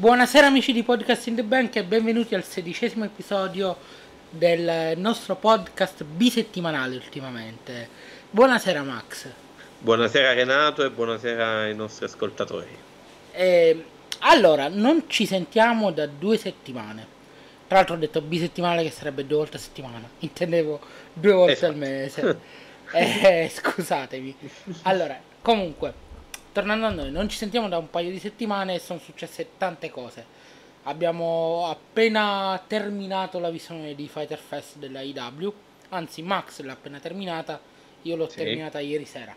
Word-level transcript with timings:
Buonasera 0.00 0.46
amici 0.46 0.72
di 0.72 0.84
Podcast 0.84 1.26
in 1.26 1.34
the 1.34 1.42
Bank 1.42 1.74
e 1.74 1.82
benvenuti 1.82 2.36
al 2.36 2.44
sedicesimo 2.44 3.04
episodio 3.04 3.76
del 4.30 4.96
nostro 4.96 5.34
podcast 5.34 6.04
bisettimanale 6.04 6.94
ultimamente. 6.94 7.88
Buonasera 8.30 8.84
Max. 8.84 9.26
Buonasera 9.80 10.34
Renato 10.34 10.84
e 10.84 10.90
buonasera 10.90 11.62
ai 11.62 11.74
nostri 11.74 12.04
ascoltatori. 12.04 12.68
Eh, 13.32 13.84
allora, 14.20 14.68
non 14.68 15.02
ci 15.08 15.26
sentiamo 15.26 15.90
da 15.90 16.06
due 16.06 16.36
settimane. 16.36 17.04
Tra 17.66 17.78
l'altro 17.78 17.96
ho 17.96 17.98
detto 17.98 18.20
bisettimanale 18.20 18.84
che 18.84 18.92
sarebbe 18.92 19.26
due 19.26 19.38
volte 19.38 19.56
a 19.56 19.60
settimana. 19.60 20.08
Intendevo 20.20 20.78
due 21.12 21.32
volte 21.32 21.52
esatto. 21.54 21.72
al 21.72 21.76
mese. 21.76 22.38
eh, 22.92 23.50
scusatemi. 23.52 24.36
Allora, 24.82 25.20
comunque, 25.42 25.92
tornando 26.58 26.86
a 26.86 26.90
noi, 26.90 27.12
non 27.12 27.28
ci 27.28 27.36
sentiamo 27.36 27.68
da 27.68 27.78
un 27.78 27.88
paio 27.88 28.10
di 28.10 28.18
settimane 28.18 28.74
e 28.74 28.78
sono 28.80 28.98
successe 28.98 29.50
tante 29.58 29.90
cose. 29.90 30.26
Abbiamo 30.84 31.68
appena 31.68 32.60
terminato 32.66 33.38
la 33.38 33.48
visione 33.48 33.94
di 33.94 34.08
Fighter 34.08 34.40
Fest 34.40 34.78
della 34.78 35.00
IW, 35.00 35.52
anzi 35.90 36.20
Max 36.20 36.60
l'ha 36.62 36.72
appena 36.72 36.98
terminata, 36.98 37.60
io 38.02 38.16
l'ho 38.16 38.28
sì. 38.28 38.38
terminata 38.38 38.80
ieri 38.80 39.04
sera. 39.04 39.36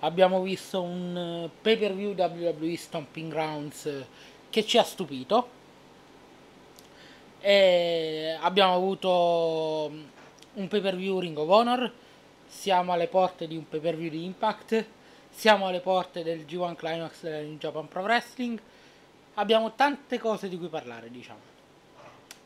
Abbiamo 0.00 0.40
visto 0.40 0.80
un 0.80 1.16
eh, 1.16 1.50
pay 1.60 1.76
per 1.76 1.94
view 1.94 2.14
WWE 2.14 2.76
Stomping 2.76 3.32
Grounds 3.32 3.86
eh, 3.86 4.06
che 4.50 4.64
ci 4.64 4.78
ha 4.78 4.84
stupito. 4.84 5.48
E 7.40 8.36
abbiamo 8.40 8.74
avuto 8.74 9.90
mm, 9.92 10.02
un 10.54 10.68
pay 10.68 10.80
per 10.80 10.94
view 10.94 11.18
Ring 11.18 11.36
of 11.36 11.48
Honor. 11.48 11.92
Siamo 12.46 12.92
alle 12.92 13.08
porte 13.08 13.48
di 13.48 13.56
un 13.56 13.68
pay 13.68 13.80
per 13.80 13.96
view 13.96 14.10
di 14.10 14.24
Impact 14.24 14.96
siamo 15.38 15.68
alle 15.68 15.78
porte 15.78 16.24
del 16.24 16.40
G1 16.40 16.74
Climax 16.74 17.22
New 17.22 17.58
Japan 17.58 17.86
Pro 17.86 18.02
Wrestling. 18.02 18.58
Abbiamo 19.34 19.76
tante 19.76 20.18
cose 20.18 20.48
di 20.48 20.58
cui 20.58 20.66
parlare, 20.66 21.12
diciamo. 21.12 21.38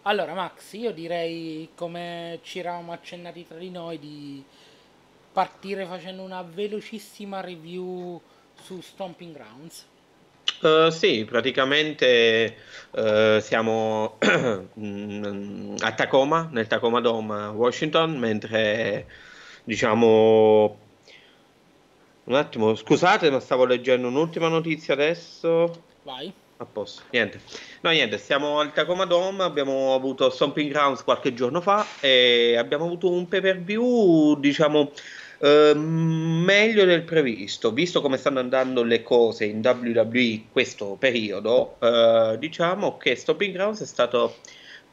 Allora, 0.03 0.35
Max, 0.35 0.75
io 0.75 0.93
direi, 0.93 1.71
come 1.75 2.41
ci 2.43 2.59
eravamo 2.59 2.93
accennati 2.93 3.47
tra 3.49 3.57
di 3.57 3.71
noi, 3.71 3.99
di 3.99 4.45
partire 5.33 5.87
facendo 5.87 6.21
una 6.21 6.43
velocissima 6.43 7.41
review 7.41 8.21
su 8.63 8.83
Stomping 8.83 9.33
Grounds. 9.33 9.87
Uh, 10.61 10.91
sì, 10.91 11.25
praticamente 11.25 12.57
uh, 12.91 13.41
siamo 13.41 14.19
a 14.21 15.93
Tacoma, 15.95 16.51
nel 16.53 16.67
Tacoma 16.67 17.01
Dome, 17.01 17.47
Washington, 17.47 18.19
mentre 18.19 19.07
diciamo 19.65 20.82
un 22.25 22.35
attimo, 22.35 22.75
scusate, 22.75 23.31
ma 23.31 23.41
stavo 23.41 23.65
leggendo 23.65 24.09
un'ultima 24.09 24.49
notizia 24.49 24.95
adesso. 24.95 25.83
Vai. 26.03 26.33
A 26.59 26.65
posto, 26.65 27.03
niente. 27.11 27.41
No, 27.81 27.91
niente, 27.91 28.19
siamo 28.19 28.61
al 28.61 28.73
Tacoma 28.73 29.05
Dome, 29.05 29.43
abbiamo 29.43 29.95
avuto 29.95 30.31
Stomping 30.31 30.71
Grounds 30.71 31.03
qualche 31.03 31.35
giorno 31.35 31.61
fa 31.61 31.85
e 31.99 32.55
abbiamo 32.57 32.85
avuto 32.85 33.11
un 33.11 33.27
pay 33.27 33.41
per 33.41 33.61
view, 33.61 34.39
diciamo, 34.39 34.93
eh, 35.41 35.75
meglio 35.75 36.85
del 36.85 37.03
previsto. 37.03 37.73
Visto 37.73 38.01
come 38.01 38.17
stanno 38.17 38.39
andando 38.39 38.85
le 38.85 39.03
cose 39.03 39.47
in 39.47 39.61
WWE 39.61 40.45
questo 40.53 40.97
periodo, 41.01 41.77
eh, 41.81 42.37
diciamo 42.39 42.97
che 42.97 43.17
Stomping 43.17 43.53
Grounds 43.53 43.81
è 43.81 43.87
stato 43.87 44.37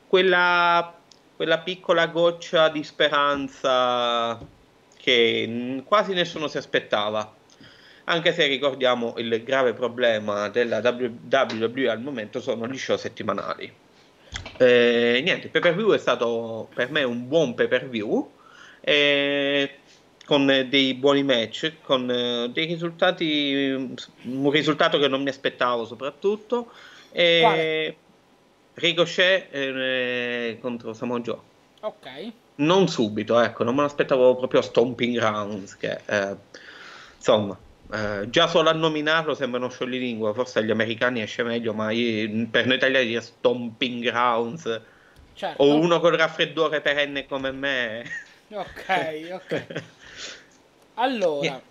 quella, 0.07 0.91
quella 1.35 1.59
piccola 1.59 2.07
goccia 2.07 2.69
di 2.69 2.83
speranza 2.83 4.39
che 5.09 5.83
quasi 5.85 6.13
nessuno 6.13 6.47
si 6.47 6.57
aspettava. 6.57 7.35
Anche 8.05 8.31
se 8.33 8.45
ricordiamo 8.45 9.15
il 9.17 9.43
grave 9.43 9.73
problema 9.73 10.49
della 10.49 10.79
WWE 10.79 11.89
al 11.89 12.01
momento 12.01 12.39
sono 12.39 12.67
gli 12.67 12.77
show 12.77 12.95
settimanali. 12.97 13.71
Eh, 14.57 15.21
niente, 15.23 15.45
il 15.45 15.51
pay 15.51 15.61
per 15.61 15.75
view 15.75 15.93
è 15.93 15.97
stato 15.97 16.69
per 16.73 16.91
me 16.91 17.03
un 17.03 17.27
buon 17.27 17.53
pay 17.55 17.67
per 17.67 17.87
view. 17.87 18.31
Eh, 18.81 19.77
con 20.25 20.45
dei 20.45 20.93
buoni 20.93 21.23
match, 21.23 21.73
con 21.81 22.09
eh, 22.09 22.49
dei 22.49 22.65
risultati, 22.65 23.89
un 24.23 24.49
risultato 24.51 24.99
che 24.99 25.07
non 25.07 25.23
mi 25.23 25.29
aspettavo 25.29 25.85
soprattutto. 25.85 26.71
Ricochet 28.73 29.47
eh, 29.53 30.57
contro 30.61 30.93
Samoa 30.93 31.19
Joe. 31.19 31.39
Ok 31.81 32.31
non 32.59 32.87
subito, 32.87 33.39
ecco, 33.39 33.63
non 33.63 33.75
me 33.75 33.81
l'aspettavo 33.81 34.35
proprio 34.35 34.59
a 34.59 34.63
Stomping 34.63 35.17
Grounds, 35.17 35.77
che 35.77 35.99
eh, 36.05 36.35
insomma, 37.15 37.57
eh, 37.91 38.29
già 38.29 38.47
solo 38.47 38.69
a 38.69 38.73
nominarlo 38.73 39.33
sembra 39.33 39.59
uno 39.59 39.69
scioglilingua, 39.69 40.33
forse 40.33 40.59
agli 40.59 40.71
americani 40.71 41.21
esce 41.21 41.43
meglio, 41.43 41.73
ma 41.73 41.91
io, 41.91 42.47
per 42.49 42.65
noi 42.65 42.77
italiani 42.77 43.07
dire 43.07 43.21
Stomping 43.21 44.03
Grounds 44.03 44.81
certo. 45.33 45.63
o 45.63 45.75
uno 45.75 45.99
col 45.99 46.13
raffreddore 46.13 46.81
perenne 46.81 47.25
come 47.25 47.51
me. 47.51 48.05
Ok, 48.49 49.29
ok. 49.33 49.83
allora, 50.95 51.45
yeah. 51.45 51.61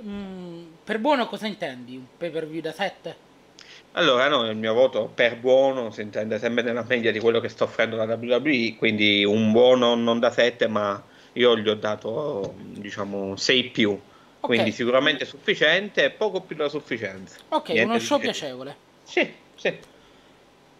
mh, 0.00 0.10
mm, 0.10 0.64
per 0.84 0.98
buono 0.98 1.26
cosa 1.28 1.46
intendi? 1.46 1.96
Un 1.96 2.06
pay 2.16 2.30
per 2.30 2.46
view 2.46 2.62
da 2.62 2.72
7? 2.72 3.32
Allora, 3.96 4.28
no, 4.28 4.48
il 4.48 4.56
mio 4.56 4.74
voto 4.74 5.10
per 5.12 5.36
buono 5.38 5.90
si 5.90 6.02
intende 6.02 6.38
sempre 6.38 6.64
nella 6.64 6.84
media 6.86 7.12
di 7.12 7.20
quello 7.20 7.38
che 7.38 7.48
sta 7.48 7.64
offrendo 7.64 7.94
la 7.96 8.04
WWE, 8.04 8.74
quindi 8.76 9.24
un 9.24 9.52
buono 9.52 9.94
non 9.94 10.18
da 10.18 10.32
7, 10.32 10.66
ma 10.66 11.00
io 11.34 11.56
gli 11.56 11.68
ho 11.68 11.74
dato, 11.74 12.54
diciamo, 12.56 13.36
6 13.36 13.64
più. 13.70 13.90
Okay. 13.90 14.00
Quindi 14.40 14.72
sicuramente 14.72 15.24
sufficiente, 15.24 16.10
poco 16.10 16.40
più 16.40 16.56
della 16.56 16.68
sufficienza. 16.68 17.38
Ok, 17.50 17.68
Niente 17.68 17.90
uno 17.90 17.98
show 18.00 18.18
piacevole. 18.18 18.76
Sì, 19.04 19.32
sì. 19.54 19.78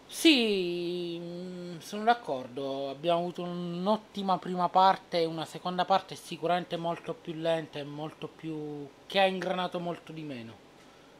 Sì, 0.07 1.19
mm, 1.21 1.79
sono 1.79 2.03
d'accordo. 2.03 2.91
Abbiamo 2.91 3.21
avuto 3.21 3.43
un'ottima 3.43 4.39
prima 4.39 4.69
parte 4.69 5.21
e 5.21 5.25
una 5.25 5.45
seconda 5.45 5.85
parte 5.85 6.17
sicuramente 6.17 6.77
molto 6.77 7.15
più 7.15 7.35
lenta 7.35 7.79
e 7.79 7.85
molto 7.85 8.29
più... 8.29 8.87
che 9.07 9.21
ha 9.21 9.27
ingranato 9.27 9.79
molto 9.79 10.13
di 10.13 10.23
meno. 10.23 10.63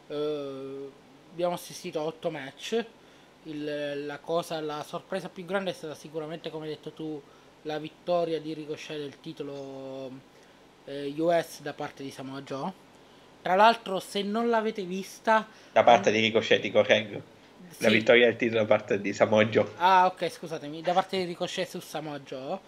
Uh, 0.09 0.93
abbiamo 1.35 1.55
assistito 1.55 1.99
a 1.99 2.05
8 2.05 2.31
match. 2.31 2.85
Il, 3.45 4.07
la 4.07 4.19
cosa, 4.19 4.61
la 4.61 4.83
sorpresa 4.87 5.29
più 5.29 5.45
grande 5.45 5.71
è 5.71 5.75
stata 5.75 5.95
sicuramente, 5.95 6.49
come 6.49 6.67
hai 6.67 6.71
detto 6.71 6.93
tu, 6.93 7.21
la 7.63 7.79
vittoria 7.79 8.41
di 8.41 8.55
Ricochet 8.55 8.97
del 8.97 9.21
titolo 9.21 10.11
eh, 10.85 11.13
US 11.19 11.61
da 11.61 11.75
parte 11.75 12.03
di 12.03 12.11
Samoa 12.11 12.41
Joe. 12.43 12.73
Tra 13.43 13.57
l'altro, 13.57 14.01
se 14.01 14.23
non 14.23 14.49
l'avete 14.49 14.85
vista, 14.85 15.47
da 15.73 15.83
parte 15.83 16.11
di 16.11 16.21
Ricochet, 16.21 16.61
ti 16.61 16.71
correggo. 16.71 17.33
La 17.79 17.89
sì. 17.89 17.95
vittoria 17.95 18.27
del 18.27 18.37
titolo 18.37 18.61
da 18.61 18.67
parte 18.67 19.01
di 19.01 19.13
Samoa 19.13 19.45
Joe. 19.47 19.69
Ah, 19.77 20.07
ok, 20.07 20.31
scusatemi, 20.31 20.81
da 20.81 20.93
parte 20.93 21.19
di 21.19 21.25
Ricochet 21.25 21.69
su 21.69 21.81
Samoa 21.81 22.21
Joe. 22.21 22.59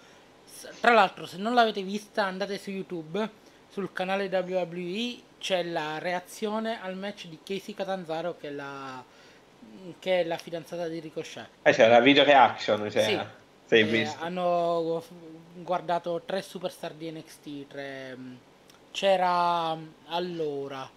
Tra 0.81 0.93
l'altro, 0.93 1.25
se 1.25 1.37
non 1.37 1.55
l'avete 1.55 1.83
vista, 1.83 2.25
andate 2.25 2.59
su 2.59 2.71
YouTube, 2.71 3.31
sul 3.69 3.93
canale 3.93 4.27
WWE 4.27 5.23
c'è 5.39 5.63
la 5.63 5.99
reazione 5.99 6.81
al 6.81 6.97
match 6.97 7.27
di 7.27 7.39
Casey 7.43 7.75
Catanzaro 7.75 8.37
che 8.37 8.49
è 8.49 8.51
la, 8.51 9.03
che 9.99 10.21
è 10.21 10.25
la 10.25 10.37
fidanzata 10.37 10.89
di 10.89 11.01
Ricochet. 11.01 11.49
Eh, 11.63 11.73
c'è 11.73 11.89
la 11.89 12.01
video 12.01 12.25
reaction, 12.25 12.91
cioè, 12.91 13.03
sì. 13.03 13.21
sei 13.67 13.81
eh, 13.81 13.85
visto. 13.85 14.23
Hanno 14.23 15.05
guardato 15.55 16.23
tre 16.25 16.43
superstar 16.43 16.93
di 16.93 17.11
NXT, 17.11 17.67
tre... 17.67 18.17
c'era 18.91 19.77
allora 20.07 20.89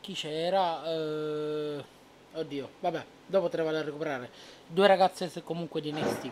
chi 0.00 0.14
c'era? 0.14 0.80
Uh... 0.84 1.84
oddio, 2.32 2.70
vabbè, 2.80 3.04
dopo 3.26 3.48
te 3.48 3.58
ne 3.58 3.62
vado 3.62 3.78
a 3.78 3.82
recuperare. 3.82 4.30
Due 4.66 4.86
ragazze 4.86 5.30
comunque 5.42 5.80
di 5.80 5.92
NXT. 5.92 6.30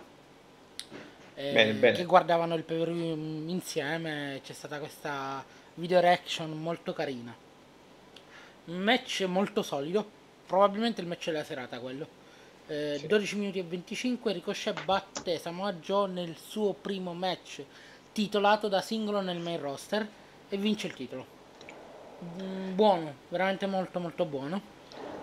Eh, 1.34 1.52
bene, 1.52 1.72
bene. 1.74 1.96
che 1.96 2.04
guardavano 2.04 2.54
il 2.54 2.62
pay 2.62 3.50
insieme 3.50 4.40
c'è 4.42 4.54
stata 4.54 4.78
questa 4.78 5.44
video 5.76 6.00
reaction 6.00 6.50
molto 6.60 6.92
carina. 6.92 7.34
Match 8.66 9.22
molto 9.22 9.62
solido 9.62 10.16
probabilmente 10.46 11.00
il 11.00 11.06
match 11.06 11.26
della 11.26 11.44
serata 11.44 11.80
quello. 11.80 12.24
Eh, 12.68 12.96
sì. 12.98 13.06
12 13.06 13.36
minuti 13.36 13.58
e 13.58 13.62
25 13.62 14.32
Ricochet 14.32 14.84
batte 14.84 15.38
Samoa 15.38 15.72
Joe 15.74 16.08
nel 16.08 16.36
suo 16.36 16.72
primo 16.72 17.14
match 17.14 17.62
titolato 18.12 18.68
da 18.68 18.80
singolo 18.80 19.20
nel 19.20 19.38
main 19.38 19.60
roster 19.60 20.08
e 20.48 20.56
vince 20.56 20.86
il 20.86 20.94
titolo. 20.94 21.26
Mm, 22.42 22.74
buono 22.74 23.14
veramente 23.28 23.66
molto 23.66 24.00
molto 24.00 24.24
buono. 24.24 24.74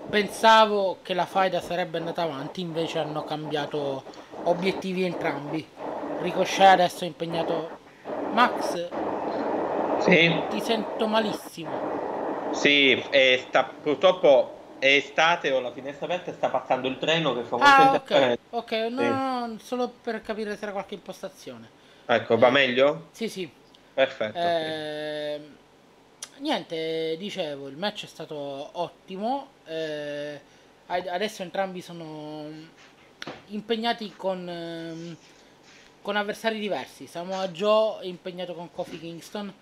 Pensavo 0.09 0.99
che 1.01 1.13
la 1.13 1.25
faida 1.25 1.61
sarebbe 1.61 1.97
andata 1.97 2.21
avanti 2.21 2.61
invece 2.61 2.99
hanno 2.99 3.23
cambiato 3.23 4.03
obiettivi 4.43 5.03
entrambi. 5.03 5.65
Ricochet 6.21 6.67
adesso 6.67 7.03
è 7.03 7.07
impegnato 7.07 7.79
Max 8.31 8.89
sì. 10.03 10.41
ti 10.49 10.61
sento 10.61 11.07
malissimo 11.07 12.03
sì, 12.53 13.03
sta, 13.47 13.63
purtroppo 13.63 14.61
è 14.77 14.95
estate, 14.95 15.51
ho 15.51 15.59
la 15.59 15.71
finestra 15.71 16.05
aperta 16.05 16.29
e 16.29 16.33
sta 16.33 16.49
passando 16.49 16.87
il 16.87 16.97
treno 16.97 17.33
che 17.33 17.43
fa 17.43 17.57
molto 17.57 17.65
ah, 17.65 17.93
ok, 17.95 18.37
ok, 18.49 18.71
no, 18.89 19.01
sì. 19.01 19.07
no, 19.07 19.57
solo 19.59 19.87
per 19.89 20.21
capire 20.21 20.55
se 20.55 20.63
era 20.63 20.71
qualche 20.71 20.93
impostazione. 20.93 21.69
Ecco, 22.05 22.37
va 22.37 22.49
eh, 22.49 22.51
meglio? 22.51 23.07
Sì, 23.11 23.29
sì. 23.29 23.49
Perfetto. 23.93 24.37
Eh, 24.37 25.39
niente, 26.39 27.15
dicevo, 27.17 27.67
il 27.67 27.77
match 27.77 28.03
è 28.03 28.07
stato 28.07 28.35
ottimo. 28.73 29.47
Eh, 29.65 30.39
adesso 30.87 31.43
entrambi 31.43 31.81
sono 31.81 32.45
impegnati 33.47 34.13
con, 34.15 34.47
ehm, 34.49 35.17
con 36.01 36.17
avversari 36.17 36.59
diversi. 36.59 37.07
Samoa 37.07 37.47
Joe 37.47 38.01
è 38.01 38.05
impegnato 38.05 38.53
con 38.53 38.69
Kofi 38.71 38.99
Kingston. 38.99 39.53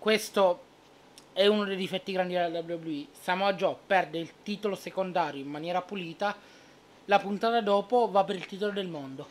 Questo 0.00 0.62
è 1.34 1.46
uno 1.46 1.64
dei 1.64 1.76
difetti 1.76 2.12
grandi 2.12 2.32
della 2.32 2.60
WWE. 2.60 3.08
Samoa 3.20 3.52
Joe 3.52 3.76
perde 3.86 4.16
il 4.16 4.30
titolo 4.42 4.74
secondario 4.74 5.42
in 5.42 5.46
maniera 5.46 5.82
pulita. 5.82 6.34
La 7.04 7.18
puntata 7.18 7.60
dopo 7.60 8.10
va 8.10 8.24
per 8.24 8.36
il 8.36 8.46
titolo 8.46 8.72
del 8.72 8.88
mondo. 8.88 9.28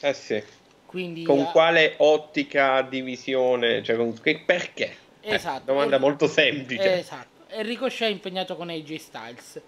Eh 0.00 0.12
sì. 0.12 0.44
Quindi, 0.84 1.22
con 1.22 1.38
uh, 1.38 1.50
quale 1.50 1.94
ottica 1.96 2.82
divisione? 2.82 3.82
Cioè, 3.82 3.96
con, 3.96 4.14
perché? 4.44 4.96
Eh, 5.22 5.34
esatto. 5.34 5.62
Eh, 5.62 5.74
domanda 5.74 5.98
molto 5.98 6.28
semplice. 6.28 6.98
Esatto. 6.98 7.46
E 7.48 7.62
Ricochet 7.62 8.08
è 8.08 8.12
impegnato 8.12 8.54
con 8.54 8.68
AJ 8.68 8.96
Styles. 8.96 9.60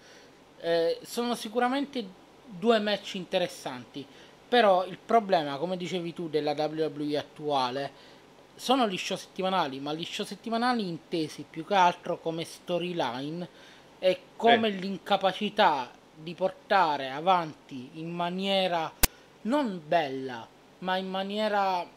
Eh, 0.61 0.99
sono 1.01 1.33
sicuramente 1.33 2.05
due 2.45 2.77
match 2.77 3.15
interessanti. 3.15 4.05
Però 4.47 4.85
il 4.85 4.99
problema, 5.03 5.57
come 5.57 5.75
dicevi 5.75 6.13
tu, 6.13 6.29
della 6.29 6.51
WWE 6.51 7.17
attuale 7.17 8.08
sono 8.59 8.89
gli 8.89 8.97
show 8.97 9.15
settimanali, 9.15 9.79
ma 9.79 9.93
gli 9.93 10.03
show 10.03 10.25
settimanali 10.25 10.85
intesi 10.85 11.45
più 11.49 11.65
che 11.65 11.75
altro 11.75 12.19
come 12.19 12.43
storyline 12.43 13.47
e 13.99 14.19
come 14.35 14.69
sì. 14.69 14.79
l'incapacità 14.79 15.89
di 16.13 16.33
portare 16.33 17.09
avanti 17.09 17.91
in 17.93 18.11
maniera 18.11 18.91
non 19.43 19.81
bella, 19.85 20.45
ma 20.79 20.97
in 20.97 21.09
maniera 21.09 21.87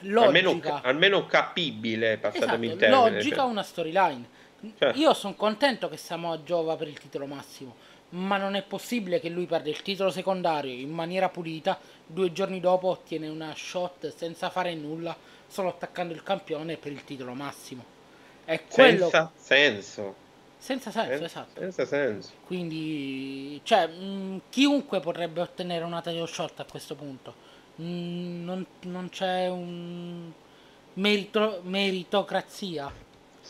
logica. 0.00 0.26
Almeno, 0.26 0.80
almeno 0.82 1.26
capibile, 1.26 2.18
passatemi 2.18 2.66
esatto, 2.66 2.78
termine, 2.78 3.10
Logica 3.10 3.36
cioè. 3.36 3.44
una 3.44 3.62
storyline. 3.64 4.28
Cioè. 4.78 4.92
Io 4.94 5.12
sono 5.12 5.34
contento 5.34 5.88
che 5.88 5.96
Samoa 5.96 6.40
Giova 6.44 6.76
per 6.76 6.86
il 6.86 6.98
titolo 7.00 7.26
massimo, 7.26 7.74
ma 8.10 8.36
non 8.36 8.54
è 8.54 8.62
possibile 8.62 9.18
che 9.18 9.28
lui 9.28 9.46
perda 9.46 9.70
il 9.70 9.82
titolo 9.82 10.10
secondario 10.10 10.72
in 10.72 10.90
maniera 10.90 11.28
pulita, 11.28 11.78
due 12.06 12.32
giorni 12.32 12.60
dopo 12.60 12.88
ottiene 12.88 13.26
una 13.26 13.52
shot 13.56 14.14
senza 14.14 14.50
fare 14.50 14.74
nulla, 14.74 15.16
solo 15.54 15.68
attaccando 15.68 16.12
il 16.12 16.24
campione 16.24 16.76
per 16.76 16.90
il 16.90 17.04
titolo 17.04 17.32
massimo. 17.32 17.84
È 18.44 18.60
quello... 18.68 19.08
Senza 19.08 19.30
senso. 19.36 20.14
Senza 20.58 20.90
senso, 20.90 21.10
senza, 21.10 21.24
esatto. 21.26 21.60
Senza 21.60 21.86
senso. 21.86 22.30
Quindi, 22.44 23.60
cioè, 23.62 23.86
mh, 23.86 24.40
chiunque 24.48 24.98
potrebbe 24.98 25.40
ottenere 25.40 25.84
una 25.84 26.00
title 26.00 26.26
shot 26.26 26.58
a 26.58 26.64
questo 26.64 26.96
punto. 26.96 27.34
Mh, 27.76 27.84
non, 28.44 28.66
non, 28.82 29.08
c'è 29.10 29.48
un 29.48 30.32
merito, 30.94 31.60
meritocrazia. 31.62 32.92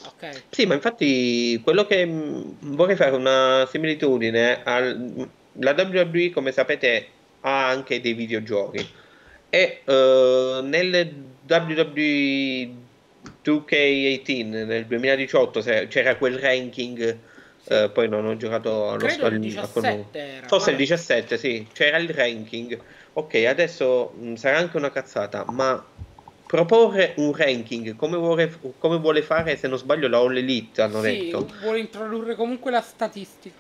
Okay. 0.07 0.43
Sì, 0.51 0.67
ma 0.67 0.75
infatti 0.75 1.59
quello 1.63 1.87
che 1.87 2.07
vorrei 2.07 2.97
fare 2.97 3.15
una 3.15 3.67
similitudine 3.71 4.63
al, 4.63 5.29
la 5.53 5.71
WWE, 5.71 6.31
come 6.31 6.53
sapete, 6.53 7.09
ha 7.41 7.69
anche 7.69 8.01
dei 8.01 8.13
videogiochi 8.13 8.87
e 9.49 9.83
uh, 9.85 10.65
nel 10.67 11.33
WWE 11.47 12.83
2K18 13.45 14.65
nel 14.67 14.87
2018 14.87 15.61
c'era 15.89 16.17
quel 16.17 16.39
ranking 16.39 17.19
sì. 17.63 17.73
eh, 17.73 17.91
poi 17.91 18.09
non 18.09 18.27
ho 18.27 18.37
giocato 18.37 18.91
allo 18.91 18.99
Credo 18.99 19.27
il 19.27 19.41
17 19.41 20.19
era, 20.19 20.47
forse 20.47 20.71
il 20.71 20.77
17 20.77 21.39
sì 21.39 21.67
c'era 21.73 21.99
il 21.99 22.09
ranking. 22.09 22.79
Ok 23.15 23.35
adesso 23.47 24.13
mh, 24.19 24.35
sarà 24.35 24.59
anche 24.59 24.77
una 24.77 24.91
cazzata 24.91 25.45
ma 25.51 25.83
proporre 26.47 27.15
un 27.17 27.35
ranking 27.35 27.97
come 27.97 28.17
vuole, 28.17 28.53
come 28.79 28.99
vuole 28.99 29.23
fare 29.23 29.57
se 29.57 29.69
non 29.69 29.79
sbaglio 29.79 30.09
la 30.09 30.19
All 30.19 30.37
Elite 30.37 30.83
hanno 30.83 31.03
sì, 31.03 31.19
detto. 31.19 31.49
vuole 31.63 31.79
introdurre 31.81 32.35
comunque 32.35 32.71
la 32.71 32.81
statistica. 32.81 33.55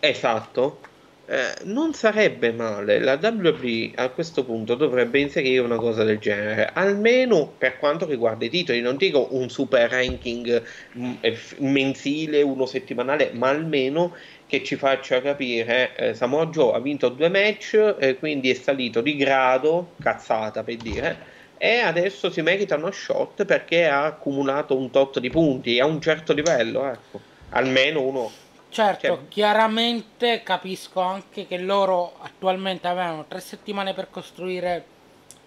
Esatto 0.00 0.94
eh, 1.28 1.54
non 1.64 1.92
sarebbe 1.92 2.52
male. 2.52 3.00
La 3.00 3.18
WWE 3.20 3.92
a 3.96 4.10
questo 4.10 4.44
punto 4.44 4.76
dovrebbe 4.76 5.18
inserire 5.18 5.60
una 5.60 5.76
cosa 5.76 6.04
del 6.04 6.18
genere, 6.18 6.70
almeno 6.72 7.52
per 7.58 7.78
quanto 7.78 8.06
riguarda 8.06 8.44
i 8.44 8.48
titoli. 8.48 8.80
Non 8.80 8.96
dico 8.96 9.28
un 9.32 9.48
super 9.50 9.90
ranking 9.90 10.62
mm, 10.96 11.14
mensile, 11.58 12.42
uno 12.42 12.64
settimanale, 12.64 13.30
ma 13.32 13.48
almeno 13.48 14.14
che 14.46 14.62
ci 14.62 14.76
faccia 14.76 15.20
capire 15.20 15.96
eh, 15.96 16.14
Samoa 16.14 16.46
Joe 16.46 16.74
ha 16.74 16.78
vinto 16.78 17.08
due 17.08 17.28
match, 17.28 17.96
eh, 17.98 18.16
quindi 18.16 18.50
è 18.50 18.54
salito 18.54 19.00
di 19.00 19.16
grado, 19.16 19.94
cazzata 20.00 20.62
per 20.62 20.76
dire, 20.76 21.34
e 21.58 21.78
adesso 21.78 22.30
si 22.30 22.42
merita 22.42 22.76
uno 22.76 22.92
shot 22.92 23.44
perché 23.44 23.86
ha 23.86 24.04
accumulato 24.04 24.76
un 24.76 24.90
tot 24.90 25.18
di 25.18 25.30
punti 25.30 25.80
a 25.80 25.86
un 25.86 26.00
certo 26.00 26.32
livello, 26.32 26.86
ecco. 26.88 27.20
Almeno 27.50 28.02
uno 28.02 28.30
Certo, 28.68 29.06
cioè... 29.06 29.28
chiaramente 29.28 30.42
capisco 30.42 31.00
anche 31.00 31.46
che 31.46 31.58
loro 31.58 32.14
attualmente 32.20 32.86
avevano 32.86 33.24
tre 33.26 33.40
settimane 33.40 33.94
per 33.94 34.10
costruire 34.10 34.84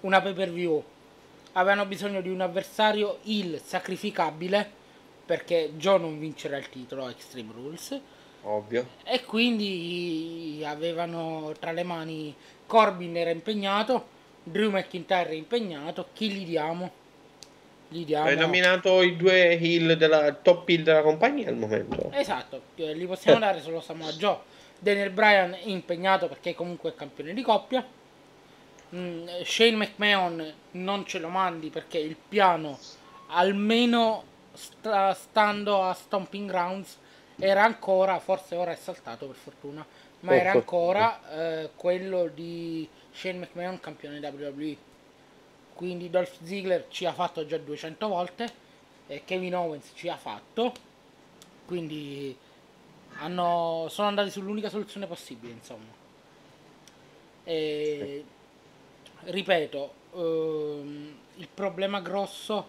una 0.01 0.21
pay 0.21 0.33
per 0.33 0.51
view. 0.51 0.83
Avevano 1.53 1.85
bisogno 1.85 2.21
di 2.21 2.29
un 2.29 2.41
avversario 2.41 3.19
il 3.23 3.61
sacrificabile 3.63 4.77
perché 5.25 5.73
Joe 5.75 5.99
non 5.99 6.17
vincerà 6.17 6.57
il 6.57 6.69
titolo 6.69 7.05
a 7.05 7.09
Extreme 7.11 7.51
Rules. 7.53 7.99
Ovvio. 8.43 8.87
E 9.03 9.25
quindi 9.25 10.63
avevano 10.65 11.53
tra 11.59 11.71
le 11.71 11.83
mani 11.83 12.33
Corbin 12.65 13.17
era 13.17 13.29
impegnato, 13.29 14.07
Drew 14.43 14.71
McIntyre 14.71 15.29
è 15.29 15.33
impegnato, 15.33 16.07
chi 16.13 16.31
gli 16.31 16.45
diamo? 16.45 16.91
Gli 17.91 18.05
diamo... 18.05 18.27
Hai 18.27 18.37
nominato 18.37 19.01
i 19.01 19.15
due 19.15 19.59
heel 19.59 19.97
della 19.97 20.31
top 20.33 20.69
heel 20.69 20.83
della 20.83 21.01
compagnia 21.01 21.49
al 21.49 21.55
momento. 21.55 22.11
Esatto, 22.13 22.61
li 22.75 23.05
possiamo 23.07 23.39
dare 23.41 23.61
solo 23.61 23.81
Samoa 23.81 24.11
Joe. 24.11 24.37
Daniel 24.77 25.09
Bryan 25.09 25.53
è 25.53 25.61
impegnato 25.63 26.27
perché 26.27 26.53
comunque 26.53 26.91
è 26.91 26.95
campione 26.95 27.33
di 27.33 27.41
coppia. 27.41 27.85
Mm, 28.95 29.27
Shane 29.43 29.75
McMahon 29.75 30.53
non 30.71 31.05
ce 31.05 31.19
lo 31.19 31.29
mandi 31.29 31.69
perché 31.69 31.97
il 31.97 32.15
piano, 32.15 32.77
almeno 33.27 34.23
sta, 34.53 35.13
stando 35.15 35.83
a 35.83 35.93
Stomping 35.93 36.47
Grounds, 36.47 36.97
era 37.39 37.63
ancora, 37.63 38.19
forse 38.19 38.55
ora 38.55 38.71
è 38.71 38.75
saltato 38.75 39.25
per 39.25 39.35
fortuna, 39.35 39.85
ma 40.21 40.35
era 40.35 40.51
ancora 40.51 41.19
eh, 41.31 41.69
quello 41.75 42.29
di 42.33 42.87
Shane 43.11 43.39
McMahon 43.39 43.79
campione 43.79 44.19
WWE 44.19 44.87
quindi 45.79 46.09
Dolph 46.09 46.39
Ziggler 46.43 46.87
ci 46.89 47.05
ha 47.05 47.13
fatto 47.13 47.45
già 47.45 47.57
200 47.57 48.07
volte 48.09 48.53
e 49.07 49.21
Kevin 49.23 49.55
Owens 49.55 49.91
ci 49.93 50.09
ha 50.09 50.17
fatto. 50.17 50.73
Quindi 51.65 52.35
hanno, 53.19 53.87
sono 53.89 54.09
andati 54.09 54.29
sull'unica 54.29 54.67
soluzione 54.67 55.07
possibile 55.07 55.53
insomma. 55.53 55.87
E, 57.45 58.25
ripeto 59.21 59.93
ehm, 60.15 61.17
il 61.37 61.47
problema 61.47 62.01
grosso 62.01 62.67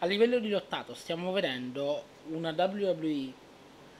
a 0.00 0.06
livello 0.06 0.40
di 0.40 0.48
lottato 0.48 0.94
stiamo 0.94 1.30
vedendo 1.30 2.02
una 2.30 2.50
WWE 2.50 3.32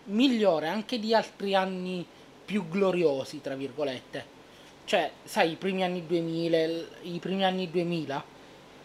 migliore 0.06 0.66
anche 0.66 0.99
di 0.99 1.14
altri 1.14 1.54
anni 1.54 2.04
più 2.44 2.68
gloriosi 2.68 3.40
tra 3.40 3.54
virgolette. 3.54 4.37
Cioè 4.85 5.12
sai 5.23 5.52
i 5.52 5.54
primi 5.54 5.85
anni 5.85 6.04
2000 6.04 6.59
i 7.02 7.18
primi 7.21 7.44
anni 7.44 7.71
2000 7.71 8.37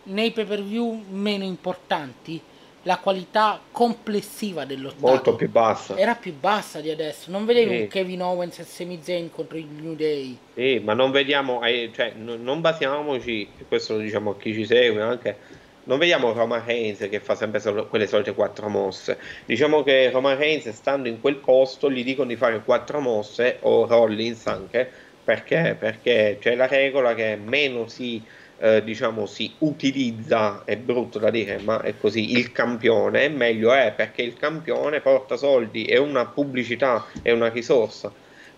nei 0.03 0.31
pay 0.31 0.45
per 0.45 0.63
view 0.63 1.03
meno 1.09 1.43
importanti 1.43 2.41
la 2.83 2.97
qualità 2.97 3.61
complessiva 3.71 4.65
dell'ottato 4.65 5.07
molto 5.07 5.35
più 5.35 5.49
bassa. 5.49 5.97
Era 5.97 6.15
più 6.15 6.33
bassa 6.37 6.81
di 6.81 6.89
adesso. 6.89 7.31
Non 7.31 7.45
vedevi 7.45 7.75
sì. 7.75 7.81
un 7.81 7.87
Kevin 7.87 8.21
Owens 8.21 8.59
e 8.59 8.63
Sami 8.63 8.99
Zayn 9.01 9.31
contro 9.31 9.57
il 9.57 9.67
New 9.67 9.95
Day? 9.95 10.37
Sì 10.53 10.81
ma 10.83 10.93
non 10.93 11.11
vediamo 11.11 11.63
eh, 11.63 11.91
cioè 11.93 12.13
non 12.15 12.61
basiamoci 12.61 13.47
questo 13.67 13.93
lo 13.93 13.99
diciamo 13.99 14.31
a 14.31 14.37
chi 14.37 14.53
ci 14.53 14.65
segue 14.65 15.01
anche 15.01 15.61
non 15.85 15.97
vediamo 15.97 16.31
Roman 16.31 16.63
Reigns 16.65 16.99
che 17.09 17.19
fa 17.19 17.35
sempre 17.35 17.59
solo 17.59 17.87
quelle 17.87 18.07
solite 18.07 18.33
quattro 18.33 18.69
mosse. 18.69 19.17
Diciamo 19.45 19.83
che 19.83 20.09
Roman 20.11 20.37
Reigns 20.37 20.69
stando 20.69 21.07
in 21.07 21.19
quel 21.19 21.35
posto 21.35 21.91
gli 21.91 22.03
dicono 22.03 22.27
di 22.27 22.35
fare 22.35 22.61
quattro 22.63 22.99
mosse 22.99 23.57
o 23.61 23.85
Rollins 23.85 24.45
anche 24.47 24.89
perché 25.23 25.75
perché 25.79 26.37
c'è 26.39 26.55
la 26.55 26.67
regola 26.67 27.13
che 27.15 27.37
meno 27.41 27.87
si 27.87 28.21
eh, 28.63 28.81
diciamo 28.81 29.25
si 29.25 29.53
utilizza, 29.59 30.63
è 30.63 30.77
brutto 30.77 31.19
da 31.19 31.29
dire, 31.29 31.59
ma 31.59 31.81
è 31.81 31.97
così, 31.97 32.31
il 32.31 32.53
campione, 32.53 33.27
meglio 33.27 33.73
è 33.73 33.91
perché 33.93 34.21
il 34.21 34.37
campione 34.37 35.01
porta 35.01 35.35
soldi, 35.35 35.83
è 35.83 35.97
una 35.97 36.25
pubblicità, 36.27 37.05
è 37.21 37.31
una 37.31 37.49
risorsa. 37.49 38.09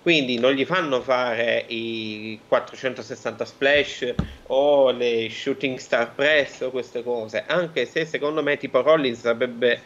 Quindi 0.03 0.37
non 0.37 0.51
gli 0.51 0.63
fanno 0.63 1.01
fare 1.01 1.65
i 1.69 2.39
460 2.47 3.45
splash 3.45 4.13
o 4.47 4.91
le 4.91 5.27
shooting 5.31 5.79
star 5.79 6.13
press 6.13 6.61
o 6.61 6.69
queste 6.69 7.01
cose, 7.01 7.43
anche 7.47 7.87
se 7.87 8.05
secondo 8.05 8.43
me 8.43 8.57
tipo 8.57 8.81
Rollins 8.83 9.21
sarebbe 9.21 9.81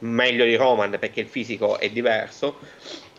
meglio 0.00 0.44
di 0.44 0.54
Roman 0.56 0.98
perché 1.00 1.20
il 1.20 1.28
fisico 1.28 1.78
è 1.78 1.88
diverso 1.88 2.58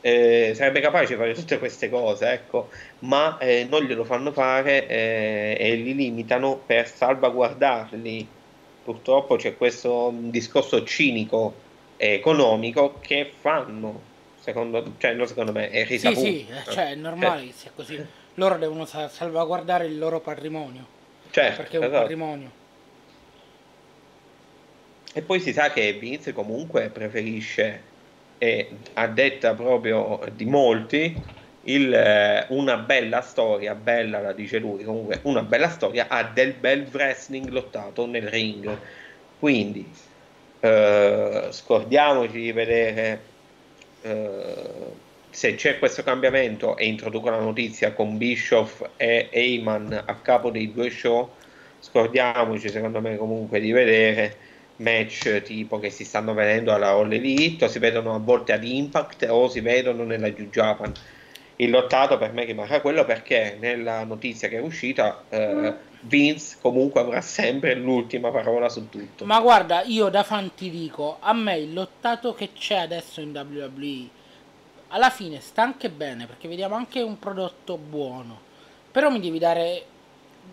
eh, 0.01 0.53
sarebbe 0.55 0.79
capace 0.81 1.13
di 1.13 1.19
fare 1.19 1.33
tutte 1.33 1.57
queste 1.59 1.89
cose, 1.89 2.29
ecco, 2.31 2.69
ma 2.99 3.37
eh, 3.39 3.65
non 3.69 3.83
glielo 3.83 4.03
fanno 4.03 4.31
fare 4.31 4.87
eh, 4.87 5.57
e 5.59 5.75
li 5.75 5.93
limitano 5.95 6.57
per 6.65 6.87
salvaguardarli. 6.87 8.27
Purtroppo 8.81 9.35
c'è 9.35 9.57
questo 9.57 10.11
discorso 10.15 10.83
cinico 10.85 11.65
e 11.97 12.13
economico 12.13 12.99
che 12.99 13.31
fanno 13.39 14.01
secondo, 14.35 14.95
cioè, 14.97 15.13
no, 15.13 15.25
secondo 15.25 15.51
me 15.51 15.69
è 15.69 15.85
Sì, 15.85 15.89
risaputo. 15.89 16.21
sì, 16.21 16.47
eh, 16.47 16.63
cioè 16.71 16.91
è 16.91 16.95
normale 16.95 17.47
che 17.47 17.51
sia 17.53 17.71
così. 17.71 18.05
Loro 18.35 18.57
devono 18.57 18.85
sa- 18.85 19.09
salvaguardare 19.09 19.85
il 19.87 19.97
loro 19.97 20.21
patrimonio, 20.21 20.85
Certo, 21.29 21.61
perché 21.63 21.77
è 21.77 21.79
un 21.79 21.85
esatto. 21.87 22.01
patrimonio. 22.01 22.51
E 25.13 25.21
poi 25.23 25.39
si 25.39 25.51
sa 25.51 25.71
che 25.71 25.93
Vince 25.93 26.31
comunque 26.33 26.89
preferisce, 26.89 27.86
e 28.37 28.69
a 28.93 29.07
detta 29.07 29.53
proprio 29.53 30.21
di 30.33 30.45
molti, 30.45 31.15
il, 31.63 31.93
eh, 31.93 32.45
una 32.49 32.77
bella 32.77 33.21
storia, 33.21 33.75
bella 33.75 34.19
la 34.19 34.33
dice 34.33 34.57
lui, 34.59 34.83
comunque 34.83 35.19
una 35.23 35.41
bella 35.41 35.69
storia 35.69 36.07
ha 36.07 36.23
del 36.23 36.53
bel 36.53 36.87
wrestling 36.91 37.49
lottato 37.49 38.05
nel 38.05 38.27
ring. 38.27 38.77
Quindi 39.39 39.89
eh, 40.59 41.47
scordiamoci 41.49 42.39
di 42.39 42.51
vedere 42.51 43.21
eh, 44.01 45.05
se 45.29 45.55
c'è 45.55 45.77
questo 45.77 46.03
cambiamento 46.03 46.77
e 46.77 46.87
introduco 46.87 47.29
la 47.29 47.39
notizia 47.39 47.93
con 47.93 48.17
Bischoff 48.17 48.83
e 48.97 49.27
Heyman 49.29 50.03
a 50.05 50.15
capo 50.15 50.49
dei 50.49 50.71
due 50.71 50.89
show, 50.89 51.29
scordiamoci 51.79 52.69
secondo 52.69 53.01
me 53.01 53.17
comunque 53.17 53.59
di 53.59 53.71
vedere 53.71 54.35
match 54.77 55.41
tipo 55.41 55.79
che 55.79 55.89
si 55.89 56.03
stanno 56.03 56.33
vedendo 56.33 56.73
alla 56.73 56.89
All 56.89 57.11
Elite 57.11 57.65
o 57.65 57.67
si 57.67 57.79
vedono 57.79 58.13
a 58.13 58.19
volte 58.19 58.53
ad 58.53 58.63
Impact 58.63 59.27
o 59.29 59.47
si 59.47 59.59
vedono 59.61 60.03
nella 60.03 60.27
New 60.27 60.49
Japan. 60.49 60.93
Il 61.57 61.71
lottato 61.71 62.17
per 62.17 62.33
me 62.33 62.45
rimarrà 62.45 62.81
quello 62.81 63.03
perché 63.03 63.57
nella 63.59 64.03
notizia 64.03 64.47
che 64.47 64.57
è 64.57 64.61
uscita 64.61 65.23
eh, 65.29 65.73
Vince 66.01 66.57
comunque 66.61 67.01
avrà 67.01 67.21
sempre 67.21 67.73
l'ultima 67.73 68.29
parola 68.29 68.69
su 68.69 68.89
tutto. 68.89 69.25
Ma 69.25 69.39
guarda, 69.39 69.81
io 69.81 70.09
da 70.09 70.23
fan 70.23 70.53
ti 70.53 70.69
dico, 70.69 71.17
a 71.19 71.33
me 71.33 71.57
il 71.57 71.73
lottato 71.73 72.35
che 72.35 72.49
c'è 72.53 72.77
adesso 72.77 73.21
in 73.21 73.31
WWE 73.31 74.15
alla 74.89 75.09
fine 75.09 75.39
sta 75.41 75.63
anche 75.63 75.89
bene 75.89 76.27
perché 76.27 76.47
vediamo 76.47 76.75
anche 76.75 77.01
un 77.01 77.17
prodotto 77.17 77.77
buono. 77.77 78.45
Però 78.91 79.09
mi 79.09 79.19
devi 79.19 79.39
dare 79.39 79.83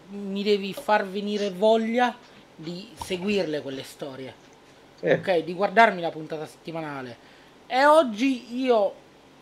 mi 0.09 0.43
devi 0.43 0.73
far 0.73 1.07
venire 1.07 1.51
voglia 1.51 2.15
di 2.55 2.89
seguirle 2.95 3.63
quelle 3.63 3.83
storie. 3.83 4.35
Sì. 4.97 5.09
Ok, 5.09 5.39
di 5.39 5.55
guardarmi 5.55 6.01
la 6.01 6.11
puntata 6.11 6.47
settimanale. 6.47 7.33
E 7.67 7.85
oggi 7.85 8.57
io 8.57 8.95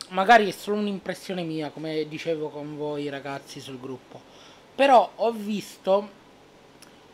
magari 0.08 0.48
è 0.48 0.52
solo 0.52 0.78
un'impressione 0.78 1.42
mia, 1.42 1.70
come 1.70 2.06
dicevo 2.08 2.48
con 2.48 2.76
voi 2.76 3.08
ragazzi 3.08 3.60
sul 3.60 3.80
gruppo. 3.80 4.20
Però 4.74 5.10
ho 5.16 5.32
visto 5.32 6.20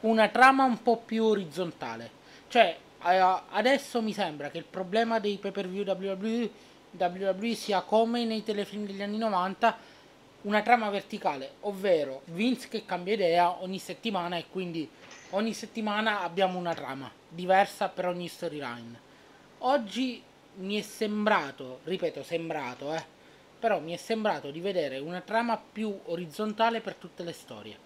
una 0.00 0.28
trama 0.28 0.64
un 0.64 0.82
po' 0.82 0.98
più 0.98 1.24
orizzontale. 1.24 2.10
Cioè, 2.48 2.76
eh, 3.04 3.40
adesso 3.50 4.00
mi 4.02 4.12
sembra 4.12 4.50
che 4.50 4.58
il 4.58 4.64
problema 4.64 5.18
dei 5.18 5.38
pay 5.38 5.50
per 5.50 5.68
view 5.68 5.84
WWE, 5.84 6.50
WWE 6.96 7.54
sia 7.54 7.82
come 7.82 8.24
nei 8.24 8.42
telefilm 8.42 8.86
degli 8.86 9.02
anni 9.02 9.18
90, 9.18 9.76
una 10.42 10.62
trama 10.62 10.88
verticale, 10.88 11.52
ovvero 11.60 12.22
Vince 12.26 12.68
che 12.68 12.84
cambia 12.84 13.14
idea 13.14 13.62
ogni 13.62 13.78
settimana 13.78 14.36
e 14.36 14.46
quindi 14.50 14.88
ogni 15.30 15.52
settimana 15.52 16.22
abbiamo 16.22 16.58
una 16.58 16.74
trama 16.74 17.10
diversa 17.28 17.88
per 17.88 18.06
ogni 18.06 18.28
storyline. 18.28 19.06
Oggi 19.58 20.22
mi 20.56 20.78
è 20.78 20.82
sembrato, 20.82 21.80
ripeto, 21.84 22.22
sembrato, 22.22 22.94
eh, 22.94 23.04
però 23.58 23.80
mi 23.80 23.92
è 23.92 23.96
sembrato 23.96 24.50
di 24.50 24.60
vedere 24.60 24.98
una 24.98 25.20
trama 25.20 25.60
più 25.60 25.96
orizzontale 26.06 26.80
per 26.80 26.94
tutte 26.94 27.22
le 27.22 27.32
storie. 27.32 27.76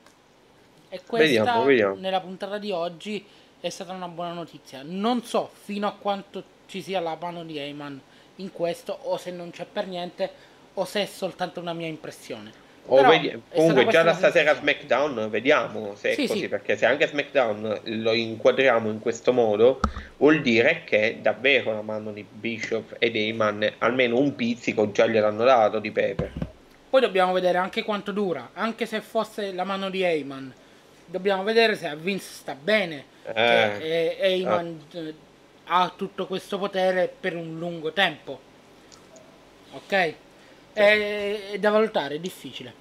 E 0.88 1.00
questa 1.06 1.38
Vediamo, 1.38 1.64
vediamo. 1.64 1.94
nella 1.96 2.20
puntata 2.20 2.58
di 2.58 2.70
oggi 2.70 3.24
è 3.60 3.68
stata 3.70 3.92
una 3.92 4.08
buona 4.08 4.32
notizia. 4.32 4.82
Non 4.84 5.22
so 5.22 5.50
fino 5.52 5.86
a 5.86 5.92
quanto 5.92 6.44
ci 6.66 6.82
sia 6.82 7.00
la 7.00 7.16
mano 7.18 7.44
di 7.44 7.58
Heyman 7.58 8.00
in 8.36 8.52
questo 8.52 8.98
o 9.02 9.16
se 9.16 9.30
non 9.30 9.50
c'è 9.50 9.64
per 9.64 9.86
niente 9.86 10.30
o 10.74 10.84
se 10.84 11.02
è 11.02 11.06
soltanto 11.06 11.60
una 11.60 11.72
mia 11.72 11.86
impressione. 11.86 12.61
O 12.86 13.02
vedi- 13.06 13.28
è 13.28 13.38
comunque 13.54 13.86
già 13.86 14.02
da 14.02 14.12
stasera. 14.12 14.54
SmackDown 14.54 15.30
vediamo 15.30 15.94
se 15.94 16.10
è 16.10 16.14
Sì, 16.14 16.26
così, 16.26 16.40
sì. 16.40 16.48
perché 16.48 16.76
se 16.76 16.84
anche 16.84 17.06
SmackDown 17.06 17.80
lo 17.84 18.12
inquadriamo 18.12 18.90
in 18.90 18.98
questo 18.98 19.32
modo, 19.32 19.80
vuol 20.16 20.42
dire 20.42 20.82
che 20.84 21.18
davvero 21.22 21.72
la 21.72 21.82
mano 21.82 22.12
di 22.12 22.24
Bishop 22.28 22.96
ed 22.98 23.14
Heyman 23.14 23.74
almeno 23.78 24.18
un 24.18 24.34
pizzico 24.34 24.90
già 24.90 25.06
gliel'hanno 25.06 25.44
dato 25.44 25.78
di 25.78 25.90
Pepe. 25.92 26.32
Poi 26.90 27.00
dobbiamo 27.00 27.32
vedere 27.32 27.56
anche 27.58 27.84
quanto 27.84 28.10
dura, 28.12 28.50
anche 28.52 28.84
se 28.84 29.00
fosse 29.00 29.52
la 29.52 29.64
mano 29.64 29.88
di 29.88 30.02
Heyman. 30.02 30.52
Dobbiamo 31.06 31.42
vedere 31.44 31.76
se 31.76 31.86
a 31.86 31.94
Vince 31.94 32.24
sta 32.28 32.54
bene, 32.60 33.04
Eh, 33.32 33.76
eh, 33.80 34.16
Heyman 34.18 34.80
eh, 34.92 35.14
ha 35.66 35.92
tutto 35.96 36.26
questo 36.26 36.58
potere 36.58 37.10
per 37.20 37.36
un 37.36 37.58
lungo 37.58 37.92
tempo. 37.92 38.40
Ok? 39.72 40.14
È, 40.72 41.50
è 41.52 41.58
da 41.58 41.70
valutare, 41.70 42.14
è 42.16 42.18
difficile. 42.18 42.72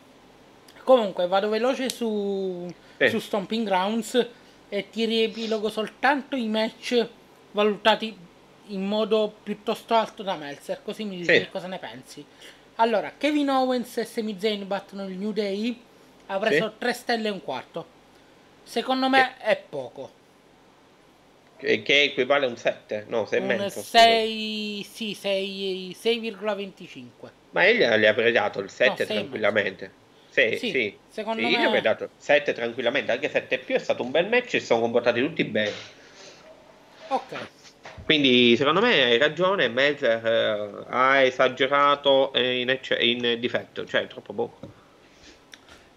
Comunque 0.83 1.27
vado 1.27 1.49
veloce 1.49 1.89
su, 1.89 2.67
Sì. 2.97 3.09
su 3.09 3.19
Stomping 3.19 3.65
Grounds 3.65 4.27
e 4.69 4.89
ti 4.89 5.05
riepilogo 5.05 5.69
soltanto 5.69 6.35
i 6.35 6.47
match 6.47 7.07
valutati 7.51 8.17
in 8.67 8.85
modo 8.87 9.33
piuttosto 9.43 9.93
alto 9.95 10.23
da 10.23 10.35
Meltzer, 10.35 10.81
così 10.83 11.03
mi 11.03 11.17
dici 11.17 11.33
Sì. 11.39 11.49
cosa 11.51 11.67
ne 11.67 11.77
pensi. 11.77 12.25
Allora, 12.75 13.13
Kevin 13.17 13.49
Owens 13.49 13.97
e 13.97 14.05
Sami 14.05 14.37
Zayn 14.39 14.65
battono 14.65 15.05
il 15.07 15.17
New 15.17 15.31
Day, 15.33 15.77
ha 16.27 16.39
preso 16.39 16.69
Sì. 16.69 16.75
3 16.79 16.93
stelle 16.93 17.27
e 17.27 17.31
un 17.31 17.43
quarto. 17.43 17.85
Secondo 18.63 19.09
me 19.09 19.37
è 19.37 19.61
poco. 19.69 20.19
che, 21.57 21.83
che 21.83 22.01
equivale 22.03 22.45
a 22.45 22.49
un 22.49 22.57
7, 22.57 23.05
no, 23.07 23.25
6 23.27 23.37
e 23.37 23.41
Un 23.41 23.47
mezzo. 23.47 23.81
6, 23.83 24.83
sì, 24.89 25.13
6, 25.13 25.95
6,25. 26.01 27.31
Ma 27.51 27.65
io 27.65 27.97
gli 27.97 28.05
avrei 28.05 28.31
dato 28.31 28.59
il 28.59 28.69
7 28.69 29.05
No, 29.05 29.09
tranquillamente. 29.13 29.91
Sì, 30.29 30.57
Sì, 30.57 30.69
sì. 30.69 30.97
secondo 31.09 31.41
Sì, 31.41 31.47
me- 31.47 31.51
Io 31.51 31.59
gli 31.59 31.65
avrei 31.65 31.81
dato 31.81 32.09
7 32.17 32.53
tranquillamente, 32.53 33.11
anche 33.11 33.29
7 33.29 33.57
più 33.59 33.75
è 33.75 33.79
stato 33.79 34.03
un 34.03 34.11
bel 34.11 34.27
match 34.27 34.53
e 34.55 34.59
si 34.59 34.65
sono 34.65 34.81
comportati 34.81 35.19
tutti 35.19 35.43
bene. 35.43 35.71
Ok. 37.09 37.49
Quindi 38.05 38.55
secondo 38.55 38.81
me 38.81 39.03
hai 39.03 39.17
ragione, 39.17 39.67
Melzer 39.67 40.25
eh, 40.25 40.85
ha 40.89 41.21
esagerato 41.21 42.31
in, 42.35 42.69
ecce- 42.69 42.95
in 42.99 43.37
difetto, 43.39 43.85
cioè 43.85 44.07
troppo 44.07 44.33
poco. 44.33 44.59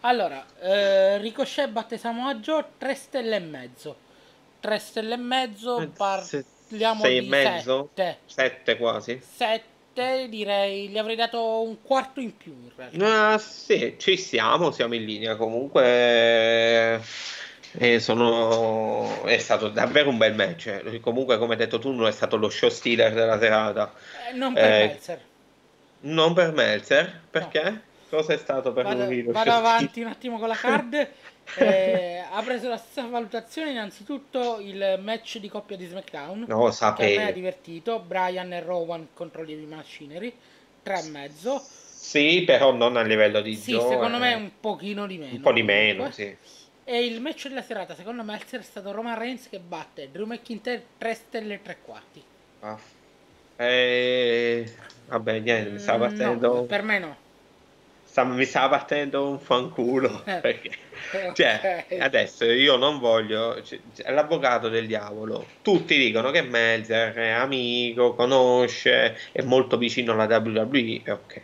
Allora, 0.01 0.45
eh, 0.61 1.19
Ricochet 1.19 1.69
batte 1.71 1.97
Samoa 1.97 2.35
Joe 2.37 2.65
3 2.79 2.95
stelle 2.95 3.37
e 3.37 3.41
mezzo. 3.41 3.97
3 4.61 4.79
stelle 4.79 5.15
e 5.15 5.19
mezzo, 5.19 5.81
Eh, 5.81 5.87
parliamo 5.87 7.01
sei 7.03 7.17
e 7.17 7.21
di 7.21 7.29
mezzo? 7.29 7.91
7. 7.95 8.19
7 8.27 8.77
quasi. 8.77 9.21
7 9.23 9.63
direi, 10.29 10.89
gli 10.89 10.99
avrei 10.99 11.17
dato 11.17 11.63
un 11.63 11.81
quarto 11.83 12.21
in 12.21 12.37
più 12.37 12.53
in 12.53 12.71
realtà. 12.75 13.33
Ah, 13.33 13.39
sì, 13.39 13.97
ci 13.99 14.17
siamo, 14.17 14.71
siamo 14.71 14.95
in 14.95 15.05
linea. 15.05 15.37
Comunque 15.37 17.01
eh, 17.79 17.99
sono... 18.01 19.25
è 19.25 19.39
stato 19.39 19.69
davvero 19.69 20.11
un 20.11 20.19
bel 20.19 20.35
match. 20.35 20.67
eh. 20.67 21.01
Comunque, 21.01 21.39
come 21.39 21.53
hai 21.53 21.59
detto 21.59 21.79
tu, 21.79 21.91
non 21.93 22.07
è 22.07 22.13
stato 22.13 22.37
lo 22.37 22.49
show 22.49 22.69
stealer 22.69 23.13
della 23.13 23.39
serata. 23.39 23.93
Eh, 24.31 24.33
non 24.35 24.53
per 24.55 24.65
Eh, 24.65 24.87
Meltzer. 24.87 25.21
Non 26.01 26.35
per 26.35 26.53
Meltzer, 26.53 27.21
perché? 27.31 27.83
Cosa 28.09 28.35
è 28.35 28.37
stato 28.37 28.73
per 28.73 28.85
Vado, 28.85 29.05
lui 29.07 29.23
vado 29.23 29.51
avanti 29.51 30.01
un 30.01 30.07
attimo 30.09 30.39
con 30.39 30.49
la 30.49 30.55
card. 30.55 31.09
Eh, 31.55 32.23
ha 32.31 32.43
preso 32.43 32.69
la 32.69 32.77
stessa 32.77 33.07
valutazione 33.07 33.71
innanzitutto 33.71 34.59
il 34.61 34.99
match 35.01 35.39
di 35.39 35.49
coppia 35.49 35.77
di 35.77 35.87
SmackDown. 35.87 36.45
No, 36.47 36.47
che 36.47 36.55
a 36.55 36.59
me 36.59 36.65
ha 36.69 36.73
sapevo. 36.73 37.33
divertito. 37.33 37.99
Brian 38.01 38.53
e 38.53 38.61
Rowan 38.61 39.09
contro 39.15 39.43
Heavy 39.43 39.65
Machinery. 39.67 40.33
3,5. 40.83 41.61
Sì, 42.05 42.43
però 42.45 42.73
non 42.73 42.97
a 42.97 43.03
livello 43.03 43.41
di 43.41 43.55
Sì, 43.57 43.73
Joe, 43.73 43.89
secondo 43.89 44.19
me 44.19 44.33
eh, 44.33 44.37
un 44.37 44.51
pochino 44.61 45.07
di 45.07 45.17
meno. 45.19 45.35
un 45.37 45.41
po' 45.41 45.53
di 45.53 45.63
meno, 45.63 46.11
sì. 46.11 46.37
E 46.87 47.05
il 47.07 47.21
match 47.21 47.49
della 47.49 47.63
serata, 47.63 47.95
secondo 47.95 48.23
me, 48.23 48.39
è 48.39 48.63
stato 48.63 48.93
Roman 48.93 49.19
Reigns 49.19 49.49
che 49.49 49.59
batte 49.59 50.11
Drew 50.11 50.27
McIntyre 50.27 50.85
3 50.99 51.15
stelle 51.15 51.55
e 51.55 51.63
3 51.63 51.79
quarti. 51.81 52.23
Ah. 52.61 52.79
Eh, 53.57 54.75
vabbè, 55.07 55.39
niente, 55.41 55.71
mi 55.71 55.79
stava 55.79 56.07
Mm, 56.07 56.09
partendo, 56.09 56.55
no, 56.55 56.63
per 56.65 56.83
me 56.83 56.99
no. 56.99 57.17
Sta- 58.15 58.23
mi 58.23 58.45
stava 58.45 58.69
partendo 58.69 59.29
un 59.29 59.41
fanculo, 59.41 60.23
Eh. 60.25 60.39
perché, 60.41 60.71
cioè, 61.35 61.85
adesso 61.99 62.45
io 62.45 62.77
non 62.77 63.01
voglio, 63.01 63.61
cioè, 63.65 63.81
è 63.97 64.13
l'avvocato 64.13 64.69
del 64.69 64.87
diavolo, 64.87 65.45
tutti 65.63 65.99
dicono 65.99 66.31
che 66.31 66.43
Melzer 66.43 67.13
è 67.15 67.31
amico, 67.31 68.15
conosce, 68.15 69.19
è 69.33 69.43
molto 69.43 69.77
vicino 69.77 70.13
alla 70.13 70.27
WWE, 70.27 71.03
ok, 71.11 71.43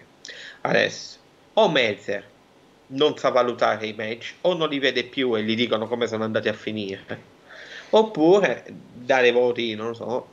adesso, 0.63 1.19
o 1.55 1.69
Melzer 1.71 2.29
non 2.93 3.17
sa 3.17 3.31
valutare 3.31 3.87
i 3.89 3.93
match, 3.93 4.37
o 4.43 4.55
non 4.55 4.69
li 4.69 4.79
vede 4.79 5.05
più 5.05 5.37
e 5.37 5.43
gli 5.43 5.57
dicono 5.57 5.89
come 5.89 6.07
sono 6.07 6.23
andati 6.23 6.49
a 6.49 6.53
finire, 6.53 7.05
oppure 7.91 8.65
dare 8.69 9.33
voti, 9.33 9.75
non 9.75 9.89
lo 9.89 9.95
so, 9.95 10.29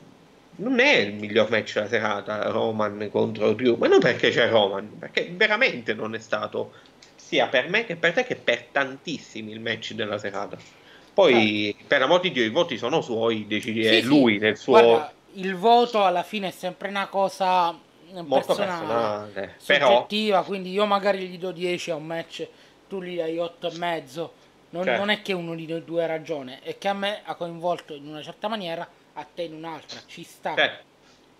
non 0.57 0.79
è 0.79 0.97
il 0.97 1.13
miglior 1.13 1.49
match 1.49 1.73
della 1.73 1.87
serata 1.87 2.49
Roman 2.49 3.09
contro 3.11 3.53
Drew, 3.53 3.75
ma 3.77 3.87
non 3.87 3.99
perché 3.99 4.29
c'è 4.29 4.49
Roman, 4.49 4.97
perché 4.97 5.31
veramente 5.31 5.93
non 5.93 6.15
è 6.15 6.19
stato 6.19 6.73
sia 7.15 7.47
per 7.47 7.69
me 7.69 7.85
che 7.85 7.95
per 7.95 8.13
te 8.13 8.23
che 8.23 8.35
per 8.35 8.65
tantissimi 8.71 9.51
il 9.51 9.59
match 9.59 9.93
della 9.93 10.17
serata. 10.17 10.57
Poi, 11.13 11.75
per 11.87 12.01
amor 12.03 12.19
di 12.19 12.31
Dio, 12.31 12.43
i 12.43 12.49
voti 12.49 12.77
sono 12.77 13.01
suoi, 13.01 13.47
decide 13.47 13.89
Sì, 13.89 14.01
sì. 14.01 14.05
lui 14.05 14.37
nel 14.37 14.55
suo... 14.55 14.73
Guarda, 14.73 15.11
il 15.33 15.55
voto 15.55 16.03
alla 16.05 16.23
fine 16.23 16.49
è 16.49 16.51
sempre 16.51 16.89
una 16.89 17.07
cosa 17.07 17.75
molto 18.11 18.53
personale, 18.53 19.31
personale. 19.31 19.55
Però, 19.65 20.43
quindi 20.43 20.71
io 20.71 20.85
magari 20.85 21.27
gli 21.27 21.37
do 21.37 21.51
10 21.51 21.91
a 21.91 21.95
un 21.95 22.05
match, 22.05 22.47
tu 22.87 23.01
gli 23.01 23.17
dai 23.17 23.37
8 23.37 23.71
e 23.71 23.77
mezzo. 23.77 24.33
Non, 24.69 24.83
Certo. 24.83 24.99
non 24.99 25.09
è 25.09 25.21
che 25.21 25.33
uno 25.33 25.55
di 25.55 25.65
noi 25.65 25.83
due 25.83 26.03
ha 26.03 26.07
ragione, 26.07 26.59
è 26.61 26.77
che 26.77 26.87
a 26.87 26.93
me 26.93 27.21
ha 27.23 27.35
coinvolto 27.35 27.93
in 27.93 28.05
una 28.07 28.21
certa 28.21 28.47
maniera, 28.47 28.87
a 29.17 29.27
te 29.33 29.43
in 29.43 29.53
un'altra. 29.53 29.99
Ci 30.05 30.23
sta. 30.23 30.55
cioè, 30.55 30.79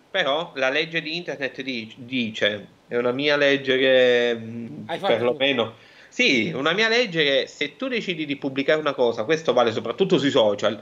però 0.10 0.51
la 0.55 0.69
legge 0.69 1.01
di 1.01 1.15
internet 1.15 1.62
di- 1.62 1.93
dice, 1.98 2.67
è 2.88 2.98
una 2.98 3.12
mia 3.12 3.36
legge 3.38 3.77
che 3.77 4.39
fatto 4.86 5.05
perlomeno... 5.05 5.74
Sì, 6.10 6.51
una 6.55 6.74
mia 6.74 6.88
legge 6.88 7.24
che 7.24 7.48
se 7.48 7.75
tu 7.75 7.88
decidi 7.88 8.25
di 8.25 8.38
pubblicare 8.38 8.79
una 8.79 8.93
cosa, 8.93 9.24
questo 9.24 9.53
vale 9.53 9.72
soprattutto 9.72 10.17
sui 10.17 10.31
social, 10.31 10.81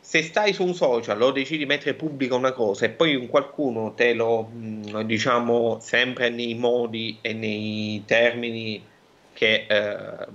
se 0.00 0.22
stai 0.22 0.52
su 0.52 0.64
un 0.64 0.74
social 0.74 1.20
o 1.22 1.30
decidi 1.30 1.58
di 1.58 1.66
mettere 1.66 1.94
pubblica 1.94 2.34
una 2.34 2.52
cosa 2.52 2.86
e 2.86 2.90
poi 2.90 3.14
un 3.14 3.28
qualcuno 3.28 3.92
te 3.94 4.14
lo, 4.14 4.42
mh, 4.42 5.02
diciamo, 5.02 5.78
sempre 5.80 6.30
nei 6.30 6.54
modi 6.54 7.18
e 7.20 7.32
nei 7.32 8.02
termini 8.06 8.82
che 9.32 9.66
eh, 9.68 10.26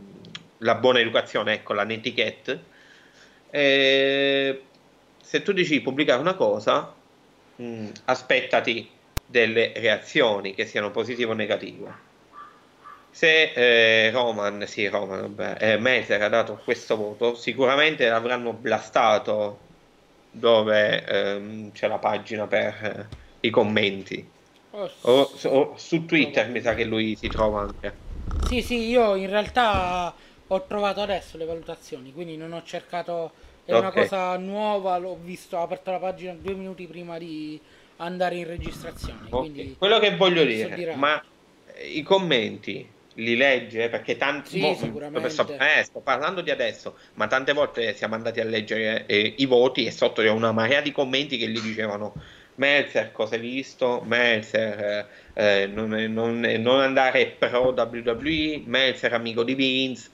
la 0.60 0.76
buona 0.76 1.00
educazione, 1.00 1.54
ecco, 1.54 1.74
la 1.74 1.84
netiquette, 1.84 2.64
eh, 3.50 4.62
se 5.32 5.42
tu 5.44 5.54
decidi 5.54 5.78
di 5.78 5.84
pubblicare 5.84 6.20
una 6.20 6.36
cosa, 6.36 7.02
mh, 7.56 7.90
aspettati 8.06 9.02
delle 9.24 9.72
reazioni 9.78 10.54
che 10.54 10.66
siano 10.66 10.92
positive 10.92 11.32
o 11.32 11.34
negative. 11.36 12.10
Se 13.10 13.54
eh, 13.54 14.12
Roman, 14.12 14.66
sì, 14.68 14.88
Roman, 14.88 15.34
vabbè, 15.34 15.74
eh, 15.74 15.78
Meltzer 15.78 16.22
ha 16.22 16.30
dato 16.30 16.58
questo 16.58 16.96
voto, 16.96 17.36
sicuramente 17.36 18.08
l'avranno 18.08 18.54
blastato 18.54 19.68
dove 20.30 21.06
ehm, 21.06 21.72
c'è 21.72 21.88
la 21.88 22.00
pagina 22.00 22.48
per 22.48 22.86
eh, 23.42 23.48
i 23.48 23.50
commenti. 23.50 24.30
O, 25.04 25.30
o 25.44 25.78
su 25.78 26.06
Twitter 26.06 26.50
mi 26.50 26.62
sa 26.62 26.74
che 26.74 26.86
lui 26.86 27.16
si 27.16 27.30
trova 27.30 27.62
anche. 27.62 28.00
Sì, 28.44 28.62
sì, 28.62 28.88
io 28.90 29.16
in 29.16 29.30
realtà 29.30 30.14
ho 30.48 30.66
trovato 30.66 31.02
adesso 31.02 31.38
le 31.38 31.46
valutazioni, 31.46 32.12
quindi 32.12 32.36
non 32.38 32.52
ho 32.54 32.62
cercato, 32.64 33.34
è 33.64 33.74
una 33.74 33.92
Ok. 33.92 33.94
cosa 33.94 34.38
nuova, 34.38 34.98
l'ho 34.98 35.18
visto, 35.18 35.58
ho 35.58 35.62
aperto 35.64 35.92
la 35.92 36.00
pagina 36.00 36.34
due 36.36 36.54
minuti 36.56 36.88
prima 36.88 37.18
di 37.18 37.62
andare 37.98 38.36
in 38.38 38.46
registrazione, 38.48 39.34
Ok, 39.34 39.36
quindi 39.36 39.78
Quello 39.78 40.00
che 40.00 40.16
voglio 40.18 40.44
dire, 40.46 40.70
dire 40.74 40.94
ma 40.94 41.22
eh, 41.64 41.88
i 41.98 42.02
commenti 42.04 42.94
li 43.16 43.36
legge 43.38 43.88
perché 43.90 44.18
tanti 44.18 44.52
Sì, 44.52 44.76
mo- 44.76 44.76
sicuramente. 44.76 45.30
sto, 45.30 45.56
eh, 45.58 45.84
sto 45.84 46.02
parlando 46.02 46.42
di 46.42 46.50
adesso, 46.52 46.98
ma 47.16 47.28
tante 47.28 47.54
volte 47.54 47.94
siamo 47.94 48.16
andati 48.16 48.40
a 48.42 48.44
leggere 48.46 49.06
eh, 49.06 49.36
i 49.38 49.46
voti 49.46 49.86
e 49.86 49.92
sotto 49.92 50.22
c'è 50.22 50.30
una 50.30 50.52
marea 50.52 50.82
di 50.82 50.92
commenti 50.92 51.38
che 51.38 51.48
gli 51.48 51.62
dicevano 51.62 52.16
Meltzer 52.56 53.12
cosa 53.12 53.36
hai 53.36 53.42
visto? 53.42 54.02
Meltzer 54.04 55.10
eh, 55.34 55.62
eh, 55.64 55.68
non, 55.68 55.90
non 55.90 56.40
non 56.40 56.80
andare 56.82 57.36
pro 57.38 57.72
WWE, 57.74 58.64
Meltzer 58.66 59.14
amico 59.14 59.44
di 59.44 59.56
Vince. 59.56 60.10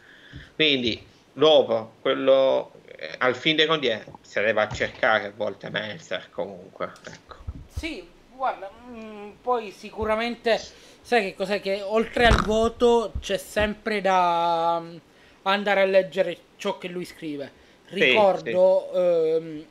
Quindi 0.55 1.07
dopo 1.31 1.97
quello 2.01 2.76
al 3.19 3.35
fin 3.35 3.55
dei 3.55 3.67
conti 3.67 3.87
eh, 3.87 4.03
si 4.21 4.39
deve 4.39 4.61
a 4.61 4.67
cercare 4.69 5.27
a 5.27 5.33
volte 5.35 5.69
Meltzer 5.69 6.29
comunque. 6.31 6.91
Ecco. 7.05 7.35
Sì, 7.67 8.07
guarda, 8.35 8.69
mm, 8.89 9.31
poi 9.41 9.71
sicuramente 9.71 10.59
sai 11.01 11.23
che 11.23 11.35
cos'è 11.35 11.61
che 11.61 11.81
oltre 11.81 12.25
al 12.25 12.41
voto 12.43 13.13
c'è 13.19 13.37
sempre 13.37 14.01
da 14.01 14.79
mm, 14.81 14.97
andare 15.43 15.81
a 15.81 15.85
leggere 15.85 16.37
ciò 16.57 16.77
che 16.77 16.87
lui 16.87 17.05
scrive. 17.05 17.65
Sì, 17.87 17.95
Ricordo 17.95 18.91
ehm, 18.93 19.65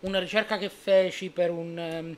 una 0.00 0.18
ricerca 0.18 0.58
che 0.58 0.68
feci 0.68 1.30
per, 1.30 1.50
un, 1.50 1.78
ehm, 1.78 2.16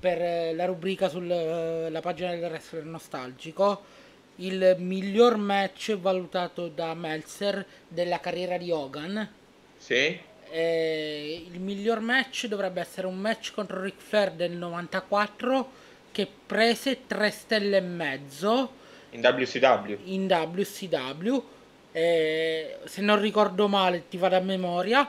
per 0.00 0.20
eh, 0.20 0.54
la 0.54 0.64
rubrica 0.64 1.08
sulla 1.08 2.00
pagina 2.00 2.30
del 2.30 2.42
wrestler 2.42 2.84
nostalgico. 2.84 4.00
Il 4.36 4.76
miglior 4.78 5.36
match 5.36 5.96
valutato 5.96 6.68
da 6.68 6.94
Meltzer 6.94 7.64
della 7.86 8.18
carriera 8.18 8.56
di 8.56 8.70
Hogan. 8.70 9.40
Sì? 9.82 10.16
Eh, 10.50 11.44
il 11.50 11.58
miglior 11.58 11.98
match 11.98 12.46
dovrebbe 12.46 12.80
essere 12.80 13.08
un 13.08 13.16
match 13.18 13.52
contro 13.52 13.82
Ric 13.82 13.96
Flair 13.98 14.30
del 14.30 14.52
94 14.52 15.70
che 16.12 16.28
prese 16.46 17.06
3 17.08 17.30
stelle 17.30 17.78
e 17.78 17.80
mezzo 17.80 18.70
In 19.10 19.20
WCW. 19.20 19.96
in 20.04 20.26
WCW. 20.26 21.42
Eh, 21.90 22.76
se 22.84 23.00
non 23.02 23.20
ricordo 23.20 23.66
male, 23.66 24.04
ti 24.08 24.16
vado 24.18 24.36
a 24.36 24.40
memoria. 24.40 25.08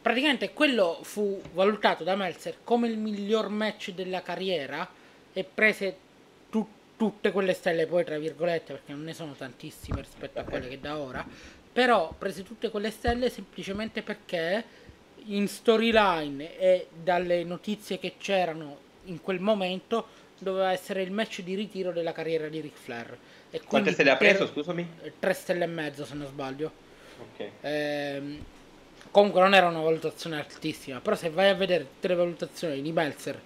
Praticamente 0.00 0.52
quello 0.54 1.00
fu 1.02 1.38
valutato 1.52 2.02
da 2.02 2.16
Meltzer 2.16 2.58
come 2.64 2.88
il 2.88 2.96
miglior 2.96 3.48
match 3.50 3.90
della 3.90 4.22
carriera 4.22 4.88
e 5.32 5.44
prese 5.44 5.96
tu- 6.48 6.66
tutte 6.96 7.32
quelle 7.32 7.52
stelle, 7.52 7.86
poi 7.86 8.04
tra 8.04 8.16
virgolette, 8.16 8.72
perché 8.72 8.92
non 8.92 9.02
ne 9.02 9.12
sono 9.12 9.32
tantissime 9.34 10.00
rispetto 10.00 10.38
a 10.38 10.44
quelle 10.44 10.68
che 10.68 10.80
da 10.80 10.96
ora. 10.96 11.26
Però 11.76 12.14
prese 12.16 12.42
tutte 12.42 12.70
quelle 12.70 12.90
stelle 12.90 13.28
semplicemente 13.28 14.00
perché 14.00 14.64
in 15.26 15.46
storyline 15.46 16.58
e 16.58 16.86
dalle 16.90 17.44
notizie 17.44 17.98
che 17.98 18.14
c'erano 18.16 18.78
in 19.04 19.20
quel 19.20 19.40
momento 19.40 20.06
doveva 20.38 20.72
essere 20.72 21.02
il 21.02 21.10
match 21.12 21.42
di 21.42 21.54
ritiro 21.54 21.92
della 21.92 22.12
carriera 22.12 22.48
di 22.48 22.60
Ric 22.60 22.76
Flair. 22.76 23.18
E 23.50 23.60
Quante 23.60 23.92
stelle 23.92 24.08
ha 24.08 24.16
preso, 24.16 24.46
scusami? 24.46 24.88
tre 25.18 25.34
stelle 25.34 25.64
e 25.64 25.66
mezzo 25.66 26.06
se 26.06 26.14
non 26.14 26.26
sbaglio. 26.26 26.72
Ok. 27.20 27.50
Ehm, 27.60 28.42
comunque 29.10 29.42
non 29.42 29.52
era 29.52 29.68
una 29.68 29.80
valutazione 29.80 30.38
altissima, 30.38 31.00
però 31.00 31.14
se 31.14 31.28
vai 31.28 31.50
a 31.50 31.54
vedere 31.54 31.84
tutte 31.84 32.08
le 32.08 32.14
valutazioni 32.14 32.80
di 32.80 32.90
Meltzer 32.90 33.38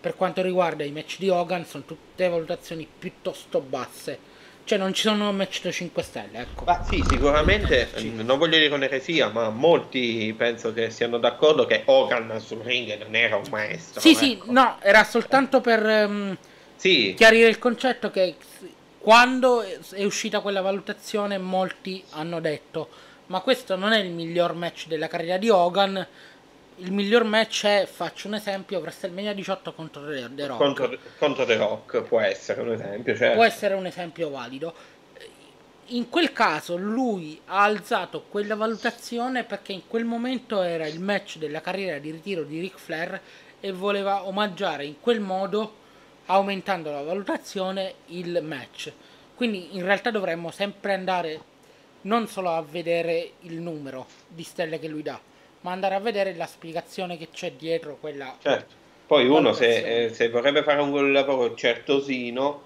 per 0.00 0.16
quanto 0.16 0.40
riguarda 0.40 0.84
i 0.84 0.90
match 0.90 1.18
di 1.18 1.28
Hogan 1.28 1.66
sono 1.66 1.84
tutte 1.84 2.28
valutazioni 2.30 2.88
piuttosto 2.98 3.60
basse. 3.60 4.32
Cioè 4.64 4.78
non 4.78 4.94
ci 4.94 5.02
sono 5.02 5.30
match 5.32 5.60
da 5.62 5.70
5 5.70 6.02
stelle, 6.02 6.38
ecco. 6.38 6.64
Ma 6.64 6.82
sì, 6.82 7.04
sicuramente, 7.06 7.88
Sì. 7.94 8.08
mm, 8.08 8.20
non 8.20 8.38
voglio 8.38 8.56
dire 8.56 8.72
un'eresia, 8.74 9.28
ma 9.28 9.50
molti 9.50 10.34
penso 10.36 10.72
che 10.72 10.88
siano 10.90 11.18
d'accordo 11.18 11.66
che 11.66 11.82
Hogan 11.84 12.40
sul 12.40 12.60
ring 12.62 12.96
non 13.02 13.14
era 13.14 13.36
un 13.36 13.44
maestro. 13.50 14.00
Sì, 14.00 14.14
sì, 14.14 14.32
ecco. 14.32 14.50
no, 14.52 14.78
era 14.80 15.04
soltanto 15.04 15.60
per 15.60 15.84
ehm, 15.86 16.36
Sì, 16.76 17.12
chiarire 17.14 17.48
il 17.48 17.58
concetto 17.58 18.10
che 18.10 18.36
quando 18.98 19.60
è 19.62 20.02
uscita 20.04 20.40
quella 20.40 20.62
valutazione 20.62 21.36
molti 21.36 22.02
hanno 22.10 22.40
detto 22.40 22.88
ma 23.26 23.40
questo 23.40 23.76
non 23.76 23.92
è 23.92 23.98
il 24.00 24.10
miglior 24.10 24.54
match 24.54 24.86
della 24.86 25.08
carriera 25.08 25.36
di 25.38 25.48
Hogan 25.48 26.06
il 26.76 26.92
miglior 26.92 27.24
match 27.24 27.66
è, 27.66 27.86
faccio 27.90 28.26
un 28.26 28.34
esempio, 28.34 28.80
WrestleMania 28.80 29.32
18 29.32 29.72
contro 29.74 30.02
The 30.06 30.46
Rock. 30.46 30.58
Contro, 30.58 30.98
contro 31.18 31.44
The 31.44 31.56
Rock 31.56 32.02
può 32.02 32.20
essere 32.20 32.62
un 32.62 32.72
esempio. 32.72 33.16
Cioè, 33.16 33.34
può 33.34 33.44
essere 33.44 33.74
un 33.74 33.86
esempio 33.86 34.30
valido. 34.30 34.74
In 35.88 36.08
quel 36.08 36.32
caso 36.32 36.76
lui 36.76 37.40
ha 37.46 37.62
alzato 37.62 38.24
quella 38.28 38.56
valutazione 38.56 39.44
perché 39.44 39.72
in 39.72 39.86
quel 39.86 40.04
momento 40.04 40.62
era 40.62 40.86
il 40.86 40.98
match 40.98 41.36
della 41.36 41.60
carriera 41.60 41.98
di 41.98 42.10
ritiro 42.10 42.42
di 42.42 42.58
Ric 42.58 42.78
Flair 42.78 43.20
e 43.60 43.70
voleva 43.70 44.26
omaggiare 44.26 44.86
in 44.86 44.98
quel 45.00 45.20
modo 45.20 45.82
aumentando 46.26 46.90
la 46.90 47.02
valutazione 47.02 47.94
il 48.06 48.40
match. 48.42 48.90
Quindi 49.34 49.76
in 49.76 49.84
realtà 49.84 50.10
dovremmo 50.10 50.50
sempre 50.50 50.94
andare 50.94 51.40
non 52.02 52.26
solo 52.28 52.50
a 52.50 52.62
vedere 52.62 53.32
il 53.40 53.60
numero 53.60 54.06
di 54.26 54.42
stelle 54.42 54.78
che 54.78 54.88
lui 54.88 55.02
dà 55.02 55.20
ma 55.64 55.72
andare 55.72 55.94
a 55.94 56.00
vedere 56.00 56.34
la 56.34 56.46
spiegazione 56.46 57.16
che 57.16 57.28
c'è 57.32 57.52
dietro 57.52 57.96
quella 57.98 58.36
Certo. 58.40 58.82
Poi 59.06 59.26
uno 59.26 59.52
se, 59.52 60.04
eh, 60.04 60.14
se 60.14 60.30
vorrebbe 60.30 60.62
fare 60.62 60.80
un 60.80 61.12
lavoro 61.12 61.54
certosino, 61.54 62.62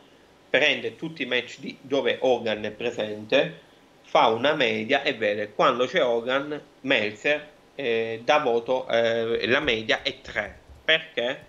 prende 0.49 0.95
tutti 0.95 1.23
i 1.23 1.27
match 1.27 1.59
di- 1.59 1.77
dove 1.81 2.19
Hogan 2.21 2.65
è 2.65 2.71
presente, 2.71 3.67
fa 4.03 4.29
una 4.29 4.55
media 4.55 5.03
e 5.03 5.15
vede 5.15 5.53
quando 5.53 5.87
c'è 5.87 6.03
Hogan, 6.03 6.61
Meltzer 6.83 7.49
eh, 7.75 8.23
dà 8.25 8.39
voto, 8.39 8.89
eh, 8.89 9.47
la 9.49 9.61
media 9.61 10.03
è 10.03 10.21
3. 10.21 10.59
Perché? 10.85 11.45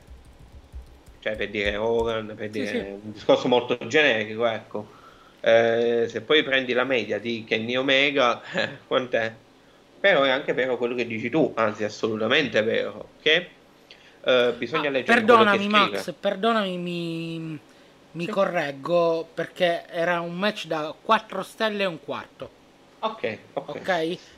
Cioè 1.19 1.35
per 1.35 1.49
dire 1.49 1.75
Hogan, 1.75 2.33
per 2.35 2.49
dire 2.49 2.67
sì. 2.67 2.77
un 2.77 3.11
discorso 3.11 3.47
molto 3.47 3.77
generico, 3.87 4.45
ecco. 4.45 4.87
Eh, 5.41 6.05
se 6.09 6.21
poi 6.21 6.43
prendi 6.43 6.73
la 6.73 6.83
media 6.83 7.19
di 7.19 7.43
Kenny 7.47 7.75
Omega, 7.75 8.41
quant'è? 8.87 9.33
Però 9.99 10.23
è 10.23 10.29
anche 10.29 10.53
vero 10.53 10.77
quello 10.77 10.95
che 10.95 11.05
dici 11.05 11.29
tu, 11.29 11.51
anzi 11.55 11.83
assolutamente 11.83 12.61
vero, 12.63 13.15
che 13.21 13.49
eh, 14.21 14.53
bisogna 14.57 14.87
Ah, 14.87 14.91
leggere 14.91 15.21
perdonami. 15.21 15.67
Max, 15.67 16.13
perdonami, 16.13 16.77
mi, 16.77 17.39
mi 18.11 18.25
Sì. 18.25 18.31
correggo 18.31 19.31
perché 19.33 19.85
era 19.87 20.21
un 20.21 20.35
match 20.37 20.65
da 20.67 20.97
4 21.01 21.43
stelle 21.43 21.83
e 21.83 21.85
un 21.85 21.99
quarto, 21.99 22.49
Ok, 23.01 23.39
ok. 23.53 23.71
ok? 23.71 23.89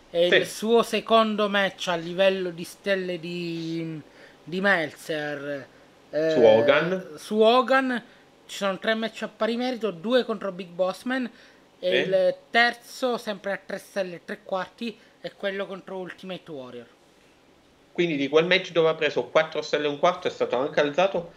E 0.09 0.27
Sì. 0.29 0.35
il 0.35 0.45
suo 0.47 0.83
secondo 0.83 1.49
match 1.49 1.87
a 1.87 1.95
livello 1.95 2.49
di 2.51 2.63
stelle 2.63 3.19
di, 3.19 4.01
di 4.43 4.61
Meltzer 4.61 5.69
eh, 6.09 6.31
Su 6.31 6.43
Hogan. 6.43 7.13
su 7.17 7.39
Hogan 7.39 8.03
ci 8.45 8.57
sono 8.57 8.77
tre 8.79 8.93
match 8.95 9.21
a 9.23 9.29
pari 9.29 9.55
merito, 9.55 9.91
due 9.91 10.25
contro 10.25 10.51
Big 10.51 10.69
Bossman 10.69 11.29
e 11.79 11.89
Sì. 11.89 11.93
il 12.01 12.37
terzo 12.49 13.17
sempre 13.17 13.53
a 13.53 13.57
3 13.57 13.77
stelle 13.77 14.15
e 14.15 14.23
3 14.25 14.43
quarti 14.43 14.99
è 15.21 15.31
quello 15.35 15.65
contro 15.67 15.97
Ultimate 15.97 16.51
Warrior. 16.51 16.87
Quindi 17.91 18.15
di 18.15 18.27
quel 18.29 18.45
match 18.45 18.71
dove 18.71 18.89
ha 18.89 18.95
preso 18.95 19.25
4 19.25 19.61
stelle 19.61 19.85
e 19.85 19.89
un 19.89 19.99
quarto 19.99 20.27
è 20.27 20.31
stato 20.31 20.57
anche 20.57 20.79
alzato 20.79 21.33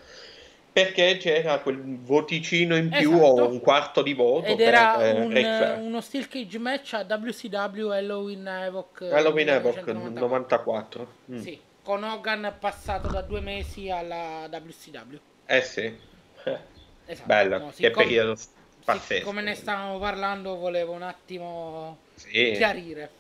perché 0.73 1.17
c'era 1.19 1.59
quel 1.59 1.81
voticino 2.01 2.77
in 2.77 2.89
più 2.89 3.13
Esatto. 3.13 3.43
o 3.43 3.49
un 3.49 3.61
quarto 3.61 4.03
di 4.03 4.13
voto 4.13 4.47
Ed 4.47 4.57
per 4.57 4.67
era 4.69 5.05
eh, 5.05 5.21
un, 5.21 5.83
uno 5.87 6.01
steel 6.01 6.27
cage 6.27 6.59
match 6.59 6.95
a 6.95 7.05
WCW 7.09 7.89
Halloween 7.91 8.47
Evoc 8.47 9.01
eh, 9.03 9.15
Halloween 9.15 9.49
Evoc 9.51 9.77
1994. 9.85 10.19
94. 10.21 11.09
Mm. 11.31 11.39
Sì, 11.41 11.61
con 11.83 12.03
Hogan 12.03 12.55
passato 12.59 13.09
da 13.09 13.21
due 13.21 13.41
mesi 13.41 13.91
alla 13.91 14.49
WCW. 14.51 15.17
Eh 15.47 15.63
sì. 15.63 15.97
Esatto. 17.07 17.27
Bello, 17.27 17.59
No, 17.59 17.67
che 17.69 17.75
siccome- 17.75 18.05
periodo 18.07 18.37
pazzesco. 18.85 19.25
Come 19.27 19.43
ne 19.43 19.55
stavamo 19.55 19.99
parlando, 19.99 20.57
volevo 20.57 20.93
un 20.93 21.03
attimo 21.03 21.99
Sì. 22.15 22.53
chiarire. 22.57 23.11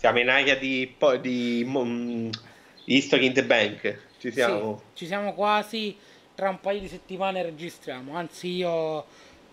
Siamo 0.00 0.18
in 0.18 0.30
area 0.30 0.54
di, 0.54 0.96
di 1.20 1.62
mm, 1.66 2.30
History 2.86 3.26
in 3.26 3.34
the 3.34 3.44
Bank. 3.44 3.98
Ci 4.18 4.32
siamo. 4.32 4.78
Sì, 4.78 4.96
ci 5.00 5.06
siamo 5.06 5.34
quasi. 5.34 5.94
Tra 6.34 6.48
un 6.48 6.58
paio 6.58 6.80
di 6.80 6.88
settimane 6.88 7.42
registriamo. 7.42 8.16
Anzi, 8.16 8.48
io 8.48 9.04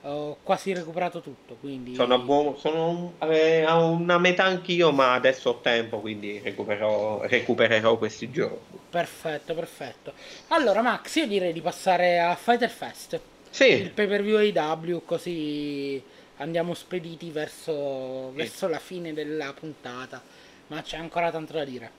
ho 0.01 0.37
quasi 0.43 0.73
recuperato 0.73 1.19
tutto. 1.19 1.57
Quindi 1.59 1.95
Sono, 1.95 2.13
a 2.13 2.19
buon- 2.19 2.57
sono 2.57 3.15
eh, 3.23 3.63
a 3.63 3.75
una 3.83 4.17
metà 4.19 4.45
anch'io, 4.45 4.93
ma 4.93 5.15
adesso 5.15 5.49
ho 5.49 5.59
tempo, 5.59 5.99
quindi 5.99 6.39
recupererò, 6.39 7.23
recupererò 7.27 7.97
questi 7.97 8.31
giorni. 8.31 8.79
perfetto, 8.89 9.53
perfetto. 9.53 10.13
Allora, 10.47 10.81
Max, 10.81 11.15
io 11.15 11.27
direi 11.27 11.51
di 11.53 11.61
passare 11.61 12.19
a 12.19 12.35
Fighter 12.35 12.69
Fest. 12.69 13.13
Il 13.13 13.21
Sì, 13.49 13.91
pay 13.93 14.07
per 14.07 14.21
view 14.23 14.37
AW, 14.37 15.03
così 15.03 16.01
andiamo 16.37 16.73
spediti 16.73 17.31
verso, 17.31 18.31
verso 18.33 18.67
la 18.67 18.79
fine 18.79 19.13
della 19.13 19.53
puntata. 19.53 20.23
Ma 20.67 20.81
c'è 20.81 20.97
ancora 20.97 21.31
tanto 21.31 21.53
da 21.53 21.63
dire. 21.63 21.91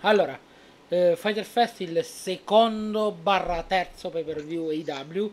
Allora, 0.00 0.38
eh, 0.88 1.14
Fighter 1.16 1.44
Fest 1.44 1.80
il 1.80 2.04
secondo 2.04 3.12
barra 3.12 3.62
terzo 3.62 4.10
pay 4.10 4.24
per 4.24 4.44
view 4.44 4.70
AW. 4.70 5.32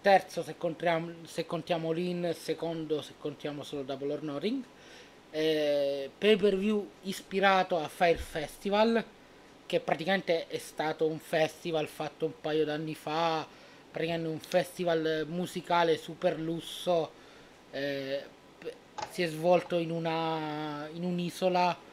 Terzo 0.00 0.42
se 0.42 0.56
contiamo, 0.56 1.12
se 1.24 1.44
contiamo 1.44 1.90
l'in, 1.92 2.34
secondo 2.34 3.02
se 3.02 3.14
contiamo 3.18 3.62
solo 3.62 3.82
Double 3.82 4.12
or 4.12 4.22
Nothing. 4.22 4.64
Eh, 5.30 6.10
pay 6.16 6.36
per 6.36 6.56
view 6.56 6.88
ispirato 7.02 7.78
a 7.78 7.88
Fire 7.88 8.16
Festival, 8.16 9.04
che 9.66 9.80
praticamente 9.80 10.46
è 10.48 10.58
stato 10.58 11.06
un 11.06 11.18
festival 11.18 11.86
fatto 11.86 12.24
un 12.24 12.32
paio 12.40 12.64
d'anni 12.64 12.94
fa, 12.94 13.46
praticamente 13.90 14.28
un 14.28 14.40
festival 14.40 15.26
musicale 15.28 15.98
super 15.98 16.38
lusso. 16.40 17.12
eh, 17.72 18.24
si 19.10 19.22
è 19.22 19.26
svolto 19.26 19.76
in, 19.76 19.90
una, 19.90 20.88
in 20.92 21.04
un'isola 21.04 21.88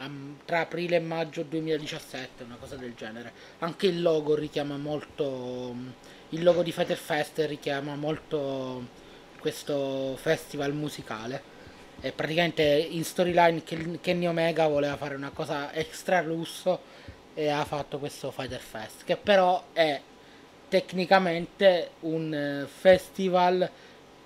am- 0.00 0.38
tra 0.44 0.60
aprile 0.60 0.96
e 0.96 1.00
maggio 1.00 1.42
2017, 1.42 2.42
una 2.44 2.56
cosa 2.56 2.76
del 2.76 2.94
genere. 2.94 3.32
Anche 3.60 3.86
il 3.86 4.02
logo 4.02 4.34
richiama 4.34 4.76
molto. 4.76 5.74
Il 6.30 6.42
logo 6.42 6.62
di 6.62 6.72
Fighter 6.72 6.96
Fest 6.96 7.44
richiama 7.46 7.94
molto 7.94 8.86
questo 9.38 10.16
festival 10.16 10.74
musicale. 10.74 11.58
E 12.00 12.12
praticamente 12.12 12.62
in 12.62 13.04
storyline 13.04 13.62
Ken- 13.62 13.98
Kenny 14.00 14.26
Omega 14.26 14.66
voleva 14.68 14.96
fare 14.96 15.14
una 15.14 15.30
cosa 15.30 15.72
extra 15.74 16.22
lusso 16.22 16.80
e 17.34 17.48
ha 17.48 17.64
fatto 17.64 17.98
questo 17.98 18.30
Fighter 18.30 18.60
Fest, 18.60 19.04
che 19.04 19.16
però 19.16 19.64
è 19.72 20.00
tecnicamente 20.68 21.90
un 22.00 22.32
eh, 22.32 22.66
festival 22.66 23.68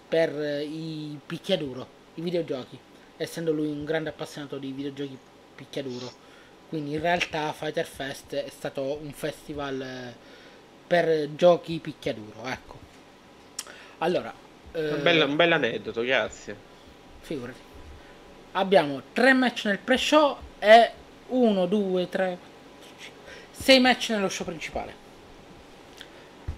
per 0.09 0.31
eh, 0.39 0.63
i 0.63 1.19
picchiaduro, 1.25 1.87
i 2.15 2.21
videogiochi, 2.21 2.79
essendo 3.17 3.51
lui 3.51 3.67
un 3.67 3.85
grande 3.85 4.11
appassionato 4.11 4.59
di 4.59 4.71
videogiochi 4.71 5.19
picchiaduro. 5.55 6.13
Quindi 6.69 6.93
in 6.95 7.01
realtà 7.01 7.53
Fighter 7.53 7.87
Fest 7.87 8.35
è 8.35 8.49
stato 8.51 8.99
un 9.01 9.13
festival 9.13 9.81
eh, 9.81 10.15
per 10.87 11.35
giochi 11.35 11.79
picchiaduro, 11.79 12.45
ecco. 12.47 12.79
Allora, 13.99 14.33
eh, 14.73 14.93
un 14.93 15.03
bel, 15.03 15.23
un 15.29 15.37
bel 15.37 15.53
aneddoto, 15.53 16.03
grazie. 16.03 16.57
figurati. 17.21 17.61
Abbiamo 18.53 19.03
tre 19.13 19.33
match 19.33 19.65
nel 19.67 19.79
pre-show 19.79 20.37
e 20.59 20.91
1, 21.29 21.67
2, 21.67 22.09
3, 22.09 22.39
6 23.51 23.81
match 23.81 24.11
nello 24.11 24.29
show 24.29 24.47
principale. 24.47 24.95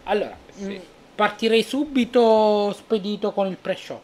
Allora, 0.04 0.36
Sì. 0.50 0.62
mh, 0.64 0.80
partirei 1.14 1.62
subito 1.62 2.72
spedito 2.76 3.32
con 3.32 3.46
il 3.48 3.56
pre-show. 3.56 4.00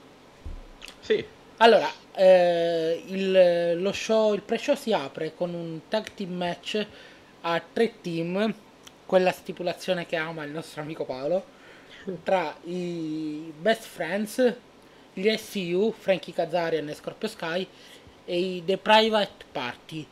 Sì, 1.00 1.24
Allora, 1.58 1.88
eh, 2.14 3.02
il, 3.06 3.80
lo 3.80 3.92
show, 3.92 4.34
il 4.34 4.42
pre-show 4.42 4.74
si 4.74 4.92
apre 4.92 5.34
con 5.34 5.54
un 5.54 5.80
tag 5.88 6.12
team 6.14 6.32
match 6.32 6.86
a 7.42 7.62
tre 7.72 8.00
team, 8.00 8.54
quella 9.06 9.32
stipulazione 9.32 10.06
che 10.06 10.16
ama 10.16 10.44
il 10.44 10.52
nostro 10.52 10.82
amico 10.82 11.04
Paolo, 11.04 11.44
tra 12.22 12.54
i 12.64 13.52
Best 13.56 13.84
Friends, 13.84 14.54
gli 15.12 15.34
SCU, 15.36 15.92
Frankie 15.96 16.32
Kazarian 16.32 16.88
e 16.88 16.94
Scorpio 16.94 17.28
Sky, 17.28 17.66
e 18.24 18.38
i 18.38 18.62
The 18.64 18.78
Private 18.78 19.44
Party. 19.50 20.06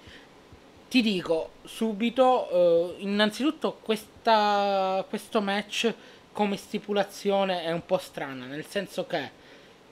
Ti 0.89 1.03
dico 1.03 1.53
subito, 1.65 2.97
eh, 2.99 3.03
innanzitutto 3.03 3.79
questa, 3.81 5.05
questo 5.09 5.41
match 5.41 5.95
come 6.33 6.57
stipulazione 6.57 7.63
è 7.63 7.71
un 7.71 7.85
po' 7.87 7.99
strana, 7.99 8.47
nel 8.47 8.67
senso 8.67 9.07
che 9.07 9.31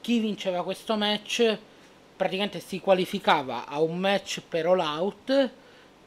chi 0.00 0.18
vinceva 0.18 0.64
questo 0.64 0.96
match 0.96 1.58
praticamente 2.18 2.58
si 2.60 2.80
qualificava 2.80 3.66
a 3.66 3.80
un 3.80 3.96
match 3.96 4.42
per 4.46 4.66
All 4.66 4.80
Out 4.80 5.50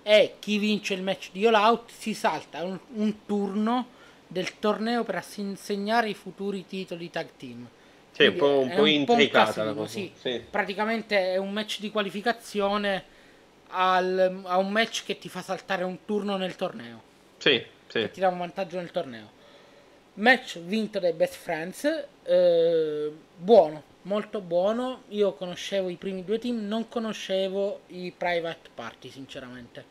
e 0.04 0.34
chi 0.40 0.58
vince 0.58 0.94
il 0.94 1.02
match 1.02 1.30
di 1.32 1.46
All 1.48 1.54
Out 1.54 1.90
si 1.90 2.14
salta 2.14 2.64
un, 2.64 2.78
un 2.96 3.26
turno 3.26 3.88
del 4.28 4.60
torneo 4.60 5.04
per 5.04 5.16
assegnare 5.16 6.10
i 6.10 6.14
futuri 6.14 6.66
titoli 6.68 7.10
tag 7.10 7.30
team. 7.38 7.68
Sì, 8.12 8.26
un 8.26 8.36
po', 8.36 8.60
un 8.60 8.74
po' 8.76 8.86
intricata 8.86 9.54
casino, 9.54 9.74
cosa. 9.74 9.88
sì. 9.90 10.12
Sì. 10.20 10.42
Praticamente 10.50 11.34
è 11.34 11.38
un 11.38 11.52
match 11.52 11.80
di 11.80 11.90
qualificazione 11.90 13.04
al- 13.70 14.42
a 14.46 14.58
un 14.58 14.70
match 14.70 15.06
che 15.06 15.18
ti 15.18 15.30
fa 15.30 15.42
saltare 15.42 15.84
un 15.86 16.00
turno 16.04 16.36
nel 16.36 16.58
torneo 16.58 17.02
Sì, 17.38 17.64
sì. 17.88 18.00
che 18.00 18.12
ti 18.12 18.20
dà 18.20 18.28
un 18.28 18.38
vantaggio 18.38 18.78
nel 18.78 18.92
torneo. 18.92 19.40
Match 20.16 20.60
vinto 20.60 21.00
dai 21.00 21.14
Best 21.14 21.36
Friends, 21.36 22.06
eh, 22.24 23.12
buono, 23.38 23.84
molto 24.04 24.42
buono. 24.42 25.04
Io 25.10 25.34
conoscevo 25.34 25.90
i 25.90 25.98
primi 25.98 26.24
due 26.24 26.40
team, 26.40 26.68
non 26.68 26.88
conoscevo 26.88 27.84
i 27.88 28.14
Private 28.16 28.70
Party, 28.74 29.10
sinceramente. 29.10 29.86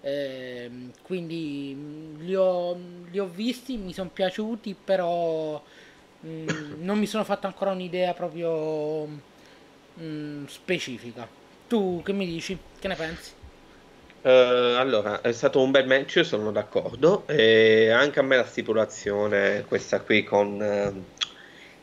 Ehm, 0.00 0.92
quindi 1.02 1.74
mh, 1.74 2.24
li 2.24 2.34
ho, 2.34 2.74
li 3.10 3.18
ho 3.18 3.26
visti, 3.28 3.76
mi 3.76 3.92
sono 3.92 4.10
piaciuti, 4.10 4.74
però 4.74 5.62
mh, 6.20 6.74
non 6.84 6.98
mi 6.98 7.06
sono 7.06 7.24
fatto 7.24 7.46
ancora 7.46 7.72
un'idea 7.72 8.14
proprio 8.14 9.06
mh, 9.94 10.46
specifica. 10.46 11.28
Tu 11.66 12.02
che 12.04 12.12
mi 12.12 12.26
dici? 12.26 12.58
Che 12.78 12.88
ne 12.88 12.96
pensi? 12.96 13.32
Eh, 14.24 14.30
allora, 14.78 15.20
è 15.20 15.32
stato 15.32 15.60
un 15.60 15.70
bel 15.72 15.86
match, 15.86 16.24
sono 16.24 16.52
d'accordo. 16.52 17.26
E 17.26 17.90
anche 17.90 18.20
a 18.20 18.22
me 18.22 18.36
la 18.36 18.44
stipulazione, 18.44 19.64
questa 19.64 20.00
qui 20.02 20.22
con 20.22 20.62
eh, 20.62 21.21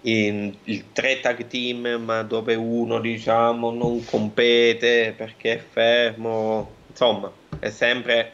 in- 0.01 0.55
il 0.65 0.91
tre 0.93 1.19
tag 1.19 1.47
team, 1.47 2.01
ma 2.03 2.21
dove 2.23 2.55
uno, 2.55 2.99
diciamo, 2.99 3.71
non 3.71 4.03
compete 4.05 5.13
perché 5.17 5.53
è 5.55 5.57
fermo. 5.59 6.69
Insomma, 6.87 7.31
è 7.59 7.69
sempre 7.69 8.33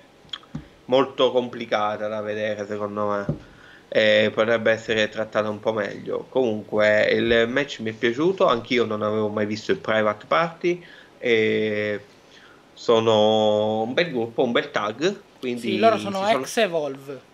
molto 0.86 1.32
complicata 1.32 2.08
da 2.08 2.22
vedere, 2.22 2.66
secondo 2.68 3.08
me. 3.08 3.44
E 3.88 4.30
potrebbe 4.34 4.72
essere 4.72 5.08
trattata 5.10 5.50
un 5.50 5.60
po' 5.60 5.72
meglio. 5.74 6.26
Comunque, 6.30 7.06
il 7.12 7.46
match 7.48 7.80
mi 7.80 7.92
è 7.92 7.94
piaciuto. 7.94 8.46
Anch'io 8.48 8.84
non 8.86 9.02
avevo 9.02 9.30
mai 9.30 9.46
visto 9.46 9.72
il 9.72 9.78
Private 9.78 10.26
Party. 10.28 10.84
E 11.18 12.02
sono 12.74 13.84
un 13.84 13.94
bel 13.94 14.12
gruppo, 14.12 14.44
un 14.44 14.52
bel 14.52 14.70
tag. 14.70 15.24
Quindi 15.40 15.62
Sì, 15.62 15.78
loro 15.78 15.98
sono- 15.98 16.28
ex 16.28 16.58
Evolve. 16.58 17.34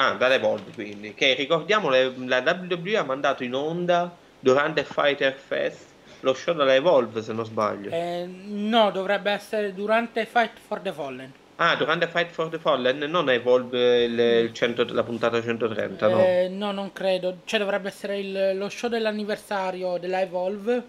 Ah, 0.00 0.12
da 0.12 0.32
Evolve 0.32 0.70
quindi. 0.74 1.12
Che 1.14 1.34
ricordiamo, 1.34 1.88
le- 1.90 2.12
la 2.26 2.40
WWE 2.40 2.96
ha 2.96 3.02
mandato 3.04 3.42
in 3.42 3.54
onda 3.54 4.14
durante 4.38 4.84
Fighter 4.84 5.34
Fest 5.34 5.86
lo 6.20 6.34
show 6.34 6.54
dalla 6.54 6.74
Evolve, 6.74 7.22
se 7.22 7.32
non 7.32 7.44
sbaglio. 7.44 7.90
Eh, 7.90 8.24
no, 8.26 8.90
dovrebbe 8.90 9.30
essere 9.32 9.72
durante 9.74 10.24
Fight 10.26 10.52
for 10.64 10.80
the 10.80 10.92
Fallen. 10.92 11.32
Ah, 11.56 11.74
durante 11.74 12.06
Fight 12.06 12.30
for 12.30 12.48
the 12.48 12.58
Fallen, 12.58 12.98
non 12.98 13.28
Evolve 13.30 14.04
il, 14.04 14.18
il 14.18 14.52
100 14.52 14.86
la 14.94 15.02
puntata 15.02 15.42
130, 15.42 16.08
no? 16.08 16.20
Eh, 16.24 16.48
no, 16.48 16.70
non 16.70 16.92
credo. 16.92 17.38
Cioè, 17.44 17.58
dovrebbe 17.58 17.88
essere 17.88 18.18
il- 18.18 18.56
lo 18.56 18.68
show 18.68 18.88
dell'anniversario 18.88 19.98
della 19.98 20.20
Evolve 20.20 20.82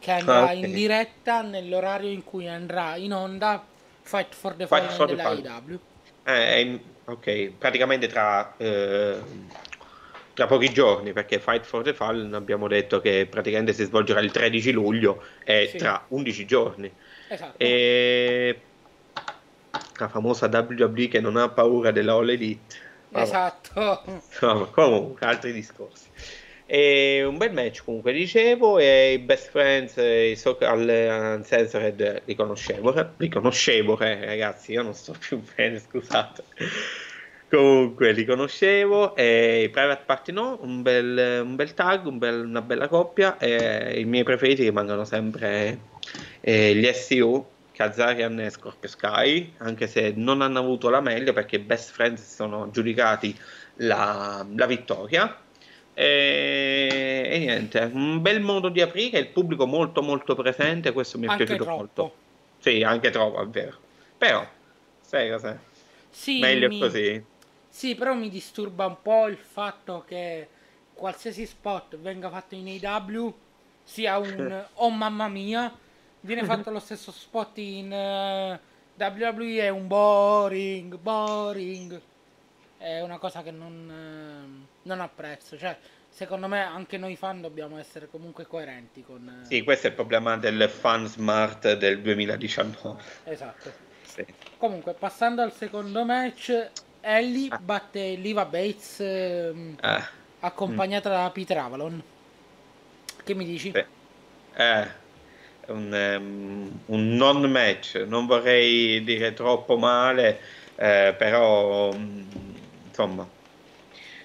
che 0.00 0.10
andrà 0.10 0.48
Ah, 0.48 0.52
ok. 0.52 0.54
in 0.54 0.72
diretta 0.72 1.42
nell'orario 1.42 2.10
in 2.10 2.24
cui 2.24 2.48
andrà 2.48 2.96
in 2.96 3.12
onda 3.12 3.62
Fight 4.02 4.34
for 4.34 4.54
the 4.54 4.66
Fight 4.66 4.82
Fallen 4.90 4.96
for 4.96 5.06
the 5.08 5.14
della 5.14 5.28
Fallen. 5.28 5.46
AEW. 5.46 5.78
Eh, 6.24 6.80
ok, 7.04 7.50
praticamente 7.58 8.06
tra, 8.06 8.54
eh, 8.56 9.18
tra 10.34 10.46
pochi 10.46 10.70
giorni, 10.72 11.12
perché 11.12 11.38
Fight 11.38 11.64
for 11.64 11.82
the 11.82 11.94
Fallen 11.94 12.34
abbiamo 12.34 12.68
detto 12.68 13.00
che 13.00 13.26
praticamente 13.28 13.72
si 13.72 13.84
svolgerà 13.84 14.20
il 14.20 14.30
13 14.30 14.72
luglio 14.72 15.22
e 15.44 15.68
Sì. 15.70 15.78
tra 15.78 16.04
11 16.08 16.46
giorni. 16.46 16.92
Esatto. 17.28 17.58
E 17.58 18.60
la 19.98 20.08
famosa 20.08 20.46
WWE 20.46 21.08
che 21.08 21.20
non 21.20 21.36
ha 21.36 21.48
paura 21.48 21.90
della 21.90 22.12
All 22.14 22.28
Elite. 22.30 22.76
Esatto. 23.12 24.02
No, 24.40 24.70
comunque, 24.70 25.26
altri 25.26 25.52
discorsi. 25.52 26.08
E 26.72 27.24
un 27.24 27.36
bel 27.36 27.52
match 27.52 27.82
comunque, 27.82 28.12
dicevo, 28.12 28.78
e 28.78 29.14
i 29.14 29.18
Best 29.18 29.50
Friends 29.50 29.96
e 29.98 30.30
i 30.30 30.36
so- 30.36 30.56
al 30.60 31.34
Uncensored 31.38 32.22
riconoscevole, 32.26 33.14
riconoscevole 33.18 34.24
ragazzi, 34.24 34.72
io 34.72 34.82
non 34.82 34.94
sto 34.94 35.14
più 35.18 35.42
bene, 35.56 35.80
scusate. 35.80 36.44
Comunque 37.48 38.12
li 38.12 38.24
conoscevo 38.24 39.16
e 39.16 39.64
i 39.64 39.70
Private 39.70 40.04
Party 40.04 40.30
no, 40.32 40.58
un 40.62 40.82
bel, 40.82 41.40
un 41.42 41.56
bel 41.56 41.74
tag, 41.74 42.06
un 42.06 42.18
bel- 42.18 42.44
una 42.44 42.62
bella 42.62 42.86
coppia 42.86 43.36
e 43.38 43.98
i 43.98 44.04
miei 44.04 44.22
preferiti 44.22 44.62
rimangono 44.62 45.04
sempre 45.04 45.88
eh, 46.40 46.72
gli 46.76 46.86
SU, 46.92 47.44
Kazarian 47.72 48.38
e 48.38 48.50
Scorpio 48.50 48.88
Sky, 48.88 49.54
anche 49.58 49.88
se 49.88 50.12
non 50.14 50.40
hanno 50.40 50.60
avuto 50.60 50.88
la 50.88 51.00
meglio 51.00 51.32
perché 51.32 51.56
i 51.56 51.58
Best 51.64 51.90
Friends 51.92 52.32
sono 52.32 52.70
giudicati 52.70 53.36
la, 53.76 54.46
la 54.54 54.66
vittoria. 54.66 55.44
E, 55.94 57.28
e 57.30 57.38
niente, 57.38 57.80
un 57.92 58.20
bel 58.22 58.40
modo 58.40 58.68
di 58.68 58.80
aprire, 58.80 59.18
il 59.18 59.28
pubblico 59.28 59.66
molto 59.66 60.02
molto 60.02 60.34
presente, 60.34 60.92
questo 60.92 61.18
mi 61.18 61.26
è 61.26 61.30
Anche 61.30 61.34
piaciuto 61.34 61.64
troppo. 61.64 61.76
molto. 61.76 62.14
Sì, 62.58 62.82
anche 62.82 63.10
troppo, 63.10 63.42
è 63.42 63.46
vero. 63.48 63.78
Però, 64.16 64.46
sai 65.00 65.30
cos'è? 65.30 65.58
Sì, 66.08 66.40
Meglio 66.40 66.68
mi- 66.68 66.78
così. 66.78 67.24
Sì, 67.68 67.94
però 67.94 68.14
mi 68.14 68.28
disturba 68.30 68.86
un 68.86 69.00
po' 69.02 69.28
il 69.28 69.36
fatto 69.38 70.04
che 70.06 70.48
qualsiasi 70.92 71.46
spot 71.46 71.96
venga 71.98 72.28
fatto 72.30 72.54
in 72.54 72.66
AW 72.82 73.34
sia 73.82 74.18
un 74.18 74.66
oh 74.74 74.90
mamma 74.90 75.28
mia, 75.28 75.72
viene 76.20 76.44
fatto 76.44 76.70
lo 76.70 76.80
stesso 76.80 77.12
spot 77.12 77.58
in 77.58 77.92
eh, 77.92 78.60
WWE 78.96 79.60
è 79.62 79.68
un 79.68 79.86
boring, 79.86 80.96
boring. 80.98 82.00
È 82.76 83.00
una 83.02 83.18
cosa 83.18 83.42
che 83.42 83.50
non, 83.50 83.90
eh, 83.90 84.69
non 84.82 85.00
apprezzo. 85.00 85.56
Cioè, 85.58 85.76
secondo 86.08 86.48
me 86.48 86.60
anche 86.62 86.96
noi 86.98 87.16
fan 87.16 87.40
dobbiamo 87.40 87.78
essere 87.78 88.08
comunque 88.08 88.46
coerenti 88.46 89.02
con... 89.02 89.40
eh, 89.42 89.46
Sì, 89.46 89.62
questo 89.62 89.86
è 89.86 89.90
il 89.90 89.96
problema 89.96 90.36
del 90.36 90.68
fan 90.68 91.06
smart 91.06 91.74
del 91.74 92.00
2019. 92.00 93.02
Esatto. 93.24 93.72
Sì. 94.02 94.24
Comunque, 94.58 94.94
passando 94.94 95.42
al 95.42 95.52
secondo 95.52 96.04
match, 96.04 96.70
Ellie 97.00 97.48
Ah. 97.50 97.58
batte 97.58 98.14
Liva 98.14 98.44
Bates 98.44 99.00
ehm, 99.00 99.76
Eh, 99.82 100.02
accompagnata 100.40 101.08
da 101.08 101.30
Peter 101.30 101.56
Avalon. 101.58 102.02
Che 103.24 103.34
mi 103.34 103.44
dici? 103.44 103.70
beh, 103.70 103.86
eh, 104.54 104.88
un, 105.68 105.94
ehm, 105.94 106.80
un 106.86 107.08
non 107.16 107.42
match, 107.50 108.04
non 108.06 108.26
vorrei 108.26 109.02
dire 109.04 109.32
troppo 109.34 109.76
male, 109.78 110.40
eh, 110.76 111.14
però 111.16 111.92
mm, 111.92 112.22
insomma 112.88 113.26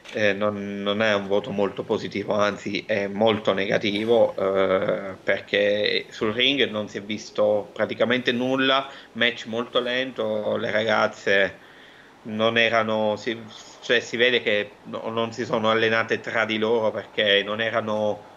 eh, 0.10 0.34
non, 0.34 0.82
non 0.82 1.02
è 1.02 1.14
un 1.14 1.28
voto 1.28 1.52
molto 1.52 1.84
positivo, 1.84 2.34
anzi 2.34 2.86
è 2.86 3.08
molto 3.08 3.54
negativo 3.54 4.36
eh, 4.38 5.18
perché 5.22 6.08
sul 6.10 6.34
ring 6.34 6.70
non 6.70 6.88
si 6.88 6.98
è 6.98 7.04
visto 7.04 7.70
praticamente 7.74 8.32
nulla, 8.32 8.88
match 9.14 9.46
molto 9.48 9.80
lento, 9.80 10.56
le 10.58 10.72
ragazze 10.72 11.60
non 12.24 12.58
erano, 12.58 13.16
si, 13.18 13.46
cioè 13.82 14.00
si 14.00 14.18
vede 14.18 14.42
che 14.42 14.82
no- 14.86 15.10
non 15.10 15.32
si 15.32 15.46
sono 15.46 15.70
allenate 15.70 16.20
tra 16.20 16.46
di 16.46 16.58
loro 16.58 16.92
perché 16.92 17.44
non 17.44 17.62
erano, 17.62 18.32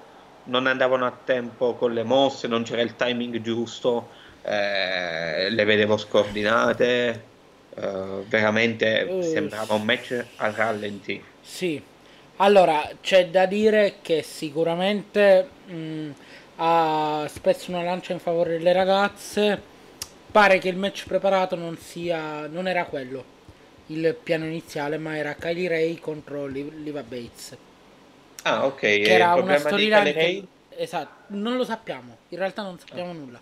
non 0.45 0.67
andavano 0.67 1.07
a 1.07 1.17
tempo 1.23 1.75
con 1.75 1.93
le 1.93 2.03
mosse, 2.05 2.49
non 2.49 2.63
c'era 2.65 2.83
il 2.83 2.97
timing 2.97 3.41
giusto, 3.41 4.13
eh, 4.43 5.49
le 5.51 5.65
vedevo 5.65 5.97
scordinate, 5.97 7.37
eh, 7.71 8.25
veramente 8.27 9.17
sembrava 9.21 9.75
un 9.75 9.85
match 9.85 10.33
a 10.37 10.51
rallenti. 10.51 11.25
Sì. 11.49 11.83
Allora, 12.37 12.89
c'è 13.01 13.29
da 13.29 13.47
dire 13.47 13.97
che 14.03 14.23
sicuramente 14.23 15.49
mh, 15.67 16.11
ha 16.57 17.27
spesso 17.29 17.71
una 17.71 17.83
lancia 17.83 18.13
in 18.13 18.19
favore 18.21 18.59
delle 18.59 18.73
ragazze. 18.73 19.61
Pare 20.31 20.59
che 20.59 20.69
il 20.69 20.77
match 20.77 21.07
preparato 21.07 21.57
non 21.57 21.77
sia 21.79 22.47
non 22.47 22.69
era 22.69 22.85
quello 22.85 23.25
il 23.87 24.15
piano 24.23 24.45
iniziale, 24.45 24.99
ma 24.99 25.17
era 25.17 25.35
Kylie 25.35 25.69
Ray 25.69 25.99
contro 25.99 26.47
Liv- 26.47 26.75
Liva 26.83 27.03
Bates. 27.03 27.57
Ah, 28.43 28.67
ok, 28.67 28.79
che 28.79 29.03
era 29.09 29.35
una 29.35 29.57
storyline 29.59 30.13
che- 30.13 30.47
esatto 30.71 31.25
non 31.35 31.57
lo 31.57 31.65
sappiamo 31.65 32.19
in 32.29 32.39
realtà 32.39 32.63
non 32.63 32.79
sappiamo 32.79 33.13
nulla 33.13 33.41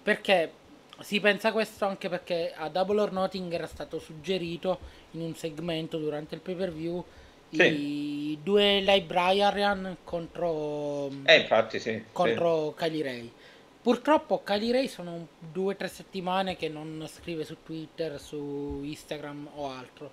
perché 0.00 0.52
si 1.00 1.18
pensa 1.20 1.50
questo 1.50 1.84
anche 1.86 2.08
perché 2.08 2.52
a 2.56 2.68
Double 2.68 3.00
or 3.00 3.10
Nothing 3.12 3.52
era 3.52 3.66
stato 3.66 3.98
suggerito 3.98 4.78
in 5.12 5.22
un 5.22 5.34
segmento 5.34 5.98
durante 5.98 6.36
il 6.36 6.40
pay 6.40 6.54
per 6.54 6.72
view 6.72 7.04
i 7.50 8.38
due 8.42 8.80
librarian 8.80 9.98
contro 10.04 11.08
Eh, 11.24 11.40
infatti 11.40 11.78
sì, 11.80 11.90
sì. 11.92 12.04
contro 12.12 12.74
Kylie 12.76 13.02
Ray. 13.02 13.32
Purtroppo 13.80 14.42
Kylie 14.42 14.72
Ray 14.72 14.88
sono 14.88 15.28
due 15.38 15.72
o 15.74 15.76
tre 15.76 15.88
settimane 15.88 16.56
che 16.56 16.68
non 16.68 17.08
scrive 17.10 17.44
su 17.44 17.62
Twitter 17.62 18.20
su 18.20 18.80
Instagram 18.84 19.48
o 19.54 19.70
altro. 19.70 20.10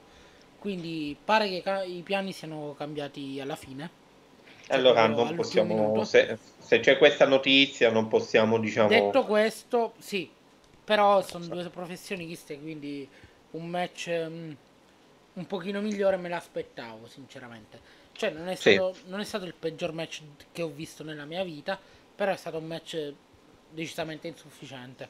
Quindi 0.59 1.15
pare 1.23 1.49
che 1.49 1.61
ca- 1.61 1.83
i 1.83 2.01
piani 2.03 2.31
siano 2.31 2.73
cambiati 2.77 3.39
alla 3.39 3.55
fine. 3.55 4.03
Cioè, 4.65 4.77
Allora 4.77 5.07
non 5.07 5.35
possiamo, 5.35 6.03
se, 6.05 6.37
se 6.57 6.79
c'è 6.79 6.97
questa 6.97 7.27
notizia 7.27 7.91
non 7.91 8.07
possiamo, 8.07 8.57
diciamo... 8.57 8.87
Detto 8.87 9.25
questo, 9.25 9.93
sì, 9.99 10.29
però 10.83 11.21
sono 11.21 11.45
due 11.45 11.69
professioniste, 11.69 12.59
quindi 12.59 13.07
un 13.51 13.67
match 13.67 14.09
mm, 14.09 14.51
un 15.35 15.47
pochino 15.47 15.81
migliore 15.81 16.17
me 16.17 16.29
l'aspettavo, 16.29 17.07
sinceramente. 17.07 17.79
Cioè, 18.13 18.31
non 18.31 18.47
è, 18.49 18.55
Sì. 18.55 18.73
stato, 18.73 18.95
non 19.05 19.19
è 19.19 19.23
stato 19.25 19.45
il 19.45 19.53
peggior 19.53 19.91
match 19.93 20.21
che 20.51 20.61
ho 20.61 20.69
visto 20.69 21.03
nella 21.03 21.25
mia 21.25 21.43
vita, 21.43 21.79
però 22.15 22.31
è 22.31 22.37
stato 22.37 22.57
un 22.57 22.65
match 22.67 23.13
decisamente 23.69 24.27
insufficiente. 24.27 25.09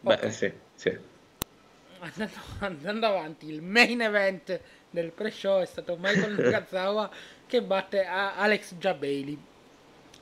Beh, 0.00 0.14
Ok. 0.14 0.32
sì, 0.32 0.52
sì. 0.74 0.98
Andando, 2.00 2.40
andando 2.60 3.06
avanti, 3.06 3.46
il 3.48 3.62
main 3.62 4.00
event 4.00 4.60
del 4.90 5.12
pre-show 5.12 5.60
è 5.60 5.66
stato 5.66 5.96
Michael 5.98 6.36
Nakazawa 6.40 7.10
che 7.46 7.62
batte 7.62 8.04
a 8.06 8.36
Alex 8.36 8.74
Jabailey. 8.74 9.38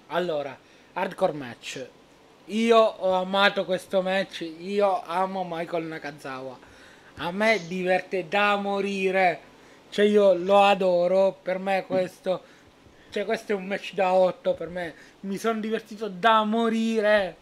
Allora, 0.09 0.59
hardcore 0.95 1.33
match. 1.33 1.89
Io 2.47 2.79
ho 2.79 3.13
amato 3.13 3.65
questo 3.65 4.03
match, 4.03 4.41
io 4.41 5.03
amo 5.03 5.45
Michael 5.49 5.85
Nakazawa. 5.85 6.59
A 7.19 7.31
me 7.31 7.61
diverte 7.67 8.27
da 8.29 8.57
morire. 8.57 9.47
Cioè 9.91 10.05
io 10.05 10.35
lo 10.35 10.63
adoro, 10.63 11.39
per 11.41 11.59
me 11.59 11.85
questo 11.87 12.43
cioè 13.11 13.25
questo 13.25 13.53
è 13.53 13.55
un 13.55 13.67
match 13.67 13.95
da 13.95 14.13
8 14.13 14.55
per 14.55 14.69
me. 14.69 14.95
Mi 15.21 15.39
sono 15.39 15.61
divertito 15.61 16.09
da 16.09 16.45
morire. 16.45 17.37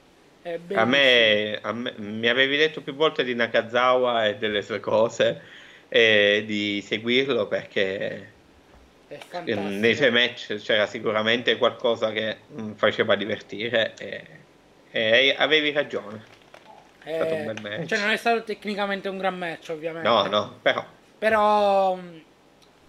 A 0.75 0.85
me, 0.85 1.59
a 1.61 1.73
me- 1.73 1.95
mi 1.97 2.29
avevi 2.29 2.57
detto 2.57 2.81
più 2.81 2.95
volte 2.95 3.25
di 3.25 3.35
Nakazawa 3.35 4.27
e 4.27 4.37
delle 4.37 4.63
sue 4.63 4.79
cose 4.79 5.43
e 5.89 6.45
di 6.47 6.81
seguirlo 6.87 7.49
perché 7.49 8.33
nei 9.43 9.97
suoi 9.97 10.11
match 10.13 10.55
c'era 10.57 10.87
sicuramente 10.87 11.57
qualcosa 11.57 12.13
che 12.13 12.37
mm, 12.53 12.73
faceva 12.73 13.17
divertire 13.17 13.95
e, 13.99 14.25
e 14.93 15.35
avevi 15.37 15.73
ragione. 15.73 16.36
Stato 17.11 17.35
un 17.35 17.43
Eh, 17.43 17.45
bel 17.45 17.61
match. 17.61 17.87
Cioè 17.87 17.99
non 17.99 18.11
è 18.11 18.17
stato 18.17 18.43
tecnicamente 18.45 19.09
un 19.09 19.19
gran 19.19 19.37
match 19.39 19.71
ovviamente. 19.71 20.09
No, 20.09 20.27
no, 20.27 20.59
però 20.63 20.85
Però 21.19 21.95
mh, 21.97 22.25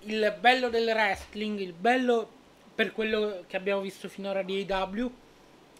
il 0.01 0.37
bello 0.39 0.69
del 0.69 0.87
wrestling, 0.87 1.59
il 1.59 1.73
bello 1.73 2.29
per 2.75 2.91
quello 2.93 3.43
che 3.47 3.57
abbiamo 3.57 3.81
visto 3.81 4.09
finora 4.09 4.43
di 4.43 4.65
AW 4.69 5.11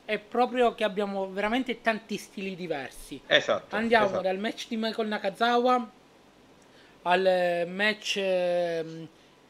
è 0.06 0.20
proprio 0.20 0.74
che 0.76 0.84
abbiamo 0.84 1.30
veramente 1.32 1.82
tanti 1.82 2.18
stili 2.18 2.56
diversi. 2.56 3.22
esatto. 3.28 3.76
Andiamo 3.76 4.06
esatto. 4.06 4.22
dal 4.22 4.40
match 4.40 4.68
di 4.70 4.78
Michael 4.78 5.08
Nakazawa 5.10 5.92
al 7.04 7.66
match 7.68 8.18
ehm, 8.18 9.08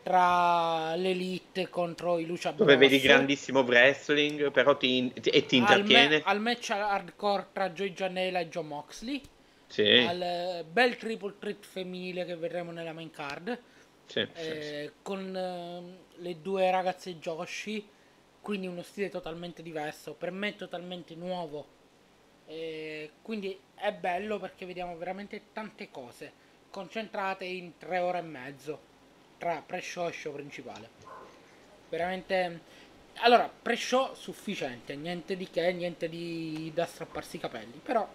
tra 0.08 0.96
l'Elite 0.96 1.70
contro 1.70 2.18
i 2.18 2.26
Lucia 2.26 2.52
dove 2.56 2.76
Bros. 2.76 2.76
vedi 2.76 3.00
grandissimo 3.00 3.62
wrestling, 3.62 4.52
però 4.52 4.76
ti, 4.76 5.14
ti- 5.22 5.30
e 5.30 5.46
ti 5.46 5.56
al, 5.56 5.84
me- 5.86 6.10
intrattiene. 6.10 6.24
al 6.24 6.40
match 6.42 6.70
hardcore 6.72 7.50
tra 7.52 7.70
Joy 7.72 7.94
Janela 7.94 8.40
e 8.40 8.48
John 8.50 8.68
Moxley. 8.68 9.22
Sì, 9.70 9.84
al 10.06 10.22
eh, 10.22 10.66
bel 10.70 10.98
triple 10.98 11.38
threat 11.40 11.66
femminile 11.66 12.26
che 12.26 12.36
vedremo 12.38 12.72
nella 12.72 12.94
main 12.94 13.12
card 13.12 13.60
sì, 14.08 14.28
sì, 14.34 14.54
sì. 14.60 14.74
eh, 14.74 14.94
con 15.02 15.36
ehm, 15.36 16.06
le 16.18 16.42
due 16.42 16.72
ragazze 16.72 17.18
Joshi 17.20 17.90
quindi 18.42 18.68
uno 18.68 18.84
stile 18.84 19.10
totalmente 19.10 19.64
diverso 19.64 20.16
per 20.16 20.32
me 20.32 20.56
totalmente 20.56 21.16
nuovo 21.16 21.74
Eh, 22.46 23.18
quindi 23.22 23.60
è 23.76 23.94
bello 23.94 24.40
perché 24.40 24.66
vediamo 24.66 24.98
veramente 24.98 25.52
tante 25.54 25.92
cose 25.92 26.34
concentrate 26.70 27.46
in 27.46 27.78
tre 27.78 28.00
ore 28.00 28.20
e 28.20 28.22
mezzo 28.24 28.87
tra 29.38 29.64
pre-show 29.66 30.08
e 30.08 30.12
show 30.12 30.34
principale 30.34 30.90
veramente 31.90 32.60
allora 33.20 33.50
pre-show 33.50 34.14
sufficiente 34.14 34.96
niente 34.96 35.36
di 35.36 35.50
che 35.50 35.72
niente 35.72 36.10
di 36.10 36.72
da 36.74 36.86
strapparsi 36.86 37.38
i 37.38 37.40
capelli 37.40 37.80
però 37.84 38.08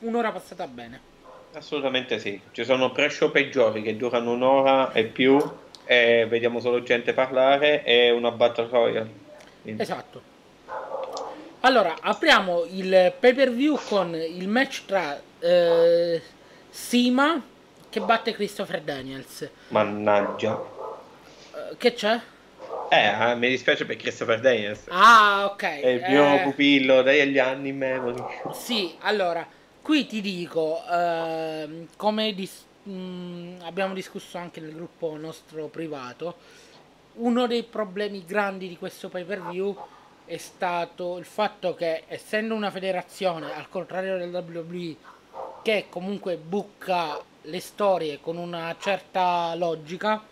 un'ora 0.00 0.30
passata 0.32 0.66
bene 0.66 1.16
Assolutamente 1.54 2.18
sì, 2.18 2.38
ci 2.52 2.62
sono 2.64 2.92
pre-show 2.92 3.30
peggiori 3.30 3.82
che 3.82 3.96
durano 3.96 4.32
un'ora 4.32 4.92
e 4.92 5.04
più 5.04 5.40
e 5.84 6.26
vediamo 6.28 6.60
solo 6.60 6.82
gente 6.82 7.14
parlare 7.14 7.82
e 7.84 8.10
una 8.10 8.30
Battle 8.30 8.68
Royale. 8.68 9.10
Quindi. 9.62 9.80
Esatto. 9.80 10.36
Allora, 11.60 11.96
apriamo 12.00 12.64
il 12.70 13.14
pay 13.18 13.32
per 13.32 13.50
view 13.50 13.78
con 13.88 14.14
il 14.14 14.46
match 14.46 14.84
tra 14.84 15.18
eh, 15.40 16.22
Sima 16.68 17.42
che 17.90 18.00
batte 18.00 18.32
Christopher 18.32 18.82
Daniels. 18.82 19.48
Mannaggia. 19.68 20.52
Uh, 20.54 21.76
che 21.76 21.94
c'è? 21.94 22.20
Eh, 22.90 23.34
mi 23.34 23.48
dispiace 23.48 23.84
per 23.84 23.96
Christopher 23.96 24.40
Daniels. 24.40 24.84
Ah, 24.88 25.46
ok. 25.52 25.62
È 25.62 25.86
il 25.86 26.04
mio 26.08 26.34
eh... 26.34 26.40
pupillo 26.42 27.02
dagli 27.02 27.38
anni 27.38 27.68
in 27.68 27.76
memory. 27.76 28.22
Sì, 28.52 28.94
allora, 29.00 29.46
qui 29.82 30.06
ti 30.06 30.20
dico, 30.20 30.82
eh, 30.90 31.86
come 31.96 32.34
dis- 32.34 32.64
mh, 32.84 32.92
mm, 32.92 33.60
abbiamo 33.62 33.94
discusso 33.94 34.38
anche 34.38 34.60
nel 34.60 34.72
gruppo 34.72 35.16
nostro 35.16 35.66
privato, 35.66 36.36
uno 37.14 37.46
dei 37.46 37.62
problemi 37.62 38.24
grandi 38.24 38.68
di 38.68 38.78
questo 38.78 39.08
pay 39.08 39.24
per 39.24 39.42
view 39.48 39.76
è 40.24 40.36
stato 40.36 41.16
il 41.16 41.24
fatto 41.24 41.74
che 41.74 42.04
essendo 42.06 42.54
una 42.54 42.70
federazione 42.70 43.52
al 43.54 43.68
contrario 43.68 44.18
del 44.18 44.30
WWE 44.30 44.96
che 45.62 45.86
comunque 45.88 46.36
bucca 46.36 47.18
le 47.48 47.60
storie 47.60 48.20
con 48.20 48.36
una 48.36 48.74
certa 48.78 49.54
logica 49.54 50.22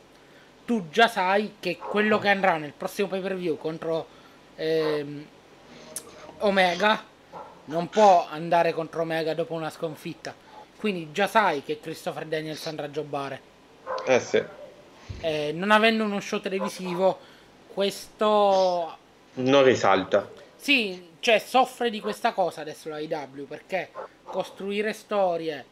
tu 0.64 0.88
già 0.90 1.08
sai 1.08 1.56
che 1.60 1.76
quello 1.78 2.18
che 2.18 2.28
andrà 2.28 2.56
nel 2.56 2.72
prossimo 2.76 3.08
pay 3.08 3.20
per 3.20 3.36
view 3.36 3.56
contro 3.56 4.06
ehm, 4.56 5.26
Omega 6.38 7.04
non 7.66 7.88
può 7.88 8.26
andare 8.28 8.72
contro 8.72 9.02
Omega 9.02 9.34
dopo 9.34 9.54
una 9.54 9.70
sconfitta. 9.70 10.34
Quindi 10.76 11.10
già 11.10 11.26
sai 11.26 11.62
che 11.62 11.80
Christopher 11.80 12.26
Daniels 12.26 12.66
andrà 12.66 12.86
a 12.86 12.90
jobbare 12.90 13.54
eh 14.04 14.20
sì. 14.20 14.42
Eh, 15.20 15.52
non 15.54 15.70
avendo 15.70 16.04
uno 16.04 16.20
show 16.20 16.40
televisivo 16.40 17.18
questo 17.72 18.96
non 19.34 19.62
risalta. 19.62 20.30
Sì, 20.56 21.10
cioè 21.20 21.38
soffre 21.38 21.90
di 21.90 22.00
questa 22.00 22.32
cosa 22.32 22.60
adesso 22.60 22.88
la 22.88 22.98
IW 22.98 23.46
perché 23.46 23.90
costruire 24.24 24.92
storie 24.92 25.64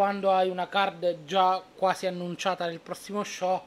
quando 0.00 0.30
hai 0.32 0.48
una 0.48 0.66
card 0.66 1.24
già 1.26 1.62
quasi 1.76 2.06
annunciata 2.06 2.64
nel 2.64 2.80
prossimo 2.80 3.22
show, 3.22 3.60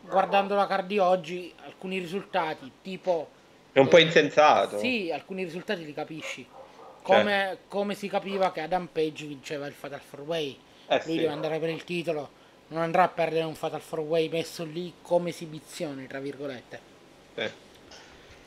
guardando 0.00 0.56
la 0.56 0.66
card 0.66 0.88
di 0.88 0.98
oggi, 0.98 1.54
alcuni 1.64 2.00
risultati 2.00 2.68
tipo... 2.82 3.30
È 3.70 3.78
un 3.78 3.86
eh, 3.86 3.88
po' 3.88 3.98
insensato. 3.98 4.78
Sì, 4.78 5.12
alcuni 5.12 5.44
risultati 5.44 5.84
li 5.84 5.94
capisci. 5.94 6.44
Come, 7.02 7.30
certo. 7.30 7.58
come 7.68 7.94
si 7.94 8.08
capiva 8.08 8.50
che 8.50 8.62
Adam 8.62 8.88
Page 8.90 9.26
vinceva 9.26 9.68
il 9.68 9.72
Fatal 9.72 10.00
4 10.00 10.24
Way. 10.24 10.58
Eh, 10.88 11.02
Lui 11.04 11.14
sì. 11.14 11.20
deve 11.20 11.32
andare 11.32 11.60
per 11.60 11.68
il 11.68 11.84
titolo, 11.84 12.30
non 12.66 12.82
andrà 12.82 13.04
a 13.04 13.08
perdere 13.08 13.44
un 13.44 13.54
Fatal 13.54 13.80
4 13.80 14.02
Way 14.02 14.28
messo 14.28 14.64
lì 14.64 14.94
come 15.00 15.28
esibizione, 15.28 16.08
tra 16.08 16.18
virgolette. 16.18 16.80
Sì. 17.36 17.50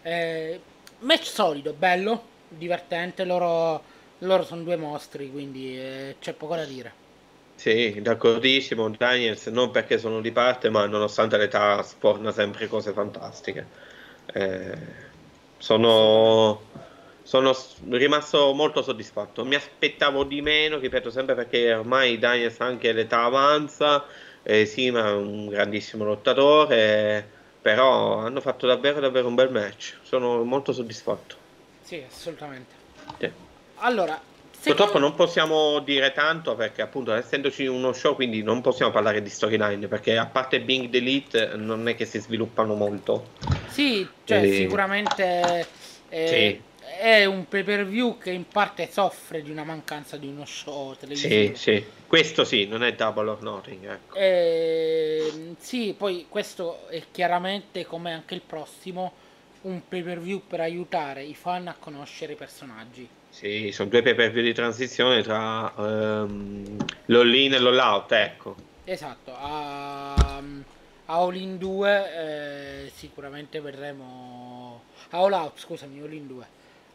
Eh, 0.02 0.62
match 1.00 1.26
solido, 1.26 1.72
bello, 1.72 2.22
divertente. 2.50 3.24
Loro, 3.24 3.82
loro 4.18 4.44
sono 4.44 4.64
due 4.64 4.76
mostri, 4.76 5.32
quindi 5.32 5.80
eh, 5.80 6.16
c'è 6.20 6.34
poco 6.34 6.58
da 6.58 6.66
dire. 6.66 7.03
Sì, 7.64 8.02
d'accordissimo. 8.02 8.90
Daniels 8.90 9.46
non 9.46 9.72
perché 9.72 9.98
sono 9.98 10.20
di 10.20 10.34
parte, 10.34 10.70
ma 10.70 10.86
nonostante 10.86 11.38
l'età 11.38 11.82
sporna 11.82 12.34
sempre 12.34 12.68
cose 12.68 12.92
fantastiche. 12.92 13.66
Eh, 14.34 14.78
sono, 15.58 16.62
sono 17.24 17.56
rimasto 17.92 18.52
molto 18.54 18.82
soddisfatto. 18.82 19.46
Mi 19.46 19.56
aspettavo 19.56 20.26
di 20.26 20.42
meno, 20.42 20.78
ripeto 20.78 21.10
sempre 21.10 21.36
perché 21.36 21.74
ormai 21.74 22.20
Daniels 22.20 22.60
anche 22.60 22.92
l'età 22.92 23.24
avanza. 23.24 24.04
Eh, 24.44 24.66
sì, 24.66 24.92
ma 24.92 25.08
è 25.08 25.14
un 25.14 25.48
grandissimo 25.48 26.04
lottatore 26.04 27.42
però 27.62 28.18
hanno 28.18 28.42
fatto 28.42 28.68
davvero 28.68 29.00
davvero 29.00 29.30
un 29.30 29.36
bel 29.36 29.50
match 29.50 29.96
sono 30.02 30.44
molto 30.44 30.74
soddisfatto 30.74 31.38
sì 31.82 32.04
assolutamente 32.06 32.76
sì. 33.18 33.32
allora 33.76 34.22
purtroppo 34.64 35.00
non 35.00 35.16
possiamo 35.16 35.80
dire 35.80 36.12
tanto 36.12 36.56
perché 36.56 36.82
appunto 36.82 37.14
essendoci 37.14 37.66
uno 37.66 37.94
show 37.94 38.16
quindi 38.16 38.44
non 38.44 38.62
possiamo 38.62 38.92
parlare 38.92 39.22
di 39.22 39.30
storyline 39.30 39.88
perché 39.88 40.18
a 40.18 40.26
parte 40.26 40.62
Bing 40.62 40.90
Delete 40.90 41.56
non 41.56 41.88
è 41.88 41.96
che 41.96 42.06
si 42.06 42.20
sviluppano 42.20 42.76
molto 42.76 43.30
sì 43.68 44.08
cioè 44.24 44.44
e... 44.44 44.54
sicuramente 44.54 45.68
eh, 46.10 46.28
sì 46.28 46.72
è 46.98 47.26
un 47.26 47.48
pay 47.48 47.64
per 47.64 47.86
view 47.86 48.18
che 48.18 48.32
in 48.32 48.48
parte 48.48 48.90
soffre 48.90 49.42
di 49.42 49.52
una 49.52 49.64
mancanza 49.64 50.18
di 50.18 50.28
uno 50.28 50.46
show 50.46 50.96
televisivo. 50.96 51.56
Sì, 51.56 51.62
sì, 51.62 51.86
questo 52.08 52.44
sì, 52.44 52.66
non 52.66 52.84
è 52.84 52.94
double 52.94 53.30
or 53.30 53.42
nothing. 53.42 53.90
Ecco. 53.90 54.16
Eh, 54.16 55.56
sì, 55.58 55.94
poi 55.98 56.28
questo 56.30 56.88
è 56.88 57.04
chiaramente 57.12 57.86
come 57.86 58.14
anche 58.14 58.36
il 58.36 58.42
prossimo 58.46 59.14
un 59.62 59.82
pay 59.88 60.02
per 60.02 60.20
view 60.20 60.42
per 60.46 60.60
aiutare 60.60 61.24
i 61.24 61.34
fan 61.34 61.68
a 61.68 61.76
conoscere 61.78 62.34
i 62.34 62.36
personaggi. 62.36 63.08
Sì, 63.34 63.72
sono 63.72 63.90
due 63.90 64.04
pay 64.04 64.14
per 64.14 64.30
view 64.30 64.44
di 64.44 64.54
transizione 64.54 65.24
tra 65.24 65.74
um, 65.76 66.78
l'all 67.08 67.34
in 67.34 67.54
e 67.56 67.60
l'all 67.60 67.80
out, 67.80 68.12
ecco. 68.12 68.56
Esatto, 68.84 69.34
a, 69.36 70.14
a 70.38 70.44
All 71.06 71.36
in 71.36 71.58
2 71.58 72.86
eh, 72.86 72.92
sicuramente 72.94 73.60
vedremo... 73.60 74.84
A 75.10 75.18
All 75.18 75.32
Out, 75.32 75.58
scusami, 75.58 76.00
All 76.00 76.14
in 76.14 76.28
2 76.28 76.46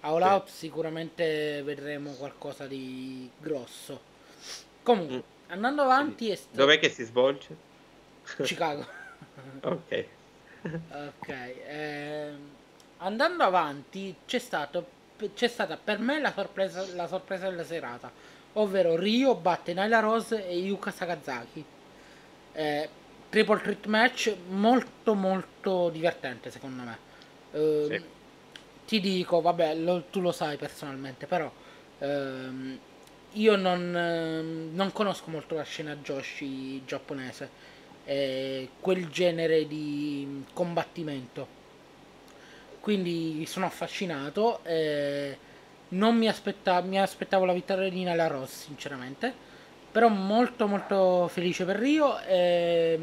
a 0.00 0.08
All 0.10 0.22
Out 0.22 0.48
sicuramente 0.48 1.60
vedremo 1.64 2.12
qualcosa 2.12 2.68
di 2.68 3.28
grosso. 3.36 4.00
Comunque, 4.84 5.16
mm. 5.16 5.48
andando 5.48 5.82
avanti... 5.82 6.30
Est- 6.30 6.52
Dov'è 6.52 6.78
che 6.78 6.88
si 6.88 7.02
svolge? 7.02 7.56
Chicago. 8.44 8.86
ok. 9.60 10.04
ok. 10.62 11.28
Eh, 11.28 12.30
andando 12.98 13.42
avanti 13.42 14.14
c'è, 14.24 14.38
stato, 14.38 14.86
c'è 15.34 15.48
stata 15.48 15.76
per 15.82 15.98
me 15.98 16.20
la 16.20 16.32
sorpresa, 16.32 16.84
la 16.94 17.06
sorpresa 17.06 17.48
della 17.48 17.64
serata, 17.64 18.10
ovvero 18.54 18.96
Rio 18.96 19.34
batte 19.34 19.72
Naila 19.72 20.00
Rose 20.00 20.46
e 20.46 20.56
Yuka 20.56 20.90
Sakazaki. 20.90 21.64
Eh, 22.52 22.88
triple 23.28 23.60
threat 23.60 23.86
match 23.86 24.34
molto 24.48 25.14
molto 25.14 25.88
divertente 25.90 26.50
secondo 26.50 26.82
me. 26.82 26.98
Eh, 27.52 27.86
sì 27.88 28.16
ti 28.88 29.00
dico, 29.00 29.42
vabbè, 29.42 29.74
lo, 29.74 30.04
tu 30.04 30.22
lo 30.22 30.32
sai 30.32 30.56
personalmente, 30.56 31.26
però 31.26 31.52
ehm, 31.98 32.78
io 33.32 33.56
non, 33.56 33.94
ehm, 33.94 34.70
non, 34.72 34.92
conosco 34.92 35.30
molto 35.30 35.54
la 35.54 35.62
scena 35.62 35.94
Joshi 35.96 36.82
giapponese, 36.86 37.50
eh, 38.06 38.70
quel 38.80 39.10
genere 39.10 39.66
di 39.66 40.42
combattimento. 40.54 41.56
Quindi 42.88 43.44
sono 43.44 43.66
affascinato. 43.66 44.64
Eh, 44.64 45.36
non 45.88 46.16
mi, 46.16 46.26
aspetta, 46.26 46.80
mi 46.80 46.98
aspettavo 46.98 47.44
la 47.44 47.52
vittoria 47.52 47.90
di 47.90 48.02
Nala 48.02 48.28
Ross, 48.28 48.64
sinceramente. 48.64 49.30
Però 49.92 50.08
molto 50.08 50.66
molto 50.66 51.28
felice 51.28 51.66
per 51.66 51.76
Rio. 51.76 52.18
Eh, 52.20 52.98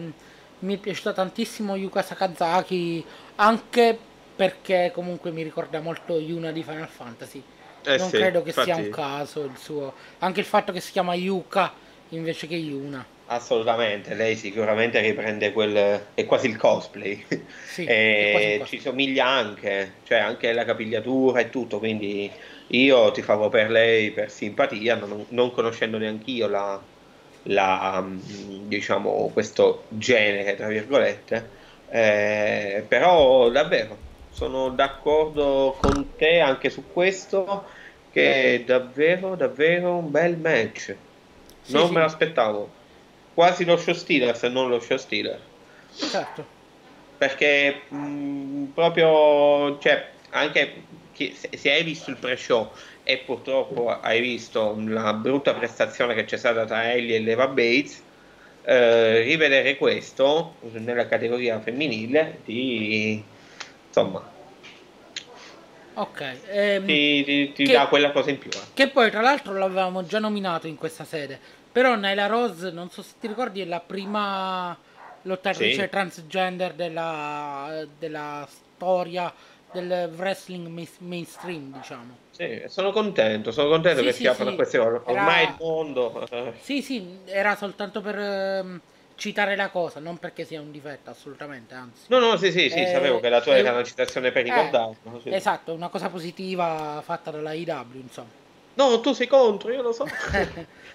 mi 0.57 0.75
è 0.75 0.79
piaciuta 0.79 1.13
tantissimo 1.13 1.75
Yuka 1.75 2.01
Sakazaki, 2.01 3.05
anche 3.35 3.95
perché 4.35 4.89
comunque 4.91 5.29
mi 5.29 5.43
ricorda 5.43 5.79
molto 5.81 6.17
Yuna 6.17 6.51
di 6.51 6.63
Final 6.63 6.87
Fantasy. 6.87 7.43
Eh 7.83 7.97
non 7.97 8.09
sì, 8.09 8.17
credo 8.17 8.41
che 8.41 8.49
infatti... 8.49 8.73
sia 8.73 8.81
un 8.81 8.89
caso 8.89 9.43
il 9.43 9.55
suo. 9.55 9.93
Anche 10.17 10.39
il 10.39 10.47
fatto 10.47 10.71
che 10.71 10.79
si 10.79 10.93
chiama 10.93 11.13
Yuka 11.13 11.71
invece 12.09 12.47
che 12.47 12.55
Yuna. 12.55 13.05
Assolutamente, 13.27 14.13
lei 14.13 14.35
sicuramente 14.35 14.99
riprende 14.99 15.51
quel. 15.51 16.03
è 16.13 16.25
quasi 16.25 16.47
il 16.47 16.57
cosplay. 16.57 17.25
Sì, 17.65 17.83
e 17.85 18.61
ci 18.65 18.79
somiglia 18.79 19.25
anche, 19.25 19.93
cioè 20.03 20.19
anche 20.19 20.53
la 20.53 20.63
capigliatura 20.63 21.39
e 21.39 21.49
tutto, 21.49 21.79
quindi 21.79 22.31
io 22.67 23.11
ti 23.11 23.21
favo 23.21 23.49
per 23.49 23.71
lei 23.71 24.11
per 24.11 24.29
simpatia, 24.29 24.95
non, 24.95 25.25
non 25.29 25.51
conoscendo 25.51 25.97
neanche 25.97 26.31
io 26.31 26.47
la, 26.47 26.79
la, 27.43 28.05
diciamo, 28.05 29.29
questo 29.33 29.85
genere, 29.89 30.55
tra 30.55 30.67
virgolette. 30.67 31.63
Eh, 31.89 32.85
però 32.87 33.49
davvero 33.49 33.97
sono 34.31 34.69
d'accordo 34.69 35.77
con 35.79 36.15
te 36.15 36.39
anche 36.39 36.69
su 36.69 36.91
questo, 36.91 37.65
che 38.11 38.55
è 38.55 38.59
davvero, 38.61 39.35
davvero 39.35 39.95
un 39.95 40.11
bel 40.11 40.37
match. 40.37 40.95
Sì, 41.61 41.73
non 41.73 41.87
sì. 41.87 41.93
me 41.93 41.99
l'aspettavo. 42.01 42.83
Quasi 43.35 43.63
lo 43.65 43.77
show 43.77 43.93
stealer, 43.93 44.35
se 44.35 44.49
non 44.49 44.69
lo 44.69 44.79
show 44.79 44.97
stealer. 44.97 45.39
Certo. 45.93 46.45
Perché 47.17 47.81
mh, 47.89 47.97
mm, 47.97 48.65
proprio, 48.73 49.77
cioè, 49.79 50.09
anche 50.31 50.83
se, 51.13 51.49
se 51.55 51.71
hai 51.71 51.83
visto 51.83 52.09
il 52.09 52.17
pre-show 52.17 52.71
e 53.03 53.17
purtroppo 53.19 53.99
hai 53.99 54.19
visto 54.19 54.75
la 54.87 55.13
brutta 55.13 55.53
prestazione 55.53 56.15
che 56.15 56.25
c'è 56.25 56.37
stata 56.37 56.65
tra 56.65 56.91
Ellie 56.91 57.17
e 57.17 57.19
Leva 57.19 57.47
Bates, 57.47 58.01
eh, 58.65 59.21
rivedere 59.21 59.77
questo 59.77 60.55
nella 60.71 61.05
categoria 61.05 61.59
femminile 61.59 62.39
ti 62.45 63.23
insomma 63.87 64.27
ok 65.93 66.35
ehm, 66.47 66.85
ti, 66.85 67.23
ti, 67.23 67.53
ti 67.53 67.63
che, 67.65 67.73
dà 67.73 67.85
quella 67.87 68.11
cosa 68.11 68.31
in 68.31 68.39
più 68.39 68.49
eh. 68.51 68.59
che 68.73 68.89
poi 68.89 69.11
tra 69.11 69.21
l'altro 69.21 69.55
l'avevamo 69.55 70.03
già 70.03 70.17
nominato 70.17 70.65
in 70.65 70.77
questa 70.77 71.05
sede 71.05 71.39
Però 71.75 71.93
Nyla 71.97 72.27
Rose, 72.27 72.71
non 72.71 72.89
so 72.89 73.01
se 73.01 73.15
ti 73.19 73.27
ricordi, 73.27 73.59
è 73.59 73.65
la 73.65 73.81
prima 73.81 74.77
lottatrice 75.23 75.81
Sì. 75.83 75.89
transgender 75.89 76.71
della, 76.71 77.85
della 77.99 78.47
storia 78.49 79.33
del 79.73 80.09
wrestling 80.15 80.67
main- 80.67 80.87
mainstream, 80.99 81.73
diciamo. 81.73 82.15
Sì, 82.31 82.63
sono 82.67 82.91
contento, 82.93 83.51
sono 83.51 83.67
contento 83.67 83.99
Sì, 83.99 84.05
che 84.05 84.13
sì, 84.13 84.25
aprono 84.25 84.51
sì. 84.51 84.55
queste 84.55 84.77
cose. 84.77 85.01
Ormai 85.03 85.41
Era- 85.43 85.51
il 85.51 85.57
mondo... 85.59 86.25
eh, 86.31 86.53
Sì, 86.61 86.81
sì, 86.81 87.05
era 87.25 87.57
soltanto 87.57 87.99
per 87.99 88.19
ehm, 88.19 88.79
citare 89.17 89.57
la 89.57 89.67
cosa, 89.67 89.99
non 89.99 90.17
perché 90.17 90.45
sia 90.45 90.61
un 90.61 90.71
difetto, 90.71 91.09
assolutamente, 91.09 91.73
anzi. 91.73 92.03
No, 92.07 92.19
no, 92.19 92.37
sì, 92.37 92.53
sì, 92.53 92.69
sì, 92.69 92.79
Eh, 92.83 92.87
sapevo 92.87 93.19
che 93.19 93.27
la 93.27 93.41
tua 93.41 93.57
eh, 93.57 93.59
era 93.59 93.73
una 93.73 93.83
citazione 93.83 94.31
per 94.31 94.43
eh, 94.43 94.49
ricordarlo. 94.49 95.19
sì. 95.21 95.33
Esatto, 95.33 95.73
una 95.73 95.89
cosa 95.89 96.07
positiva 96.07 97.01
fatta 97.03 97.31
dalla 97.31 97.51
IW, 97.51 97.99
insomma. 97.99 98.29
No, 98.75 98.99
tu 99.01 99.11
sei 99.11 99.27
contro, 99.27 99.73
io 99.73 99.81
lo 99.81 99.91
so. 99.91 100.05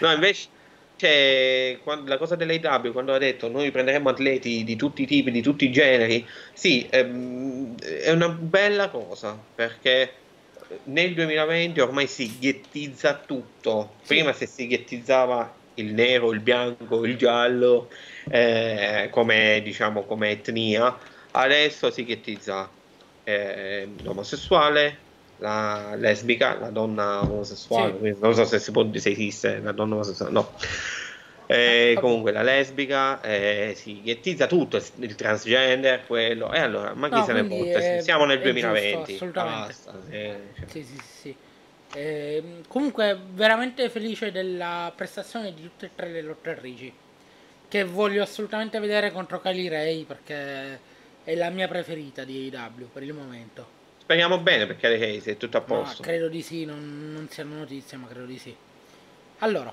No, 0.00 0.12
invece 0.12 0.48
cioè, 0.96 1.80
quando- 1.82 2.08
la 2.08 2.18
cosa 2.18 2.36
dell'AW 2.36 2.92
quando 2.92 3.12
ha 3.14 3.18
detto 3.18 3.48
noi 3.48 3.70
prenderemo 3.70 4.08
atleti 4.10 4.62
di 4.64 4.76
tutti 4.76 5.02
i 5.02 5.06
tipi, 5.06 5.30
di 5.30 5.42
tutti 5.42 5.64
i 5.66 5.72
generi, 5.72 6.26
sì, 6.52 6.86
ehm, 6.90 7.74
è 7.78 8.10
una 8.10 8.28
bella 8.28 8.90
cosa 8.90 9.48
perché 9.54 10.18
nel 10.84 11.14
2020 11.14 11.80
ormai 11.80 12.06
si 12.06 12.38
ghettizza 12.38 13.24
tutto. 13.24 13.98
Sì. 14.02 14.14
Prima 14.14 14.32
se 14.32 14.46
si 14.46 14.66
ghettizzava 14.66 15.60
il 15.74 15.92
nero, 15.94 16.32
il 16.32 16.40
bianco, 16.40 17.04
il 17.04 17.16
giallo 17.16 17.90
eh, 18.28 19.08
come 19.10 19.60
diciamo 19.62 20.04
come 20.04 20.30
etnia, 20.30 20.96
adesso 21.32 21.90
si 21.90 22.04
ghettizza 22.04 22.72
eh, 23.22 23.96
l'omosessuale, 24.02 25.03
la 25.38 25.94
lesbica, 25.96 26.58
la 26.58 26.70
donna 26.70 27.22
omosessuale, 27.22 28.14
Sì. 28.14 28.20
non 28.20 28.34
so 28.34 28.44
se 28.44 28.58
si 28.58 28.70
può 28.70 28.86
se 28.94 29.10
esiste 29.10 29.60
la 29.60 29.72
donna 29.72 29.94
omosessuale, 29.94 30.32
no. 30.32 30.52
Eh, 31.46 31.92
vabbè. 31.94 32.00
comunque 32.00 32.32
la 32.32 32.42
lesbica 32.42 33.20
eh, 33.20 33.74
si 33.76 34.00
ghettizza 34.02 34.46
tutto, 34.46 34.82
il 34.96 35.14
transgender, 35.14 36.06
quello, 36.06 36.50
e 36.52 36.58
allora, 36.58 36.94
ma 36.94 37.08
chi 37.08 37.16
No, 37.16 37.24
se 37.24 37.32
ne 37.34 37.44
fotte? 37.44 37.96
è- 37.96 38.00
Siamo 38.00 38.24
nel 38.24 38.38
è 38.38 38.40
giusto, 38.40 38.66
2020, 38.66 39.12
assolutamente. 39.14 39.74
basta, 39.84 39.92
sì, 40.06 40.10
cioè. 40.10 40.68
Sì, 40.68 40.82
sì, 40.82 41.00
sì. 41.20 41.36
Ehm, 41.96 42.62
comunque, 42.66 43.16
veramente 43.34 43.88
felice 43.90 44.32
della 44.32 44.90
prestazione 44.96 45.52
di 45.54 45.62
tutte 45.62 45.86
e 45.86 45.90
tre 45.94 46.08
le 46.08 46.22
lotterici. 46.22 46.92
Che 47.68 47.84
voglio 47.84 48.22
assolutamente 48.22 48.78
vedere 48.78 49.12
contro 49.12 49.40
Kylie 49.40 49.68
Ray 49.68 50.04
perché 50.04 50.78
è 51.24 51.34
la 51.34 51.50
mia 51.50 51.68
preferita 51.68 52.24
di 52.24 52.50
AEW 52.52 52.88
per 52.92 53.02
il 53.02 53.12
momento. 53.12 53.73
Speriamo 54.04 54.38
bene 54.38 54.66
perché 54.66 54.88
le 54.88 55.22
è 55.22 55.36
tutto 55.38 55.56
a 55.56 55.60
posto. 55.62 56.02
credo 56.02 56.28
di 56.28 56.42
sì, 56.42 56.66
non, 56.66 57.10
non 57.14 57.26
siano 57.30 57.54
notizie, 57.54 57.96
ma 57.96 58.06
credo 58.06 58.26
di 58.26 58.38
sì. 58.38 58.54
Allora, 59.38 59.72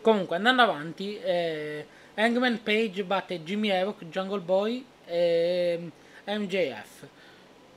comunque, 0.00 0.36
andando 0.36 0.62
avanti, 0.62 1.18
eh, 1.18 1.86
Hangman 2.14 2.62
Page 2.62 3.04
batte 3.04 3.42
Jimmy 3.42 3.68
Havoc, 3.70 4.04
Jungle 4.06 4.40
Boy 4.40 4.82
e 5.04 5.90
MJF. 6.24 7.06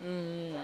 Mm, 0.06 0.56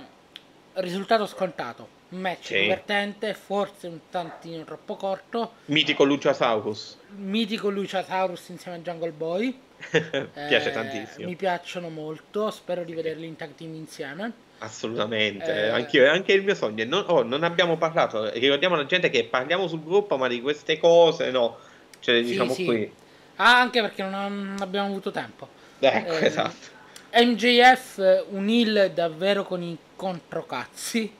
risultato 0.75 1.25
scontato. 1.27 1.97
Match 2.09 2.45
Sì. 2.45 2.59
divertente, 2.61 3.33
forse 3.33 3.87
un 3.87 3.99
tantino 4.09 4.63
troppo 4.63 4.95
corto. 4.95 5.55
Mitico 5.65 6.05
Luciasaurus. 6.05 6.99
Mitico 7.17 7.69
Luciasaurus 7.69 8.47
insieme 8.47 8.77
a 8.77 8.79
Jungle 8.79 9.11
Boy. 9.11 9.59
Piace 9.89 10.69
Eh, 10.69 10.71
tantissimo. 10.71 11.27
Mi 11.27 11.35
piacciono 11.35 11.89
molto, 11.89 12.49
spero 12.49 12.85
di 12.85 12.93
vederli 12.93 13.27
in 13.27 13.35
tag 13.35 13.55
team 13.55 13.75
insieme. 13.75 14.47
Assolutamente, 14.59 15.51
Eh. 15.51 15.69
anch'io, 15.69 16.03
è 16.03 16.07
anche 16.09 16.33
il 16.33 16.43
mio 16.43 16.53
sogno. 16.55 16.83
Non, 16.85 17.05
oh, 17.07 17.23
non 17.23 17.43
abbiamo 17.43 17.77
parlato, 17.77 18.29
ricordiamo 18.31 18.75
alla 18.75 18.85
gente 18.85 19.09
che 19.09 19.23
parliamo 19.23 19.67
sul 19.67 19.83
gruppo, 19.83 20.17
ma 20.17 20.27
di 20.27 20.41
queste 20.41 20.77
cose 20.77 21.31
no, 21.31 21.57
ce 21.99 22.11
le 22.13 22.23
Sì, 22.23 22.29
diciamo 22.31 22.53
sì. 22.53 22.65
qui. 22.65 22.91
Ah, 23.37 23.59
anche 23.61 23.79
perché 23.81 24.03
non, 24.03 24.57
abbiamo 24.59 24.87
avuto 24.87 25.11
tempo. 25.11 25.47
Ecco, 25.79 26.11
Eh, 26.17 26.25
esatto. 26.25 26.77
MJF 27.13 27.99
eh, 27.99 28.25
un 28.31 28.49
heal 28.49 28.91
davvero 28.91 29.43
con 29.43 29.63
i 29.63 29.77
controcazzi. 29.95 31.11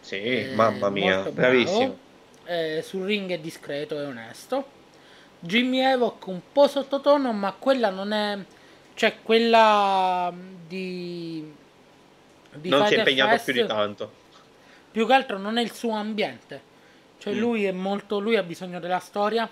Sì, 0.00 0.16
Eh, 0.22 0.52
mamma 0.54 0.90
mia, 0.90 1.20
bravissimo. 1.22 1.98
Eh, 2.44 2.82
sul 2.86 3.06
ring 3.06 3.30
è 3.30 3.38
discreto 3.38 3.98
e 3.98 4.04
onesto. 4.04 4.66
Jimmy 5.40 5.78
Evoc 5.80 6.26
un 6.26 6.40
po' 6.52 6.68
sottotono, 6.68 7.32
ma 7.32 7.54
quella 7.58 7.88
non 7.88 8.12
è. 8.12 8.38
Cioè, 8.92 9.14
quella 9.22 10.32
di. 10.68 11.62
Non 12.62 12.86
si 12.86 12.94
è 12.94 12.98
impegnato 12.98 13.30
Fest, 13.32 13.44
più 13.52 13.62
di 13.62 13.66
tanto. 13.68 14.12
Più 14.90 15.06
che 15.06 15.12
altro 15.12 15.38
non 15.38 15.58
è 15.58 15.62
il 15.62 15.72
suo 15.72 15.92
ambiente. 15.92 16.72
Cioè, 17.18 17.34
Mm. 17.34 17.38
lui 17.38 17.64
è 17.64 17.72
molto. 17.72 18.18
Lui 18.20 18.36
ha 18.36 18.42
bisogno 18.42 18.80
della 18.80 18.98
storia. 19.00 19.48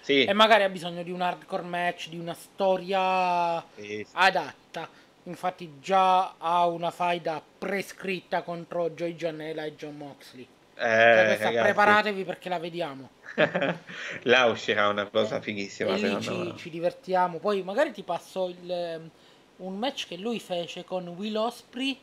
Sì, 0.00 0.24
E 0.24 0.32
magari 0.32 0.62
ha 0.64 0.68
bisogno 0.70 1.02
di 1.02 1.10
un 1.10 1.20
hardcore 1.20 1.62
match, 1.62 2.08
di 2.08 2.18
una 2.18 2.32
storia 2.34 3.62
sì, 3.76 3.82
sì. 3.98 4.06
adatta. 4.12 4.88
Infatti 5.24 5.74
già 5.80 6.34
ha 6.38 6.66
una 6.66 6.90
faida 6.90 7.42
prescritta 7.58 8.40
contro 8.42 8.88
Joy 8.90 9.14
Janela 9.14 9.64
e 9.64 9.76
John 9.76 9.96
Moxley. 9.96 10.46
Cioè, 10.74 10.84
Eh, 10.86 11.24
questa 11.26 11.44
ragazzi, 11.44 11.62
preparatevi 11.64 12.24
perché 12.24 12.48
la 12.48 12.58
vediamo. 12.58 13.10
là 14.22 14.46
uscirà 14.46 14.88
una 14.88 15.04
cosa 15.06 15.40
fighissima, 15.40 15.94
e 15.94 15.98
lì 15.98 16.20
ci, 16.22 16.54
ci 16.56 16.70
divertiamo. 16.70 17.38
Poi 17.38 17.62
magari 17.62 17.92
ti 17.92 18.02
passo 18.02 18.48
il, 18.48 18.70
ehm, 18.70 19.10
un 19.58 19.78
match 19.78 20.06
che 20.06 20.16
lui 20.16 20.40
fece 20.40 20.84
con 20.84 21.06
Will 21.08 21.36
Osprey 21.36 21.98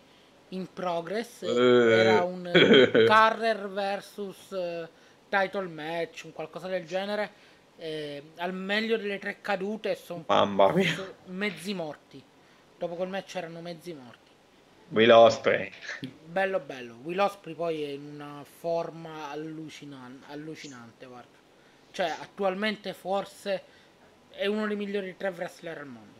in 0.50 0.68
progress. 0.72 1.44
Eh. 1.44 2.00
Era 2.00 2.24
un 2.26 2.50
Carrer 3.06 3.70
versus 3.70 4.52
eh, 4.52 4.88
title 5.30 5.68
match, 5.68 6.24
un 6.26 6.34
qualcosa 6.34 6.68
del 6.68 6.86
genere. 6.86 7.54
Eh, 7.78 8.32
al 8.38 8.54
meglio 8.54 8.98
delle 8.98 9.20
tre 9.20 9.42
cadute 9.42 9.96
sono 9.96 10.24
mezzi 11.26 11.74
morti. 11.74 12.24
Dopo 12.78 12.96
quel 12.96 13.10
match 13.10 13.36
erano 13.36 13.62
mezzi 13.62 13.94
morti. 13.94 14.24
Will 14.90 15.10
Osprey. 15.12 15.72
Bello 16.26 16.60
bello. 16.60 16.98
Will 17.04 17.20
Osprey 17.20 17.56
poi 17.56 17.84
è 17.84 17.88
in 17.88 18.12
una 18.14 18.46
forma 18.60 19.30
allucinan- 19.30 20.24
allucinante, 20.28 21.06
guarda. 21.06 21.38
Cioè, 21.92 22.14
attualmente 22.22 22.94
forse 22.94 23.64
è 24.30 24.46
uno 24.46 24.68
dei 24.68 24.76
migliori 24.76 25.16
tre 25.18 25.30
wrestler 25.30 25.78
al 25.78 25.86
mondo. 25.88 26.20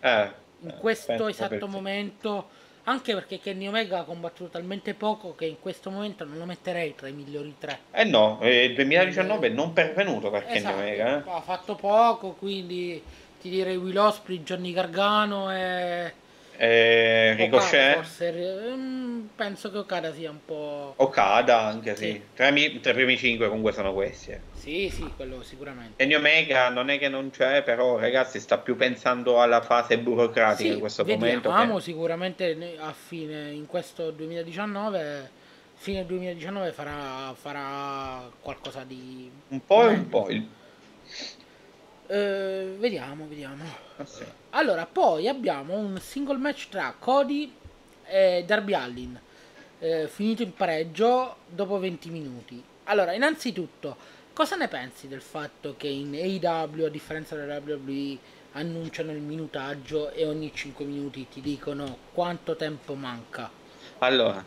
Eh, 0.00 0.32
In 0.60 0.70
eh, 0.70 0.76
questo 0.78 1.06
penso 1.06 1.28
esatto 1.28 1.68
momento, 1.68 2.48
anche 2.84 3.14
perché 3.14 3.38
Kenny 3.38 3.66
Omega 3.68 4.00
ha 4.00 4.04
combattuto 4.04 4.50
talmente 4.50 4.94
poco 4.94 5.34
che 5.34 5.46
in 5.46 5.60
questo 5.60 5.90
momento 5.90 6.24
non 6.24 6.38
lo 6.38 6.44
metterei 6.44 6.94
tra 6.94 7.08
i 7.08 7.12
migliori 7.12 7.54
tre. 7.58 7.80
Eh 7.92 8.04
no, 8.04 8.38
eh, 8.40 8.64
il 8.64 8.74
2019 8.74 9.46
è 9.46 9.50
non 9.50 9.72
pervenuto 9.72 10.30
per 10.30 10.44
Kenny 10.44 10.58
Esatto, 10.58 10.76
Omega, 10.76 11.24
eh. 11.24 11.30
ha 11.30 11.40
fatto 11.40 11.74
poco, 11.74 12.32
quindi 12.32 13.02
ti 13.40 13.50
direi 13.50 13.76
Will 13.76 13.96
Osprey, 13.96 14.42
Johnny 14.42 14.72
Gargano 14.72 15.52
e 15.52 16.12
Eh, 16.60 17.34
Ricochet, 17.36 17.94
forse 17.94 18.32
mm, 18.74 19.26
penso 19.36 19.70
che 19.70 19.78
Okada 19.78 20.12
sia 20.12 20.28
un 20.30 20.44
po' 20.44 20.92
Okada 20.96 21.60
anche 21.60 21.94
sì. 21.94 22.04
Sì. 22.06 22.22
Tra, 22.34 22.48
i 22.48 22.80
primi 22.80 23.16
cinque 23.16 23.46
comunque 23.46 23.72
sono 23.72 23.92
questi. 23.94 24.32
eh. 24.32 24.40
Sì, 24.54 24.90
sì, 24.90 25.08
quello 25.14 25.44
sicuramente. 25.44 25.94
Kenny 25.96 26.14
Omega 26.14 26.68
non 26.68 26.90
è 26.90 26.98
che 26.98 27.08
non 27.08 27.30
c'è, 27.30 27.62
però 27.62 27.96
ragazzi 27.96 28.40
sta 28.40 28.58
più 28.58 28.74
pensando 28.74 29.40
alla 29.40 29.60
fase 29.60 29.98
burocratica 29.98 30.68
Sì, 30.68 30.74
in 30.74 30.80
questo 30.80 31.04
momento. 31.04 31.48
vediamo 31.48 31.76
che- 31.76 31.82
sicuramente 31.82 32.76
a 32.78 32.92
fine 32.92 33.50
in 33.52 33.66
questo 33.66 34.10
2019 34.10 35.30
fine 35.78 36.04
2019 36.04 36.72
farà, 36.72 37.32
farà 37.40 38.28
qualcosa 38.40 38.82
di 38.82 39.30
Un 39.48 39.64
po' 39.64 39.88
e 39.88 39.92
un 39.92 40.08
po'. 40.08 40.28
Il... 40.28 40.46
Eh, 42.10 42.76
vediamo, 42.78 43.26
vediamo. 43.28 43.62
ah, 43.96 44.04
sì. 44.06 44.24
Allora, 44.50 44.86
poi 44.86 45.28
abbiamo 45.28 45.76
un 45.76 46.00
single 46.00 46.38
match 46.38 46.68
tra 46.70 46.94
Cody 46.98 47.52
e 48.06 48.44
Darby 48.46 48.72
Allin, 48.72 49.20
eh, 49.78 50.08
finito 50.08 50.42
in 50.42 50.54
pareggio 50.54 51.36
dopo 51.46 51.78
20 51.78 52.08
minuti. 52.08 52.62
Allora, 52.84 53.12
innanzitutto, 53.12 53.96
cosa 54.32 54.56
ne 54.56 54.68
pensi 54.68 55.06
del 55.06 55.20
fatto 55.20 55.74
che 55.76 55.88
in 55.88 56.14
AEW, 56.14 56.86
a 56.86 56.88
differenza 56.88 57.36
della 57.36 57.60
WWE, 57.62 58.16
annunciano 58.52 59.12
il 59.12 59.20
minutaggio 59.20 60.10
e 60.10 60.24
ogni 60.24 60.50
5 60.54 60.86
minuti 60.86 61.28
ti 61.28 61.42
dicono 61.42 61.98
quanto 62.14 62.56
tempo 62.56 62.94
manca? 62.94 63.50
Allora, 63.98 64.42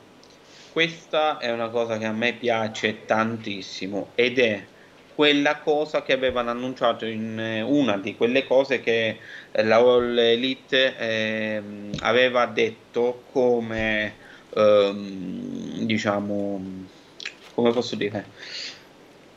questa 0.71 1.37
è 1.37 1.51
una 1.51 1.69
cosa 1.69 1.99
che 1.99 2.05
a 2.05 2.11
me 2.11 2.33
piace 2.33 3.05
tantissimo 3.05 4.09
ed 4.15 4.39
è 4.39 4.65
quella 5.21 5.57
cosa 5.57 6.01
che 6.01 6.13
avevano 6.13 6.49
annunciato 6.49 7.05
in 7.05 7.39
eh, 7.39 7.61
una 7.61 7.95
di 7.95 8.15
quelle 8.15 8.43
cose 8.47 8.81
che 8.81 9.19
eh, 9.51 9.63
la 9.63 9.75
All 9.75 10.17
Elite 10.17 10.97
ehm, 10.97 11.91
aveva 11.99 12.47
detto 12.47 13.25
come 13.31 14.15
ehm, 14.49 15.85
diciamo 15.85 16.63
come 17.53 17.71
posso 17.71 17.95
dire 17.95 18.25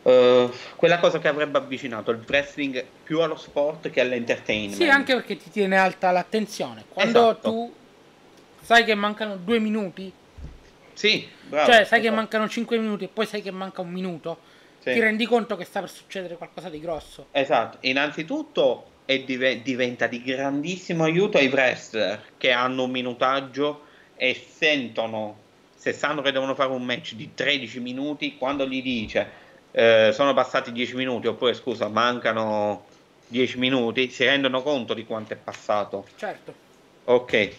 eh, 0.04 0.48
quella 0.74 0.98
cosa 0.98 1.18
che 1.18 1.28
avrebbe 1.28 1.58
avvicinato 1.58 2.10
il 2.12 2.24
wrestling 2.26 2.82
più 3.02 3.20
allo 3.20 3.36
sport 3.36 3.90
che 3.90 4.00
all'entertainment 4.00 4.76
Sì, 4.76 4.88
anche 4.88 5.12
perché 5.12 5.36
ti 5.36 5.50
tiene 5.50 5.76
alta 5.76 6.10
l'attenzione. 6.12 6.84
Quando 6.88 7.30
Esatto. 7.30 7.50
tu 7.50 7.72
sai 8.62 8.84
che 8.84 8.94
mancano 8.94 9.36
due 9.36 9.58
minuti, 9.58 10.10
sì 10.94 11.28
bravo, 11.42 11.70
cioè 11.70 11.84
sai 11.84 12.00
che 12.00 12.06
esatto. 12.06 12.14
mancano 12.14 12.48
5 12.48 12.78
minuti 12.78 13.04
e 13.04 13.08
poi 13.08 13.26
sai 13.26 13.42
che 13.42 13.50
manca 13.50 13.82
un 13.82 13.90
minuto, 13.90 14.38
Sì. 14.84 14.92
ti 14.92 15.00
rendi 15.00 15.24
conto 15.24 15.56
che 15.56 15.64
sta 15.64 15.80
per 15.80 15.88
succedere 15.88 16.36
qualcosa 16.36 16.68
di 16.68 16.78
grosso. 16.78 17.28
Esatto, 17.30 17.78
innanzitutto 17.80 18.90
è 19.06 19.18
dive- 19.20 19.62
diventa 19.62 20.06
di 20.06 20.22
grandissimo 20.22 21.04
aiuto 21.04 21.38
ai 21.38 21.46
wrestler 21.46 22.22
che 22.36 22.52
hanno 22.52 22.84
un 22.84 22.90
minutaggio 22.90 23.84
e 24.14 24.34
sentono, 24.34 25.38
se 25.74 25.94
sanno 25.94 26.20
che 26.20 26.32
devono 26.32 26.54
fare 26.54 26.70
un 26.70 26.84
match 26.84 27.14
di 27.14 27.30
13 27.32 27.80
minuti, 27.80 28.36
quando 28.36 28.66
gli 28.66 28.82
dice 28.82 29.42
eh, 29.70 30.10
sono 30.12 30.34
passati 30.34 30.70
10 30.70 30.96
minuti 30.96 31.28
oppure 31.28 31.54
scusa, 31.54 31.88
mancano 31.88 32.84
10 33.26 33.56
minuti, 33.56 34.10
si 34.10 34.24
rendono 34.24 34.60
conto 34.62 34.92
di 34.92 35.06
quanto 35.06 35.32
è 35.32 35.36
passato. 35.36 36.06
Certo. 36.16 36.54
Ok, 37.04 37.52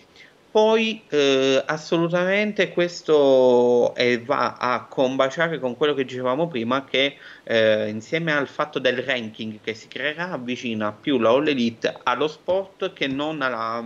poi 0.56 1.06
eh, 1.10 1.62
assolutamente 1.68 2.70
questo 2.72 3.94
eh, 3.94 4.24
va 4.24 4.54
a 4.56 4.88
combaciare 4.88 5.60
con 5.60 5.76
quello 5.76 5.94
che 5.94 6.06
dicevamo 6.06 6.48
prima, 6.48 6.86
che 6.86 7.18
eh, 7.44 7.90
insieme 7.90 8.32
al 8.32 8.48
fatto 8.48 8.80
del 8.80 9.00
ranking 9.04 9.60
che 9.60 9.74
si 9.74 9.90
creerà 9.90 10.32
avvicina 10.32 10.94
più 10.94 11.18
la 11.20 11.32
All 11.32 11.46
Elite 11.50 12.00
allo 12.04 12.30
sport 12.30 12.94
che 12.94 13.06
non 13.08 13.42
alla- 13.42 13.84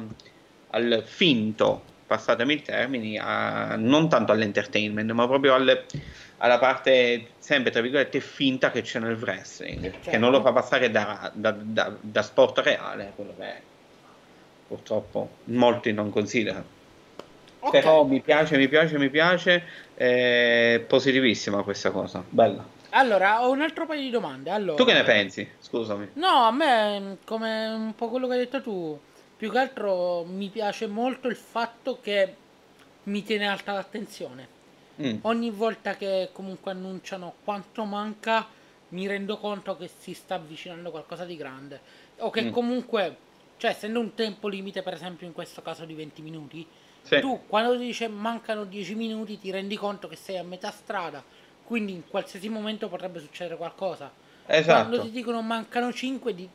al 0.67 1.01
finto, 1.07 2.01
passatemi 2.05 2.53
i 2.53 2.61
termini, 2.61 3.17
a- 3.17 3.75
non 3.75 4.07
tanto 4.07 4.31
all'entertainment, 4.31 5.09
ma 5.11 5.25
proprio 5.27 5.55
alle- 5.55 5.87
alla 6.37 6.59
parte 6.59 7.35
sempre 7.39 7.71
tra 7.71 7.81
virgolette 7.81 8.19
finta 8.21 8.69
che 8.69 8.81
c'è 8.81 8.99
nel 8.99 9.15
wrestling, 9.17 9.97
che 10.05 10.17
non 10.19 10.29
lo 10.31 10.41
fa 10.41 10.53
passare 10.53 10.91
da, 10.91 11.31
da- 11.35 11.51
da- 11.51 11.97
da 11.99 12.21
sport 12.21 12.59
reale, 12.59 13.13
quello 13.15 13.33
che 13.35 13.43
è 13.43 13.68
purtroppo 14.69 15.29
molti 15.45 15.91
non 15.91 16.11
considerano. 16.11 16.77
Ok. 17.61 17.71
Però 17.71 18.03
mi 18.05 18.21
piace, 18.21 18.55
mi 18.55 18.69
piace, 18.69 18.97
mi 18.97 19.09
piace, 19.09 19.63
è 19.95 20.81
positivissima 20.87 21.63
questa 21.63 21.91
cosa, 21.91 22.23
bella. 22.29 22.63
Allora, 22.91 23.43
ho 23.45 23.51
un 23.51 23.61
altro 23.61 23.85
paio 23.85 24.01
di 24.01 24.09
domande. 24.09 24.49
Allora, 24.49 24.77
Tu 24.77 24.85
che 24.85 24.93
ne 24.93 25.03
pensi? 25.03 25.47
Scusami. 25.59 26.09
No, 26.13 26.45
a 26.45 26.51
me, 26.51 27.17
come 27.25 27.67
un 27.67 27.93
po' 27.95 28.09
quello 28.09 28.27
che 28.27 28.33
hai 28.33 28.39
detto 28.39 28.61
tu, 28.61 28.97
più 29.35 29.51
che 29.51 29.57
altro 29.57 30.23
mi 30.23 30.47
piace 30.49 30.87
molto 30.87 31.27
il 31.27 31.35
fatto 31.35 31.99
che 32.01 32.33
mi 33.03 33.23
tiene 33.23 33.47
alta 33.47 33.73
l'attenzione. 33.73 34.47
Mm, 35.01 35.17
Ogni 35.21 35.49
volta 35.49 35.95
che 35.95 36.29
comunque 36.31 36.71
annunciano 36.71 37.33
quanto 37.43 37.83
manca, 37.85 38.47
mi 38.89 39.05
rendo 39.07 39.37
conto 39.37 39.75
che 39.77 39.89
si 39.99 40.13
sta 40.13 40.35
avvicinando 40.35 40.91
qualcosa 40.91 41.25
di 41.25 41.35
grande. 41.35 41.79
O 42.19 42.29
che 42.29 42.45
Mm. 42.45 42.51
comunque, 42.51 43.15
cioè, 43.59 43.71
essendo 43.71 43.99
un 43.99 44.13
tempo 44.15 44.47
limite, 44.47 44.81
per 44.81 44.93
esempio, 44.93 45.27
in 45.27 45.33
questo 45.33 45.61
caso 45.61 45.83
di 45.83 45.93
20 45.93 46.21
minuti, 46.21 46.65
sì, 47.01 47.19
tu 47.19 47.41
quando 47.45 47.77
ti 47.77 47.85
dice 47.85 48.07
mancano 48.07 48.63
10 48.63 48.95
minuti 48.95 49.37
ti 49.37 49.51
rendi 49.51 49.75
conto 49.75 50.07
che 50.07 50.15
sei 50.15 50.37
a 50.37 50.43
metà 50.43 50.71
strada, 50.71 51.21
quindi 51.65 51.91
in 51.91 52.07
qualsiasi 52.07 52.47
momento 52.47 52.87
potrebbe 52.87 53.19
succedere 53.19 53.57
qualcosa. 53.57 54.09
Quando 54.45 54.57
esatto. 54.57 55.01
ti 55.01 55.11
dicono 55.11 55.41
mancano 55.41 55.91
5, 55.91 56.33
di... 56.33 56.47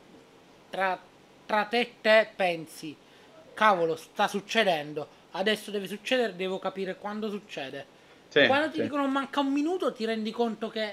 tra... 0.71 0.99
tra 1.45 1.65
te 1.65 1.79
e 1.79 1.93
te 2.01 2.27
pensi, 2.35 2.95
cavolo, 3.53 3.95
sta 3.95 4.27
succedendo, 4.27 5.07
adesso 5.31 5.69
deve 5.69 5.87
succedere, 5.87 6.35
devo 6.35 6.57
capire 6.57 6.97
quando 6.97 7.29
succede. 7.29 7.93
Sì, 8.29 8.47
Quando 8.47 8.69
ti 8.69 8.77
sì. 8.77 8.81
dicono 8.81 9.07
manca 9.07 9.41
un 9.41 9.53
minuto 9.53 9.93
ti 9.93 10.03
rendi 10.03 10.31
conto 10.31 10.69
che 10.69 10.91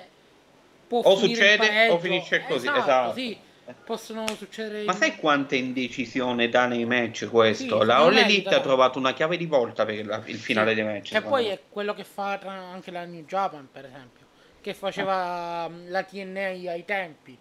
può 0.86 1.00
O 1.02 1.16
succede 1.16 1.88
o 1.88 1.98
finisce 1.98 2.44
così, 2.46 2.66
Esatto, 2.66 2.78
esatto. 2.80 3.14
sì. 3.14 3.36
Possono 3.84 4.26
succedere... 4.36 4.84
Ma 4.84 4.92
sai 4.92 5.16
quanta 5.16 5.54
indecisione 5.54 6.48
dà 6.48 6.66
nei 6.66 6.84
match 6.84 7.28
questo? 7.28 7.80
Sì, 7.80 7.86
la 7.86 7.96
All 7.96 8.16
Elite 8.16 8.54
ha 8.54 8.60
trovato 8.60 8.98
una 8.98 9.12
chiave 9.12 9.36
di 9.36 9.46
volta 9.46 9.84
per 9.84 10.04
la- 10.06 10.22
il 10.26 10.38
finale 10.38 10.70
Sì. 10.70 10.74
dei 10.76 10.84
match. 10.84 11.06
Secondo 11.08 11.28
poi 11.28 11.46
me. 11.46 11.52
è 11.52 11.60
quello 11.68 11.94
che 11.94 12.04
fa 12.04 12.38
anche 12.42 12.90
la 12.90 13.04
New 13.04 13.24
Japan, 13.24 13.68
per 13.70 13.84
esempio, 13.86 14.26
che 14.60 14.74
faceva 14.74 15.68
mm, 15.68 15.88
la 15.90 16.02
TNA 16.02 16.70
ai 16.70 16.84
tempi, 16.84 17.36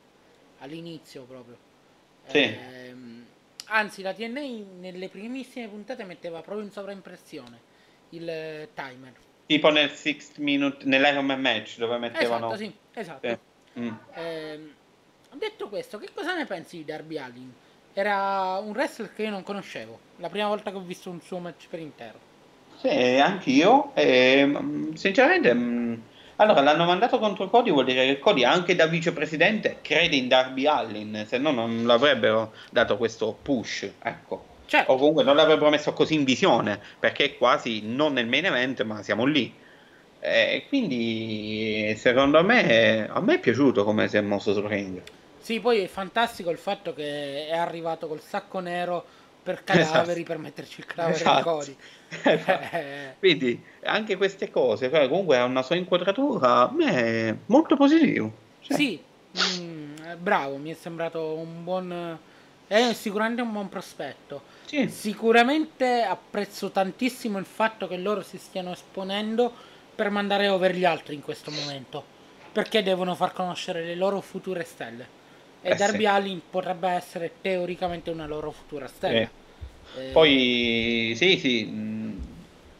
all'inizio 0.59 1.23
proprio. 1.23 1.57
Sì. 2.27 2.39
Ehm, 2.39 3.25
anzi, 3.65 4.01
la 4.01 4.13
TNA 4.13 4.41
nelle 4.79 5.09
primissime 5.09 5.67
puntate 5.67 6.03
metteva 6.03 6.41
proprio 6.41 6.65
in 6.65 6.71
sovraimpressione 6.71 7.59
il 8.09 8.29
eh, 8.29 8.69
timer. 8.73 9.13
Tipo 9.45 9.69
nel 9.69 9.89
6 9.91 10.17
minute, 10.37 10.85
nell'Iron 10.85 11.25
Man 11.25 11.41
match 11.41 11.77
dove 11.77 11.97
mettevano... 11.97 12.53
Esatto, 12.53 12.57
sì, 12.57 12.75
esatto. 12.93 13.27
Sì. 13.27 13.79
Mm. 13.79 13.89
Ehm, 14.13 14.73
detto 15.37 15.69
questo, 15.69 15.97
che 15.97 16.09
cosa 16.13 16.35
ne 16.35 16.45
pensi 16.45 16.77
di 16.77 16.85
Darby 16.85 17.17
Allin? 17.17 17.53
Era 17.93 18.57
un 18.63 18.71
wrestler 18.71 19.13
che 19.13 19.23
io 19.23 19.29
non 19.29 19.43
conoscevo, 19.43 19.99
la 20.17 20.29
prima 20.29 20.47
volta 20.47 20.71
che 20.71 20.77
ho 20.77 20.81
visto 20.81 21.09
un 21.09 21.21
suo 21.21 21.39
match 21.39 21.67
per 21.69 21.79
intero. 21.79 22.29
Sì, 22.77 22.89
anch'io. 22.89 23.91
E, 23.93 24.45
mm, 24.45 24.93
sinceramente, 24.93 25.53
mm, 25.53 25.93
allora 26.37 26.61
l'hanno 26.61 26.85
mandato 26.85 27.19
contro 27.19 27.49
Cody, 27.49 27.71
vuol 27.71 27.85
dire 27.85 28.05
che 28.05 28.19
Cody, 28.19 28.43
anche 28.43 28.75
da 28.75 28.87
vicepresidente, 28.87 29.77
crede 29.81 30.15
in 30.15 30.27
Darby 30.27 30.65
Allin, 30.65 31.25
se 31.27 31.37
no 31.37 31.51
non 31.51 31.85
l'avrebbero 31.85 32.53
dato 32.71 32.97
questo 32.97 33.37
push, 33.41 33.89
ecco. 34.01 34.45
Cioè, 34.65 34.85
O 34.87 34.95
comunque 34.95 35.23
non 35.23 35.35
l'avrebbero 35.35 35.69
messo 35.69 35.93
così 35.93 36.15
in 36.15 36.23
visione, 36.23 36.79
perché 36.99 37.25
è 37.25 37.37
quasi 37.37 37.81
non 37.83 38.13
nel 38.13 38.27
main 38.27 38.45
event, 38.45 38.83
ma 38.83 39.03
siamo 39.03 39.25
lì. 39.25 39.53
E 40.19 40.65
quindi, 40.67 41.93
secondo 41.97 42.43
me, 42.43 43.07
a 43.09 43.19
me 43.21 43.35
è 43.35 43.39
piaciuto 43.39 43.83
come 43.83 44.07
si 44.07 44.17
è 44.17 44.21
mosso 44.21 44.53
sul 44.53 44.63
ring. 44.67 45.01
Sì, 45.51 45.59
poi 45.59 45.79
è 45.79 45.87
fantastico 45.87 46.49
il 46.49 46.57
fatto 46.57 46.93
che 46.93 47.49
è 47.49 47.57
arrivato 47.57 48.07
col 48.07 48.21
sacco 48.21 48.61
nero 48.61 49.03
per 49.43 49.65
cadaveri 49.65 50.23
per 50.23 50.37
metterci 50.37 50.79
il 50.79 50.85
cadavere 50.85 51.15
Esatto. 51.17 51.43
Cody. 51.43 51.75
Esatto. 52.23 52.75
Eh, 52.77 53.15
Quindi 53.19 53.61
anche 53.83 54.15
queste 54.15 54.49
cose, 54.49 54.89
cioè, 54.89 55.09
comunque 55.09 55.37
ha 55.37 55.43
una 55.43 55.61
sua 55.61 55.75
inquadratura, 55.75 56.69
a 56.69 56.71
me 56.71 56.95
è 56.95 57.35
molto 57.47 57.75
positivo. 57.75 58.31
Cioè, 58.61 58.77
sì, 58.77 59.03
mm, 59.59 59.95
eh, 60.05 60.15
bravo, 60.15 60.55
mi 60.55 60.71
è 60.71 60.73
sembrato 60.73 61.33
un 61.33 61.65
buon... 61.65 62.17
È 62.65 62.93
sicuramente 62.93 63.41
un 63.41 63.51
buon 63.51 63.67
prospetto. 63.67 64.43
sì, 64.65 64.87
Sicuramente 64.87 66.01
apprezzo 66.03 66.71
tantissimo 66.71 67.37
il 67.39 67.45
fatto 67.45 67.89
che 67.89 67.97
loro 67.97 68.21
si 68.21 68.37
stiano 68.37 68.71
esponendo 68.71 69.51
per 69.93 70.09
mandare 70.11 70.47
over 70.47 70.73
gli 70.73 70.85
altri 70.85 71.15
in 71.15 71.21
questo 71.21 71.51
momento. 71.51 72.05
Perché 72.53 72.81
devono 72.83 73.15
far 73.15 73.33
conoscere 73.33 73.83
le 73.83 73.95
loro 73.95 74.21
future 74.21 74.63
stelle. 74.63 75.19
E 75.61 75.69
Eh, 75.71 75.75
Darby 75.75 75.99
sì. 75.99 76.05
Allin 76.05 76.41
potrebbe 76.49 76.89
essere 76.89 77.31
teoricamente 77.41 78.09
una 78.09 78.25
loro 78.25 78.51
futura 78.51 78.87
stella. 78.87 79.19
Eh, 79.95 80.09
Poi 80.11 81.13
sì, 81.15 81.37
sì, 81.37 81.65
mh, 81.65 82.19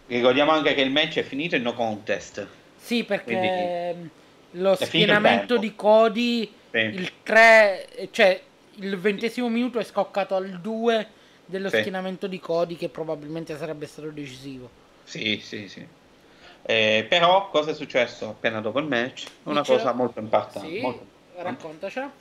ricordiamo 0.07 0.51
anche 0.51 0.73
che 0.73 0.81
il 0.81 0.91
match 0.91 1.17
è 1.17 1.23
finito 1.23 1.55
in 1.55 1.61
no 1.61 1.73
contest. 1.73 2.47
Sì, 2.77 3.03
perché 3.03 3.23
Quindi- 3.25 3.47
ehm, 3.47 4.09
lo 4.55 4.75
schienamento 4.75 5.57
di 5.57 5.75
Cody, 5.75 6.51
Sì. 6.71 6.77
il 6.77 7.11
3, 7.23 7.87
cioè 8.11 8.41
il 8.75 8.97
ventesimo 8.97 9.47
minuto 9.49 9.77
è 9.77 9.83
scoccato 9.83 10.35
al 10.35 10.59
2 10.59 11.07
dello 11.45 11.69
Sì. 11.69 11.79
schienamento 11.79 12.25
di 12.27 12.39
Cody 12.39 12.75
che 12.75 12.89
probabilmente 12.89 13.55
sarebbe 13.57 13.85
stato 13.85 14.09
decisivo. 14.09 14.69
Sì, 15.03 15.39
sì, 15.43 15.67
sì. 15.67 15.85
Eh, 16.63 17.05
però 17.07 17.49
cosa 17.49 17.71
è 17.71 17.73
successo 17.73 18.29
appena 18.29 18.61
dopo 18.61 18.79
il 18.79 18.85
match? 18.85 19.25
Una 19.43 19.59
Dicelo. 19.61 19.77
cosa 19.77 19.93
molto 19.93 20.19
importante. 20.19 20.67
Sì, 20.67 20.79
molto- 20.79 21.05
raccontacela. 21.37 22.11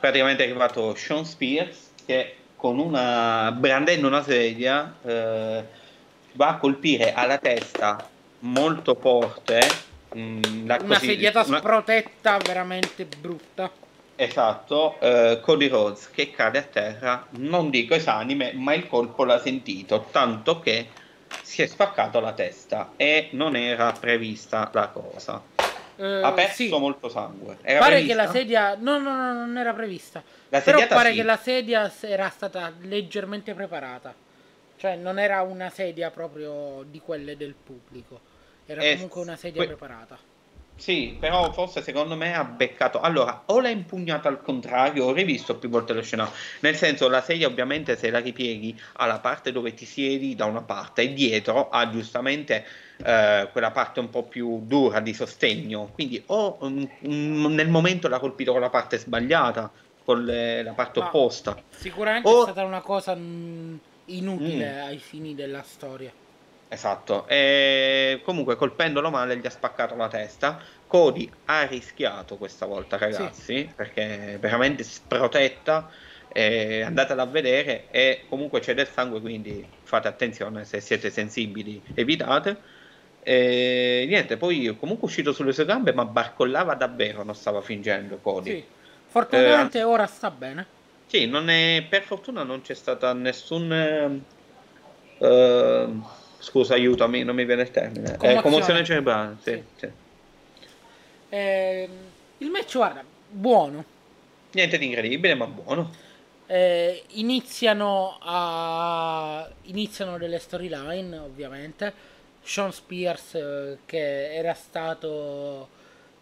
Praticamente 0.00 0.42
è 0.42 0.46
arrivato 0.48 0.94
Sean 0.94 1.24
Spears 1.24 1.92
che 2.06 2.36
con 2.56 2.78
una 2.78 3.52
brandendo 3.52 4.06
una 4.06 4.22
sedia 4.22 4.98
eh, 5.04 5.64
va 6.32 6.48
a 6.48 6.56
colpire 6.56 7.12
alla 7.12 7.38
testa 7.38 8.10
molto 8.40 8.94
forte. 8.94 9.60
mh, 10.12 10.62
Una 10.64 10.76
così- 10.78 11.06
sediata 11.06 11.44
una- 11.46 11.58
sprotetta 11.58 12.38
veramente 12.38 13.04
brutta. 13.04 13.70
Esatto, 14.16 15.00
eh, 15.00 15.40
Cody 15.40 15.68
Rhodes 15.68 16.10
che 16.10 16.30
cade 16.30 16.58
a 16.58 16.62
terra, 16.62 17.26
non 17.32 17.70
dico 17.70 17.94
esanime, 17.94 18.52
ma 18.52 18.74
il 18.74 18.86
colpo 18.86 19.24
l'ha 19.24 19.38
sentito, 19.40 20.08
tanto 20.10 20.60
che 20.60 20.88
si 21.40 21.62
è 21.62 21.66
spaccato 21.66 22.20
la 22.20 22.34
testa 22.34 22.92
e 22.96 23.30
non 23.32 23.56
era 23.56 23.92
prevista 23.92 24.70
la 24.74 24.88
cosa. 24.88 25.42
Eh, 26.02 26.22
Ha 26.22 26.32
perso 26.32 26.54
sì. 26.54 26.68
molto 26.70 27.08
sangue. 27.10 27.58
Era 27.62 27.78
Pare 27.80 27.96
prevista? 27.96 28.16
che 28.16 28.26
la 28.26 28.32
sedia. 28.32 28.76
No, 28.78 28.98
no, 28.98 29.14
no, 29.14 29.32
non 29.34 29.56
era 29.58 29.72
prevista. 29.74 30.22
La 30.48 30.60
Però 30.60 30.86
pare 30.86 31.10
sì. 31.10 31.16
che 31.16 31.22
la 31.22 31.36
sedia 31.36 31.92
era 32.00 32.28
stata 32.30 32.72
leggermente 32.80 33.52
preparata. 33.54 34.14
Cioè, 34.76 34.96
non 34.96 35.18
era 35.18 35.42
una 35.42 35.68
sedia 35.68 36.10
proprio 36.10 36.84
di 36.88 37.00
quelle 37.00 37.36
del 37.36 37.54
pubblico. 37.54 38.20
Era 38.64 38.80
Eh, 38.82 38.94
comunque 38.94 39.20
una 39.20 39.36
sedia 39.36 39.58
que- 39.64 39.66
preparata. 39.76 40.18
Sì, 40.80 41.18
però 41.20 41.52
forse 41.52 41.82
secondo 41.82 42.16
me 42.16 42.34
ha 42.34 42.42
beccato. 42.42 43.00
Allora, 43.00 43.42
o 43.48 43.60
l'ha 43.60 43.68
impugnata 43.68 44.28
al 44.28 44.40
contrario, 44.40 45.04
ho 45.04 45.12
rivisto 45.12 45.58
più 45.58 45.68
volte 45.68 45.92
lo 45.92 46.00
scenario. 46.00 46.32
Nel 46.60 46.74
senso, 46.74 47.06
la 47.10 47.20
sedia 47.20 47.46
ovviamente 47.48 47.96
se 47.98 48.08
la 48.08 48.18
ripieghi 48.18 48.80
ha 48.94 49.04
la 49.04 49.20
parte 49.20 49.52
dove 49.52 49.74
ti 49.74 49.84
siedi 49.84 50.34
da 50.34 50.46
una 50.46 50.62
parte 50.62 51.02
e 51.02 51.12
dietro 51.12 51.68
ha 51.68 51.90
giustamente 51.90 52.64
eh, 53.04 53.48
quella 53.52 53.70
parte 53.72 54.00
un 54.00 54.08
po' 54.08 54.26
più 54.26 54.62
dura 54.64 55.00
di 55.00 55.12
sostegno. 55.12 55.90
Quindi 55.92 56.22
o 56.28 56.58
mm, 56.64 56.84
mm, 57.06 57.46
nel 57.52 57.68
momento 57.68 58.08
l'ha 58.08 58.18
colpito 58.18 58.52
con 58.52 58.62
la 58.62 58.70
parte 58.70 58.96
sbagliata, 58.96 59.70
con 60.02 60.24
le- 60.24 60.62
la 60.62 60.72
parte 60.72 61.00
Ma- 61.00 61.08
opposta. 61.08 61.62
Sicuramente 61.68 62.28
O- 62.28 62.38
è 62.38 62.42
stata 62.42 62.64
una 62.64 62.80
cosa 62.80 63.14
mm, 63.14 63.76
inutile 64.06 64.72
Mm. 64.72 64.86
ai 64.88 64.98
fini 64.98 65.34
della 65.34 65.62
storia. 65.62 66.10
Esatto, 66.72 67.26
e 67.26 68.20
comunque 68.22 68.54
colpendolo 68.54 69.10
male 69.10 69.36
gli 69.36 69.46
ha 69.46 69.50
spaccato 69.50 69.96
la 69.96 70.06
testa. 70.06 70.60
Cody 70.86 71.28
ha 71.46 71.66
rischiato 71.66 72.36
questa 72.36 72.64
volta, 72.64 72.96
ragazzi, 72.96 73.42
sì. 73.42 73.72
perché 73.74 74.38
veramente 74.40 74.84
sprotetta. 74.84 75.90
Eh, 76.32 76.82
andatela 76.82 77.22
a 77.22 77.26
vedere 77.26 77.86
e 77.90 78.22
comunque 78.28 78.60
c'è 78.60 78.72
del 78.74 78.86
sangue, 78.86 79.20
quindi 79.20 79.66
fate 79.82 80.06
attenzione 80.06 80.64
se 80.64 80.80
siete 80.80 81.10
sensibili, 81.10 81.82
evitate. 81.94 82.56
E 83.20 84.04
niente, 84.06 84.36
poi 84.36 84.76
comunque 84.78 85.08
è 85.08 85.10
uscito 85.10 85.32
sulle 85.32 85.52
sue 85.52 85.64
gambe, 85.64 85.92
ma 85.92 86.04
barcollava 86.04 86.74
davvero, 86.74 87.24
non 87.24 87.34
stava 87.34 87.60
fingendo 87.62 88.18
Cody. 88.18 88.50
Sì. 88.50 88.64
Fortunatamente 89.08 89.80
eh, 89.80 89.82
ora 89.82 90.06
sta 90.06 90.30
bene. 90.30 90.64
Sì, 91.06 91.26
è, 91.26 91.84
per 91.90 92.02
fortuna 92.02 92.44
non 92.44 92.62
c'è 92.62 92.74
stata 92.74 93.12
nessun... 93.12 94.22
Uh, 95.18 96.02
scusa, 96.40 96.74
aiutami, 96.74 97.22
non 97.22 97.34
mi 97.34 97.44
viene 97.44 97.62
il 97.62 97.70
termine. 97.70 98.16
Commozione, 98.16 98.38
eh, 98.38 98.42
commozione 98.42 98.84
cerebrale, 98.84 99.36
sì. 99.42 99.62
sì. 99.76 99.86
sì. 99.86 99.90
Eh, 101.28 101.88
il 102.38 102.50
match, 102.50 102.76
guarda, 102.76 103.04
buono. 103.28 103.84
Niente 104.52 104.78
di 104.78 104.86
incredibile, 104.86 105.34
ma 105.34 105.46
buono. 105.46 105.92
Eh, 106.46 107.04
iniziano, 107.10 108.18
a... 108.20 109.48
iniziano 109.62 110.18
delle 110.18 110.38
storyline, 110.38 111.16
ovviamente. 111.18 111.92
Sean 112.42 112.72
Spears, 112.72 113.34
eh, 113.34 113.78
che 113.86 114.34
era 114.34 114.54
stato 114.54 115.68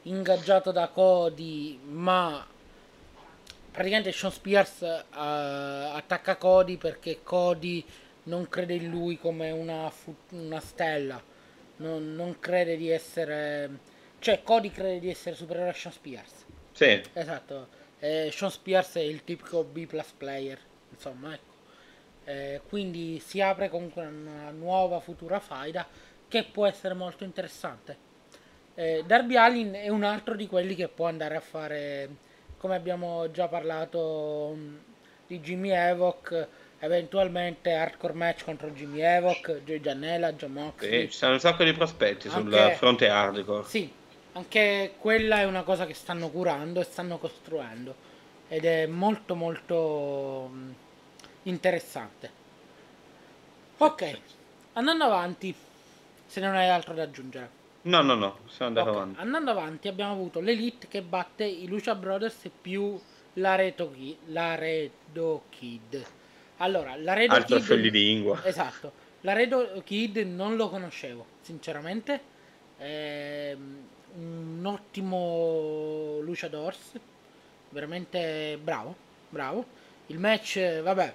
ingaggiato 0.02 0.72
da 0.72 0.88
Cody, 0.88 1.78
ma 1.84 2.46
praticamente 3.70 4.12
Sean 4.12 4.32
Spears 4.32 4.80
uh, 4.80 4.96
attacca 5.12 6.36
Cody 6.36 6.76
perché 6.76 7.20
Cody 7.22 7.84
non 8.28 8.48
crede 8.48 8.74
in 8.74 8.88
lui 8.88 9.18
come 9.18 9.50
una, 9.50 9.90
una 10.30 10.60
stella, 10.60 11.20
non, 11.76 12.14
non, 12.14 12.38
crede 12.38 12.76
di 12.76 12.90
essere... 12.90 13.70
cioè 14.18 14.42
Cody 14.42 14.70
crede 14.70 15.00
di 15.00 15.10
essere 15.10 15.34
superiore 15.34 15.70
a 15.70 15.72
Sean 15.72 15.92
Spears. 15.92 16.44
Sì. 16.72 17.02
Esatto, 17.12 17.68
eh, 17.98 18.30
Sean 18.32 18.50
Spears 18.50 18.94
è 18.94 19.00
il 19.00 19.24
tipico 19.24 19.64
B 19.64 19.86
plus 19.86 20.12
player, 20.16 20.58
insomma, 20.90 21.34
ecco. 21.34 21.56
Eh, 22.24 22.60
quindi 22.68 23.18
si 23.20 23.40
apre 23.40 23.70
comunque 23.70 24.04
una 24.04 24.50
nuova 24.50 25.00
futura 25.00 25.40
faida 25.40 25.86
che 26.28 26.44
può 26.44 26.66
essere 26.66 26.92
molto 26.92 27.24
interessante. 27.24 28.06
Eh, 28.74 29.02
Darby 29.06 29.36
Allin 29.36 29.72
è 29.72 29.88
un 29.88 30.04
altro 30.04 30.36
di 30.36 30.46
quelli 30.46 30.74
che 30.74 30.88
può 30.88 31.06
andare 31.06 31.36
a 31.36 31.40
fare, 31.40 32.08
come 32.58 32.76
abbiamo 32.76 33.30
già 33.30 33.48
parlato 33.48 34.52
mm, 34.54 34.76
di 35.26 35.40
Jimmy 35.40 35.70
Evoc, 35.70 36.48
eventualmente 36.80 37.72
hardcore 37.72 38.12
match 38.12 38.44
contro 38.44 38.70
Jimmy 38.70 39.00
Evoc, 39.00 39.62
Joey 39.64 39.80
Giannella, 39.80 40.32
John 40.32 40.52
Moxley. 40.52 41.02
Sì, 41.02 41.10
ci 41.10 41.18
sono 41.18 41.32
un 41.32 41.40
sacco 41.40 41.64
di 41.64 41.72
prospetti 41.72 42.28
anche, 42.28 42.56
sul 42.56 42.72
fronte 42.76 43.08
hardcore. 43.08 43.66
Sì, 43.66 43.90
anche 44.32 44.94
quella 44.98 45.40
è 45.40 45.44
una 45.44 45.62
cosa 45.62 45.86
che 45.86 45.94
stanno 45.94 46.28
curando 46.30 46.80
e 46.80 46.84
stanno 46.84 47.18
costruendo 47.18 48.06
ed 48.48 48.64
è 48.64 48.86
molto 48.86 49.34
molto 49.34 50.50
mm, 50.52 50.70
interessante. 51.44 52.30
Ok, 53.78 54.18
andando 54.74 55.04
avanti, 55.04 55.54
se 56.26 56.40
non 56.40 56.54
hai 56.54 56.68
altro 56.68 56.94
da 56.94 57.02
aggiungere. 57.02 57.56
No, 57.82 58.02
no, 58.02 58.14
no, 58.14 58.38
siamo 58.48 58.70
andati 58.70 58.88
okay. 58.88 59.00
avanti. 59.00 59.20
Andando 59.20 59.50
avanti 59.50 59.88
abbiamo 59.88 60.12
avuto 60.12 60.40
l'Elite 60.40 60.88
che 60.88 61.02
batte 61.02 61.44
i 61.44 61.66
Lucia 61.66 61.94
Brothers 61.94 62.50
più 62.60 63.00
l'Aredo 63.34 63.92
Kid. 65.50 66.06
Allora, 66.58 66.96
l'Aredo 66.96 67.34
Altro 67.34 67.56
Kid... 67.56 67.66
Esatto. 68.44 68.92
L'Aredo 69.22 69.82
Kid 69.84 70.18
non 70.18 70.56
lo 70.56 70.68
conoscevo, 70.68 71.24
sinceramente. 71.40 72.20
È 72.76 73.56
un 74.14 74.62
ottimo 74.64 76.18
Lucia 76.20 76.48
Dors. 76.48 76.92
Veramente 77.70 78.58
bravo, 78.62 78.94
bravo. 79.28 79.64
Il 80.06 80.18
match, 80.18 80.80
vabbè, 80.80 81.14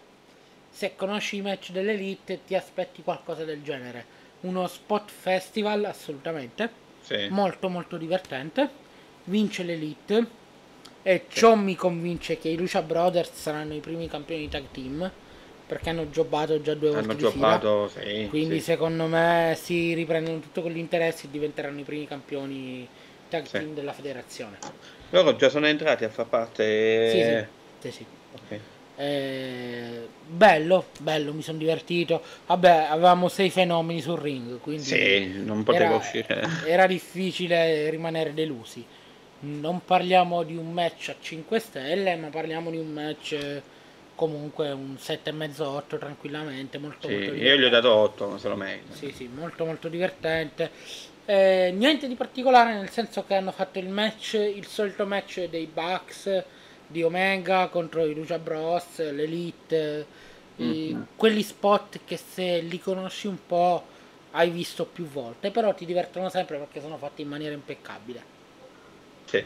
se 0.69 0.95
conosci 0.95 1.37
i 1.37 1.41
match 1.41 1.71
dell'Elite 1.71 2.41
ti 2.45 2.55
aspetti 2.55 3.03
qualcosa 3.03 3.43
del 3.43 3.61
genere 3.61 4.21
uno 4.41 4.67
spot 4.67 5.09
festival 5.09 5.85
assolutamente 5.85 6.71
sì. 7.01 7.27
molto 7.29 7.69
molto 7.69 7.97
divertente 7.97 8.69
vince 9.25 9.63
l'elite 9.63 10.41
e 11.01 11.25
sì. 11.27 11.39
ciò 11.39 11.55
mi 11.55 11.75
convince 11.75 12.37
che 12.37 12.49
i 12.49 12.57
Lucia 12.57 12.81
Brothers 12.81 13.31
saranno 13.33 13.73
i 13.73 13.79
primi 13.79 14.07
campioni 14.07 14.41
di 14.41 14.49
tag 14.49 14.65
team 14.71 15.11
perché 15.73 15.89
hanno 15.89 16.09
giocato 16.11 16.61
già 16.61 16.75
due 16.75 16.91
volte 16.91 17.03
hanno 17.03 17.15
giocato, 17.15 17.89
sì, 17.89 18.27
quindi 18.29 18.57
sì. 18.57 18.65
secondo 18.65 19.07
me 19.07 19.57
si 19.59 19.95
riprendono 19.95 20.39
tutto 20.39 20.61
con 20.61 20.71
gli 20.71 20.77
interessi 20.77 21.25
e 21.25 21.29
diventeranno 21.31 21.79
i 21.79 21.83
primi 21.83 22.07
campioni 22.07 22.87
tag 23.27 23.47
team 23.47 23.73
della 23.73 23.91
federazione 23.91 24.59
loro 25.09 25.35
già 25.35 25.49
sono 25.49 25.65
entrati 25.65 26.03
a 26.03 26.09
far 26.09 26.27
parte 26.27 27.09
sì 27.09 27.89
sì, 27.89 27.91
sì, 27.91 27.97
sì. 27.97 28.05
Okay. 28.45 28.59
Eh, 28.95 30.07
bello, 30.27 30.85
bello, 30.99 31.33
mi 31.33 31.41
sono 31.41 31.57
divertito. 31.57 32.21
Vabbè, 32.45 32.87
avevamo 32.89 33.27
sei 33.27 33.49
fenomeni 33.49 34.01
sul 34.01 34.19
ring, 34.19 34.59
quindi 34.59 34.83
sì, 34.83 35.43
non 35.43 35.63
potevo 35.63 35.85
era, 35.85 35.95
uscire. 35.95 36.47
Era 36.65 36.85
difficile 36.85 37.89
rimanere 37.89 38.33
delusi. 38.35 38.85
Non 39.39 39.83
parliamo 39.83 40.43
di 40.43 40.55
un 40.55 40.71
match 40.71 41.09
a 41.09 41.15
5 41.19 41.59
stelle, 41.59 42.15
ma 42.15 42.27
parliamo 42.27 42.69
di 42.69 42.77
un 42.77 42.91
match 42.91 43.61
comunque 44.15 44.71
un 44.71 44.95
7,5-8 44.97 45.97
tranquillamente. 45.97 46.77
Molto, 46.77 47.07
sì, 47.07 47.15
molto 47.15 47.33
io 47.33 47.55
gli 47.55 47.63
ho 47.63 47.69
dato 47.69 47.91
8, 47.93 48.27
ma 48.27 48.37
se 48.37 48.49
lo 48.49 48.55
merito. 48.55 48.93
Sì, 48.93 49.11
sì, 49.11 49.27
molto 49.27 49.65
molto 49.65 49.87
divertente. 49.87 50.71
Eh, 51.25 51.73
niente 51.75 52.07
di 52.07 52.15
particolare, 52.15 52.73
nel 52.73 52.89
senso 52.89 53.23
che 53.23 53.35
hanno 53.35 53.51
fatto 53.51 53.79
il 53.79 53.87
match, 53.87 54.33
il 54.33 54.65
solito 54.67 55.05
match 55.05 55.47
dei 55.47 55.69
Bucks 55.71 56.43
di 56.85 57.01
Omega 57.01 57.67
contro 57.67 58.05
i 58.05 58.13
Lucia 58.13 58.37
Bros, 58.37 58.99
l'Elite, 59.11 60.05
mm-hmm. 60.61 61.01
quelli 61.15 61.41
spot 61.41 62.01
che 62.05 62.17
se 62.17 62.59
li 62.59 62.79
conosci 62.79 63.27
un 63.27 63.37
po' 63.45 63.85
hai 64.31 64.49
visto 64.49 64.85
più 64.85 65.05
volte, 65.05 65.51
però 65.51 65.73
ti 65.73 65.85
divertono 65.85 66.29
sempre 66.29 66.57
perché 66.57 66.81
sono 66.81 66.97
fatti 66.97 67.21
in 67.21 67.29
maniera 67.29 67.53
impeccabile. 67.53 68.23
Sì. 69.25 69.43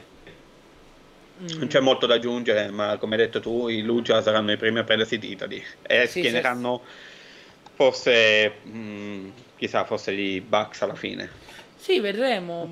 Mm. 1.40 1.60
Non 1.60 1.68
c'è 1.68 1.80
molto 1.80 2.06
da 2.06 2.16
aggiungere, 2.16 2.70
ma 2.70 2.98
come 2.98 3.16
hai 3.16 3.22
detto 3.22 3.40
tu, 3.40 3.68
i 3.68 3.82
Lucia 3.82 4.22
saranno 4.22 4.52
i 4.52 4.58
primi 4.58 4.80
a 4.80 4.84
prendersi 4.84 5.16
i 5.16 5.20
titoli 5.20 5.64
e 5.84 6.08
sì, 6.08 6.20
schieneranno 6.20 6.82
sì. 6.84 7.70
forse, 7.76 8.54
mh, 8.64 8.78
mm, 8.78 9.30
chissà, 9.58 9.86
forse 9.86 10.12
i 10.14 10.42
Bucks 10.42 10.82
alla 10.82 10.96
fine. 10.96 11.30
Sì, 11.76 12.00
vedremo. 12.00 12.72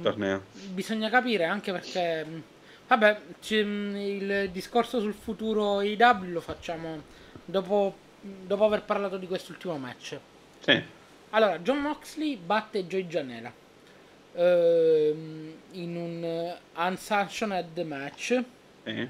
Bisogna 0.74 1.10
capire 1.10 1.46
anche 1.46 1.72
perché 1.72 2.26
Vabbè, 2.88 3.20
il 3.50 4.50
discorso 4.52 5.00
sul 5.00 5.16
futuro 5.16 5.82
IW 5.82 6.26
lo 6.26 6.42
facciamo 6.42 7.02
dopo, 7.44 7.96
dopo 8.22 8.64
aver 8.66 8.84
parlato 8.84 9.18
di 9.18 9.26
quest'ultimo 9.28 9.76
match. 9.78 10.20
Sì. 10.60 10.84
Allora, 11.32 11.58
John 11.60 11.80
Moxley 11.80 12.38
batte 12.38 12.86
Joy 12.86 13.08
Janela 13.08 13.52
ehm, 14.34 15.54
in 15.72 15.96
un 15.96 16.56
unsanctioned 16.76 17.78
match. 17.80 18.40
Sì. 18.86 19.10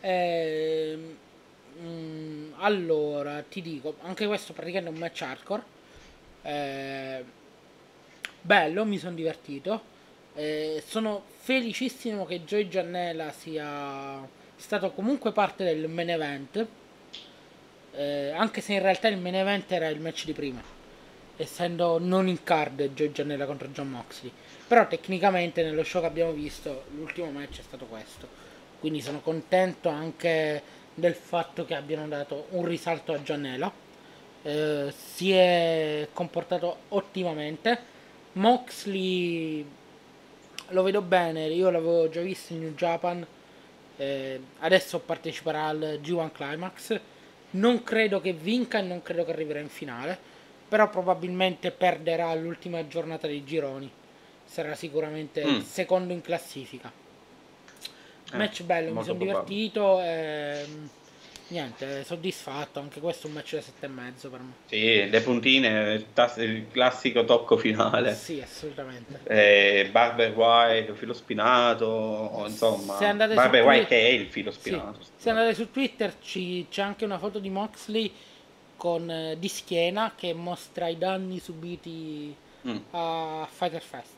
Ehm, 0.00 1.16
mm, 1.80 2.52
allora, 2.58 3.42
ti 3.42 3.60
dico, 3.62 3.96
anche 4.02 4.26
questo 4.26 4.52
praticamente 4.52 4.90
è 4.90 4.92
un 4.92 4.98
match 4.98 5.22
hardcore. 5.22 5.62
Eh, 6.42 7.24
bello, 8.40 8.84
mi 8.84 8.98
sono 8.98 9.14
divertito. 9.14 9.90
Eh, 10.34 10.82
sono 10.86 11.24
felicissimo 11.40 12.24
che 12.24 12.44
Joy 12.44 12.68
Giannella 12.68 13.30
sia 13.32 14.26
stato 14.56 14.92
comunque 14.92 15.32
parte 15.32 15.64
del 15.64 15.88
main 15.88 16.10
event. 16.10 16.66
Eh, 17.94 18.30
anche 18.30 18.60
se 18.62 18.72
in 18.72 18.80
realtà 18.80 19.08
il 19.08 19.18
main 19.18 19.34
event 19.34 19.70
era 19.70 19.88
il 19.88 20.00
match 20.00 20.24
di 20.24 20.32
prima, 20.32 20.62
essendo 21.36 21.98
non 21.98 22.26
in 22.26 22.42
card 22.42 22.82
Joy 22.94 23.12
Giannella 23.12 23.44
contro 23.46 23.68
John 23.68 23.90
Moxley. 23.90 24.32
Però 24.66 24.88
tecnicamente 24.88 25.62
nello 25.62 25.84
show 25.84 26.00
che 26.00 26.06
abbiamo 26.06 26.32
visto 26.32 26.84
l'ultimo 26.94 27.30
match 27.30 27.58
è 27.58 27.62
stato 27.62 27.84
questo. 27.86 28.41
Quindi 28.82 29.00
sono 29.00 29.20
contento 29.20 29.88
anche 29.88 30.60
del 30.92 31.14
fatto 31.14 31.64
che 31.64 31.76
abbiano 31.76 32.08
dato 32.08 32.46
un 32.50 32.64
risalto 32.64 33.12
a 33.12 33.22
Giannella. 33.22 33.72
Eh, 34.42 34.92
si 34.92 35.30
è 35.30 36.08
comportato 36.12 36.78
ottimamente. 36.88 37.78
Moxley 38.32 39.64
lo 40.70 40.82
vedo 40.82 41.00
bene, 41.00 41.46
io 41.46 41.70
l'avevo 41.70 42.08
già 42.08 42.22
visto 42.22 42.54
in 42.54 42.62
New 42.62 42.74
Japan, 42.74 43.24
eh, 43.98 44.40
adesso 44.58 44.98
parteciperà 44.98 45.66
al 45.66 46.00
G1 46.02 46.32
Climax, 46.32 47.00
non 47.50 47.84
credo 47.84 48.20
che 48.20 48.32
vinca 48.32 48.80
e 48.80 48.82
non 48.82 49.00
credo 49.00 49.24
che 49.24 49.30
arriverà 49.30 49.60
in 49.60 49.68
finale, 49.68 50.18
però 50.68 50.90
probabilmente 50.90 51.70
perderà 51.70 52.34
l'ultima 52.34 52.84
giornata 52.88 53.28
dei 53.28 53.44
gironi, 53.44 53.88
sarà 54.44 54.74
sicuramente 54.74 55.46
mm. 55.46 55.60
secondo 55.60 56.12
in 56.12 56.20
classifica. 56.20 57.01
Eh, 58.32 58.36
Match 58.36 58.62
bello, 58.62 58.92
mi 58.94 59.02
sono 59.04 59.18
divertito, 59.18 60.00
eh, 60.00 60.64
niente, 61.48 62.02
soddisfatto, 62.04 62.80
anche 62.80 62.98
questo 63.00 63.26
è 63.26 63.30
un 63.30 63.36
match 63.36 63.54
da 63.54 63.60
7,5 63.60 64.30
per 64.30 64.40
me. 64.40 64.52
Sì, 64.66 65.08
le 65.10 65.20
puntine, 65.20 65.92
il, 65.94 66.06
tas- 66.14 66.38
il 66.38 66.66
classico 66.70 67.24
tocco 67.24 67.56
finale. 67.58 68.14
Sì, 68.14 68.40
assolutamente. 68.40 69.20
Eh, 69.24 69.88
Barber 69.90 70.32
White, 70.34 70.94
filo 70.94 71.12
spinato, 71.12 72.44
insomma, 72.46 72.96
Se 72.96 73.04
andate 73.04 73.30
su 73.30 73.36
Barber 73.36 73.64
White 73.64 73.86
Twi- 73.86 73.96
che 73.96 74.06
è 74.06 74.10
il 74.10 74.26
filo 74.28 74.50
Sì. 74.50 74.58
spinato. 74.60 74.98
Se 75.16 75.28
andate 75.30 75.54
su 75.54 75.70
Twitter 75.70 76.14
ci- 76.22 76.66
c'è 76.70 76.82
anche 76.82 77.04
una 77.04 77.18
foto 77.18 77.38
di 77.38 77.50
Moxley 77.50 78.10
con, 78.76 79.08
eh, 79.10 79.36
di 79.38 79.48
schiena 79.48 80.12
che 80.16 80.32
mostra 80.32 80.88
i 80.88 80.96
danni 80.98 81.38
subiti 81.38 82.34
Mm, 82.66 82.76
a 82.92 83.48
Fighter 83.50 83.82
Fest. 83.82 84.14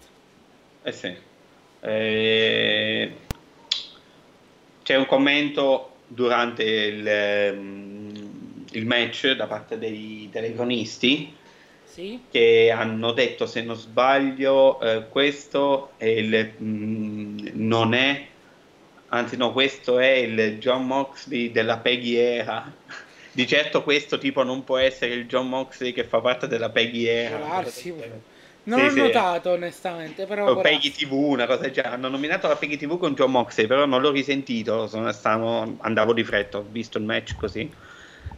eh 0.83 0.93
sì. 0.93 1.17
Eh, 1.81 3.13
c'è 4.85 4.95
un 4.97 5.07
commento 5.07 5.95
durante 6.07 6.63
il, 6.63 7.05
ehm, 7.09 8.65
il 8.73 8.87
match 8.87 9.33
da 9.33 9.47
parte 9.47 9.79
dei 9.79 10.29
telecronisti 10.31 11.35
Sì? 11.87 12.21
che 12.31 12.71
hanno 12.71 13.13
detto, 13.13 13.47
se 13.47 13.63
non 13.63 13.77
sbaglio, 13.77 14.79
eh, 14.81 15.09
questo 15.09 15.93
è 15.97 16.05
il, 16.07 16.53
mm, 16.63 17.39
non 17.55 17.95
è, 17.95 18.27
anzi 19.09 19.37
no, 19.37 19.53
questo 19.53 19.99
è 19.99 20.11
il 20.11 20.59
John 20.59 20.87
Moxley 20.87 21.51
della 21.51 21.79
Peggy 21.79 22.15
Era. 22.17 22.71
Di 23.33 23.47
certo 23.49 23.83
questo 23.83 24.19
tipo 24.19 24.43
non 24.45 24.63
può 24.65 24.77
essere 24.77 25.15
il 25.15 25.27
John 25.27 25.49
Moxley 25.49 25.93
che 25.93 26.05
fa 26.05 26.21
parte 26.21 26.47
della 26.47 26.71
Peggy 26.71 27.07
Era. 27.07 27.39
Darsi. 27.39 27.95
Non 28.67 28.79
Sì, 28.79 28.85
ho 28.87 28.91
sì. 28.91 28.99
notato 28.99 29.51
onestamente, 29.51 30.25
però... 30.27 30.49
O 30.49 30.53
può 30.55 30.63
Peggy. 30.63 30.91
TV, 30.91 31.13
una 31.13 31.47
cosa 31.47 31.63
del 31.63 31.73
genere. 31.73 31.95
Hanno 31.95 32.09
nominato 32.09 32.49
la 32.49 32.57
Peggy 32.57 32.77
TV 32.79 32.99
con 32.99 33.15
John 33.15 33.31
Moxley, 33.31 33.67
però 33.67 33.85
non 33.85 34.01
l'ho 34.01 34.11
risentito. 34.11 34.87
Stavo- 35.13 35.77
andavo 35.81 36.13
di 36.15 36.25
fretta, 36.25 36.59
ho 36.59 36.67
visto 36.71 36.97
il 36.99 37.05
match 37.05 37.35
così, 37.37 37.71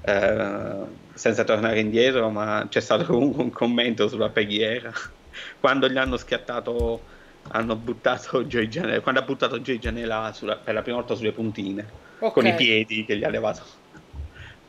eh, 0.02 0.76
senza 1.14 1.44
tornare 1.44 1.78
indietro, 1.80 2.28
ma 2.30 2.66
c'è 2.68 2.80
stato 2.80 3.04
comunque 3.12 3.42
un 3.44 3.50
commento 3.50 4.08
sulla 4.08 4.28
Peggy 4.30 4.60
Era. 4.60 4.92
Quando 5.60 5.88
gli 5.88 5.96
hanno 5.96 6.16
schiattato, 6.16 7.00
hanno 7.48 7.76
buttato 7.76 8.42
Joy 8.44 8.66
Janela, 8.68 9.00
quando 9.00 9.20
ha 9.20 9.24
buttato 9.24 9.60
Joy 9.60 9.78
Janela 9.78 10.32
sulla- 10.34 10.56
per 10.56 10.74
la 10.74 10.82
prima 10.82 10.96
volta 10.98 11.14
sulle 11.14 11.30
puntine, 11.32 11.86
Ok. 12.18 12.32
con 12.32 12.46
i 12.46 12.54
piedi 12.54 13.04
che 13.04 13.16
gli 13.16 13.22
ha 13.22 13.28
levato. 13.28 13.62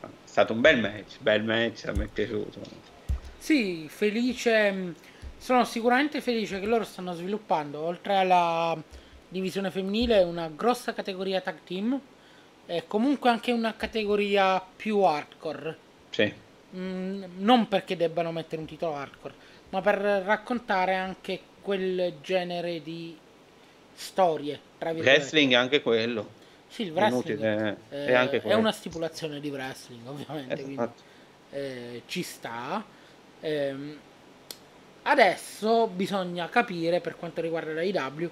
È 0.02 0.06
stato 0.24 0.52
un 0.52 0.60
bel 0.60 0.78
match, 0.78 1.18
bel 1.18 1.42
match, 1.42 1.86
a 1.86 1.92
me 1.96 2.04
è 2.04 2.08
piaciuto. 2.12 2.60
Sì, 3.38 3.86
felice. 3.88 4.94
Sono 5.38 5.64
sicuramente 5.64 6.20
felice 6.20 6.60
che 6.60 6.66
loro 6.66 6.84
stanno 6.84 7.14
sviluppando, 7.14 7.80
oltre 7.80 8.16
alla 8.16 8.76
divisione 9.28 9.70
femminile, 9.70 10.22
una 10.22 10.48
grossa 10.48 10.92
categoria 10.92 11.40
tag 11.40 11.58
team 11.64 11.98
e 12.66 12.84
comunque 12.86 13.30
anche 13.30 13.52
una 13.52 13.74
categoria 13.74 14.60
più 14.60 15.00
hardcore. 15.00 15.76
Sì. 16.10 16.32
Mm, 16.76 17.24
non 17.38 17.66
perché 17.68 17.96
debbano 17.96 18.30
mettere 18.30 18.60
un 18.60 18.66
titolo 18.66 18.94
hardcore, 18.94 19.34
ma 19.70 19.80
per 19.80 19.96
raccontare 19.96 20.94
anche 20.96 21.40
quel 21.62 22.14
genere 22.20 22.82
di 22.82 23.16
storie. 23.94 24.60
Tra 24.76 24.92
virgolette. 24.92 25.20
Wrestling 25.20 25.52
è 25.52 25.56
anche 25.56 25.82
quello. 25.82 26.36
Sì, 26.68 26.82
il 26.82 26.92
wrestling 26.92 27.38
Inutile, 27.40 27.76
eh, 27.88 28.06
è 28.06 28.12
anche 28.12 28.42
è 28.42 28.52
una 28.52 28.72
stipulazione 28.72 29.40
di 29.40 29.48
wrestling, 29.48 30.06
ovviamente. 30.06 30.54
quindi 30.56 30.72
Esatto. 30.74 31.02
eh, 31.50 32.02
ci 32.06 32.22
sta. 32.22 32.84
Ehm, 33.40 33.98
adesso 35.08 35.86
bisogna 35.86 36.48
capire 36.48 37.00
per 37.00 37.16
quanto 37.16 37.40
riguarda 37.40 37.72
la 37.72 37.82
IW 37.82 38.30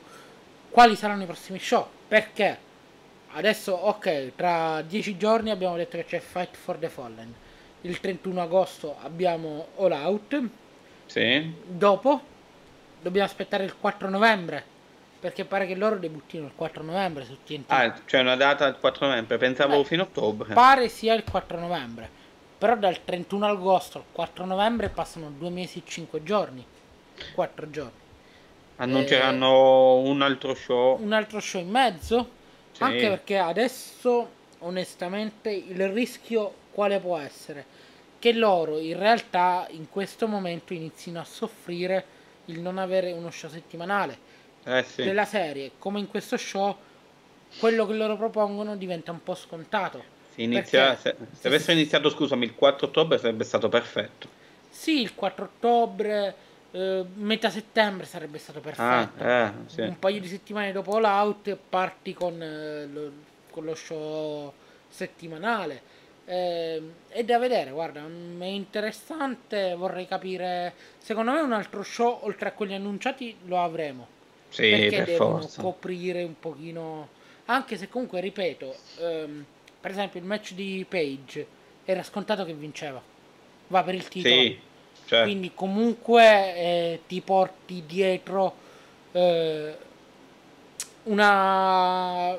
quali 0.71 0.95
saranno 0.95 1.23
i 1.23 1.27
prossimi 1.27 1.59
show. 1.59 1.89
Perché 2.07 2.59
adesso, 3.33 3.73
ok, 3.73 4.33
tra 4.37 4.83
dieci 4.83 5.17
giorni 5.17 5.51
abbiamo 5.51 5.77
detto 5.77 5.97
che 5.97 6.05
c'è 6.05 6.21
Fight 6.21 6.57
for 6.57 6.77
the 6.77 6.89
Fallen. 6.89 7.35
Il 7.83 8.01
31 8.01 8.43
agosto 8.43 8.97
abbiamo 9.03 9.69
All 9.77 9.93
Out. 9.93 10.43
Sì. 11.07 11.53
Dopo 11.65 12.21
dobbiamo 13.01 13.27
aspettare 13.27 13.65
il 13.65 13.77
4 13.79 14.09
novembre. 14.09 14.75
Perché 15.19 15.45
pare 15.47 15.67
che 15.67 15.75
loro 15.75 15.97
debuttino 15.97 16.45
il 16.45 16.53
4 16.55 16.83
novembre 16.83 17.25
su 17.25 17.39
TNT. 17.43 17.71
Ah, 17.73 17.91
c'è 18.05 18.21
una 18.21 18.37
data 18.37 18.67
il 18.67 18.77
4 18.79 19.07
novembre, 19.07 19.39
pensavo 19.39 19.79
Beh, 19.79 19.85
fino 19.85 20.03
a 20.03 20.05
ottobre. 20.05 20.53
Pare 20.53 20.89
sia 20.89 21.15
il 21.15 21.25
4 21.25 21.59
novembre. 21.59 22.25
Però 22.59 22.77
dal 22.77 23.05
31 23.05 23.47
agosto 23.47 23.99
al 23.99 24.05
4 24.13 24.45
novembre 24.45 24.89
passano 24.89 25.31
due 25.31 25.51
mesi 25.51 25.79
e 25.79 25.83
5 25.85 26.23
giorni. 26.23 26.65
4 27.35 27.71
giorni. 27.71 28.05
Annunceranno 28.77 29.97
un 29.97 30.23
altro 30.23 30.55
show. 30.55 31.01
Un 31.01 31.13
altro 31.13 31.41
show 31.41 31.61
in 31.61 31.71
mezzo. 31.71 32.31
Sì. 32.73 32.83
Anche 32.83 33.09
perché 33.09 33.39
adesso, 33.39 34.31
onestamente, 34.61 35.51
il 35.51 35.89
rischio 35.89 36.53
quale 36.73 36.99
può 36.99 37.17
essere? 37.17 37.65
Che 38.19 38.33
loro 38.33 38.79
in 38.79 38.99
realtà 38.99 39.67
in 39.71 39.89
questo 39.89 40.27
momento 40.27 40.73
inizino 40.73 41.21
a 41.21 41.25
soffrire 41.25 42.05
il 42.47 42.61
non 42.61 42.79
avere 42.79 43.13
uno 43.13 43.31
show 43.31 43.51
settimanale. 43.51 44.19
Eh 44.65 44.83
sì. 44.83 45.05
Della 45.05 45.25
serie, 45.25 45.73
come 45.79 46.01
in 46.01 46.09
questo 46.09 46.37
show, 46.37 46.77
quello 47.59 47.87
che 47.87 47.95
loro 47.95 48.17
propongono 48.17 48.77
diventa 48.77 49.11
un 49.11 49.23
po' 49.23 49.35
scontato. 49.35 50.15
Si 50.37 50.43
inizia- 50.43 50.95
perché- 50.95 51.17
se, 51.19 51.27
se 51.41 51.49
avessero 51.49 51.73
iniziato, 51.73 52.11
scusami, 52.11 52.45
il 52.45 52.55
4 52.55 52.87
ottobre 52.87 53.19
sarebbe 53.19 53.43
stato 53.45 53.69
perfetto. 53.69 54.29
Sì, 54.71 55.01
il 55.01 55.15
4 55.15 55.45
ottobre, 55.47 56.35
eh, 56.71 57.05
metà 57.15 57.49
settembre 57.49 58.05
sarebbe 58.07 58.39
stato 58.39 58.61
perfetto. 58.61 59.25
Ah, 59.25 59.47
eh, 59.47 59.53
sì. 59.67 59.81
Un 59.81 59.99
paio 59.99 60.21
di 60.21 60.29
settimane 60.29 60.73
dopo 60.73 60.95
All 60.97 61.05
Out 61.05 61.57
parti 61.69 62.13
con, 62.13 62.41
eh, 62.43 62.87
lo, 62.87 63.11
con 63.51 63.65
lo 63.65 63.75
show 63.75 64.53
settimanale. 64.89 65.95
Eh, 66.27 66.83
è 67.09 67.25
da 67.25 67.39
vedere, 67.39 67.71
guarda, 67.71 68.03
mm, 68.03 68.43
è 68.43 68.47
interessante, 68.47 69.75
vorrei 69.75 70.07
capire. 70.07 70.75
Secondo 70.99 71.33
me 71.33 71.41
un 71.41 71.53
altro 71.53 71.83
show, 71.83 72.19
oltre 72.23 72.49
a 72.49 72.53
quelli 72.53 72.75
annunciati, 72.75 73.35
lo 73.47 73.63
avremo. 73.63 74.09
Sì, 74.51 74.69
perché 74.71 74.97
per 74.97 75.05
devono 75.07 75.41
forza. 75.41 75.63
coprire 75.63 76.23
un 76.23 76.39
pochino. 76.39 77.09
Anche 77.47 77.77
se 77.77 77.89
comunque, 77.89 78.21
ripeto, 78.21 78.75
ehm, 78.99 79.45
per 79.87 79.95
esempio 79.95 80.19
il 80.19 80.27
match 80.27 80.55
di 80.55 80.85
Page 80.89 81.47
era 81.85 82.03
scontato 82.03 82.45
che 82.45 82.53
vinceva. 82.53 83.01
Va 83.69 83.85
per 83.85 83.95
il 83.95 84.09
titolo. 84.09 84.35
Sì, 84.35 84.59
cioè, 85.05 85.23
Quindi 85.23 85.53
comunque 85.55 86.25
eh, 86.57 87.01
ti 87.07 87.21
porti 87.21 87.85
dietro 87.87 88.57
eh, 89.13 89.77
una 91.05 92.37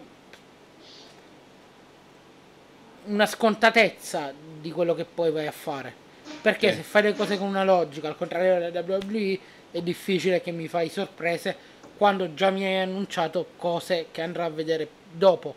una 3.05 3.25
scontatezza 3.25 4.33
di 4.59 4.69
quello 4.69 4.93
che 4.93 5.05
poi 5.05 5.31
vai 5.31 5.47
a 5.47 5.53
fare. 5.53 5.93
Perché 6.41 6.71
Sì. 6.71 6.75
se 6.75 6.81
fai 6.81 7.03
le 7.03 7.13
cose 7.13 7.37
con 7.37 7.47
una 7.47 7.63
logica, 7.63 8.09
al 8.09 8.17
contrario 8.17 8.69
della 8.69 8.83
WWE, 8.85 9.39
è 9.71 9.81
difficile 9.81 10.41
che 10.41 10.51
mi 10.51 10.67
fai 10.67 10.89
sorprese 10.89 11.55
quando 11.95 12.33
già 12.33 12.49
mi 12.49 12.65
hai 12.65 12.81
annunciato 12.81 13.51
cose 13.55 14.07
che 14.11 14.21
andrò 14.21 14.43
a 14.43 14.49
vedere 14.49 14.89
dopo. 15.13 15.55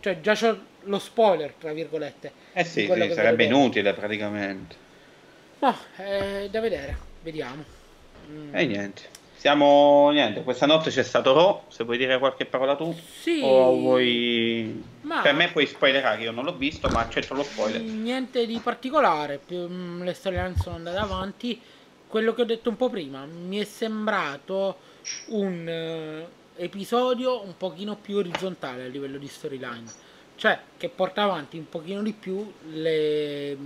Cioè 0.00 0.18
già 0.22 0.34
c'ho 0.34 0.70
lo 0.84 0.98
spoiler, 0.98 1.52
tra 1.58 1.72
virgolette. 1.72 2.32
eh 2.52 2.64
sì, 2.64 2.86
sì, 2.86 3.12
sarebbe 3.12 3.44
inutile 3.44 3.92
praticamente. 3.92 4.76
Ma 5.58 5.76
è 5.96 6.48
da 6.50 6.60
vedere, 6.60 6.96
vediamo. 7.22 7.64
Mm. 8.30 8.54
E 8.54 8.66
niente. 8.66 9.02
Siamo, 9.42 10.10
niente, 10.12 10.44
questa 10.44 10.66
notte 10.66 10.90
c'è 10.90 11.02
stato 11.02 11.32
Raw, 11.34 11.62
se 11.66 11.82
vuoi 11.82 11.98
dire 11.98 12.16
qualche 12.20 12.44
parola 12.46 12.76
tu. 12.76 12.96
Sì. 13.20 13.40
O 13.42 13.74
vuoi... 13.74 14.84
Ma- 15.00 15.20
Per 15.20 15.34
me 15.34 15.48
puoi 15.50 15.66
spoilerare, 15.66 16.22
io 16.22 16.30
non 16.30 16.44
l'ho 16.44 16.54
visto, 16.54 16.88
ma 16.90 17.00
accetto 17.00 17.34
lo 17.34 17.42
spoiler. 17.42 17.80
Niente 17.80 18.46
di 18.46 18.60
particolare, 18.62 19.40
mm, 19.52 20.02
le 20.02 20.12
storyline 20.12 20.54
sono 20.60 20.76
andate 20.76 20.98
avanti. 20.98 21.60
Quello 22.06 22.34
che 22.34 22.42
ho 22.42 22.44
detto 22.44 22.68
un 22.68 22.76
po' 22.76 22.88
prima, 22.88 23.24
mi 23.26 23.58
è 23.58 23.64
sembrato 23.64 24.76
un 25.30 25.68
eh, 25.68 26.26
episodio 26.62 27.42
un 27.42 27.56
pochino 27.56 27.96
più 27.96 28.18
orizzontale 28.18 28.84
a 28.84 28.88
livello 28.88 29.18
di 29.18 29.26
storyline. 29.26 29.84
Cioè, 30.36 30.58
che 30.76 30.88
porta 30.88 31.22
avanti 31.22 31.56
un 31.56 31.68
pochino 31.68 32.02
di 32.02 32.12
più 32.12 32.52
le, 32.72 33.56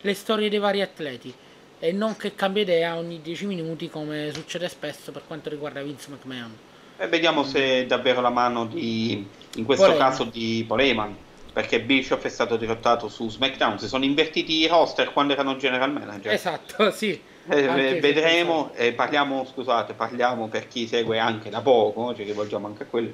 le 0.00 0.14
storie 0.14 0.48
dei 0.48 0.58
vari 0.58 0.80
atleti. 0.80 1.34
E 1.78 1.90
non 1.90 2.16
che 2.16 2.36
cambia 2.36 2.62
idea 2.62 2.96
ogni 2.96 3.20
10 3.20 3.46
minuti 3.46 3.90
come 3.90 4.30
succede 4.32 4.68
spesso 4.68 5.10
per 5.10 5.22
quanto 5.26 5.50
riguarda 5.50 5.82
Vince 5.82 6.10
McMahon. 6.10 6.56
E 6.96 7.08
vediamo 7.08 7.42
se 7.42 7.80
è 7.80 7.86
davvero 7.86 8.20
la 8.20 8.30
mano 8.30 8.66
di, 8.66 9.26
in 9.56 9.64
questo 9.64 9.86
Poleman. 9.86 10.08
caso 10.08 10.24
di 10.24 10.64
Poleman, 10.68 11.16
perché 11.52 11.80
Bischoff 11.80 12.24
è 12.24 12.28
stato 12.28 12.56
dirottato 12.56 13.08
su 13.08 13.28
SmackDown, 13.28 13.78
si 13.80 13.88
sono 13.88 14.04
invertiti 14.04 14.58
i 14.58 14.68
roster 14.68 15.12
quando 15.12 15.32
erano 15.32 15.56
general 15.56 15.90
manager. 15.90 16.32
Esatto, 16.32 16.90
sì. 16.94 17.20
Eh, 17.48 17.62
se 17.62 18.00
vedremo, 18.00 18.70
eh, 18.74 18.92
parliamo, 18.92 19.44
scusate, 19.44 19.94
parliamo 19.94 20.46
per 20.46 20.68
chi 20.68 20.86
segue 20.86 21.18
anche 21.18 21.50
da 21.50 21.60
poco, 21.60 22.14
ci 22.14 22.22
rivolgiamo 22.22 22.68
anche 22.68 22.84
a 22.84 22.86
quelli, 22.86 23.12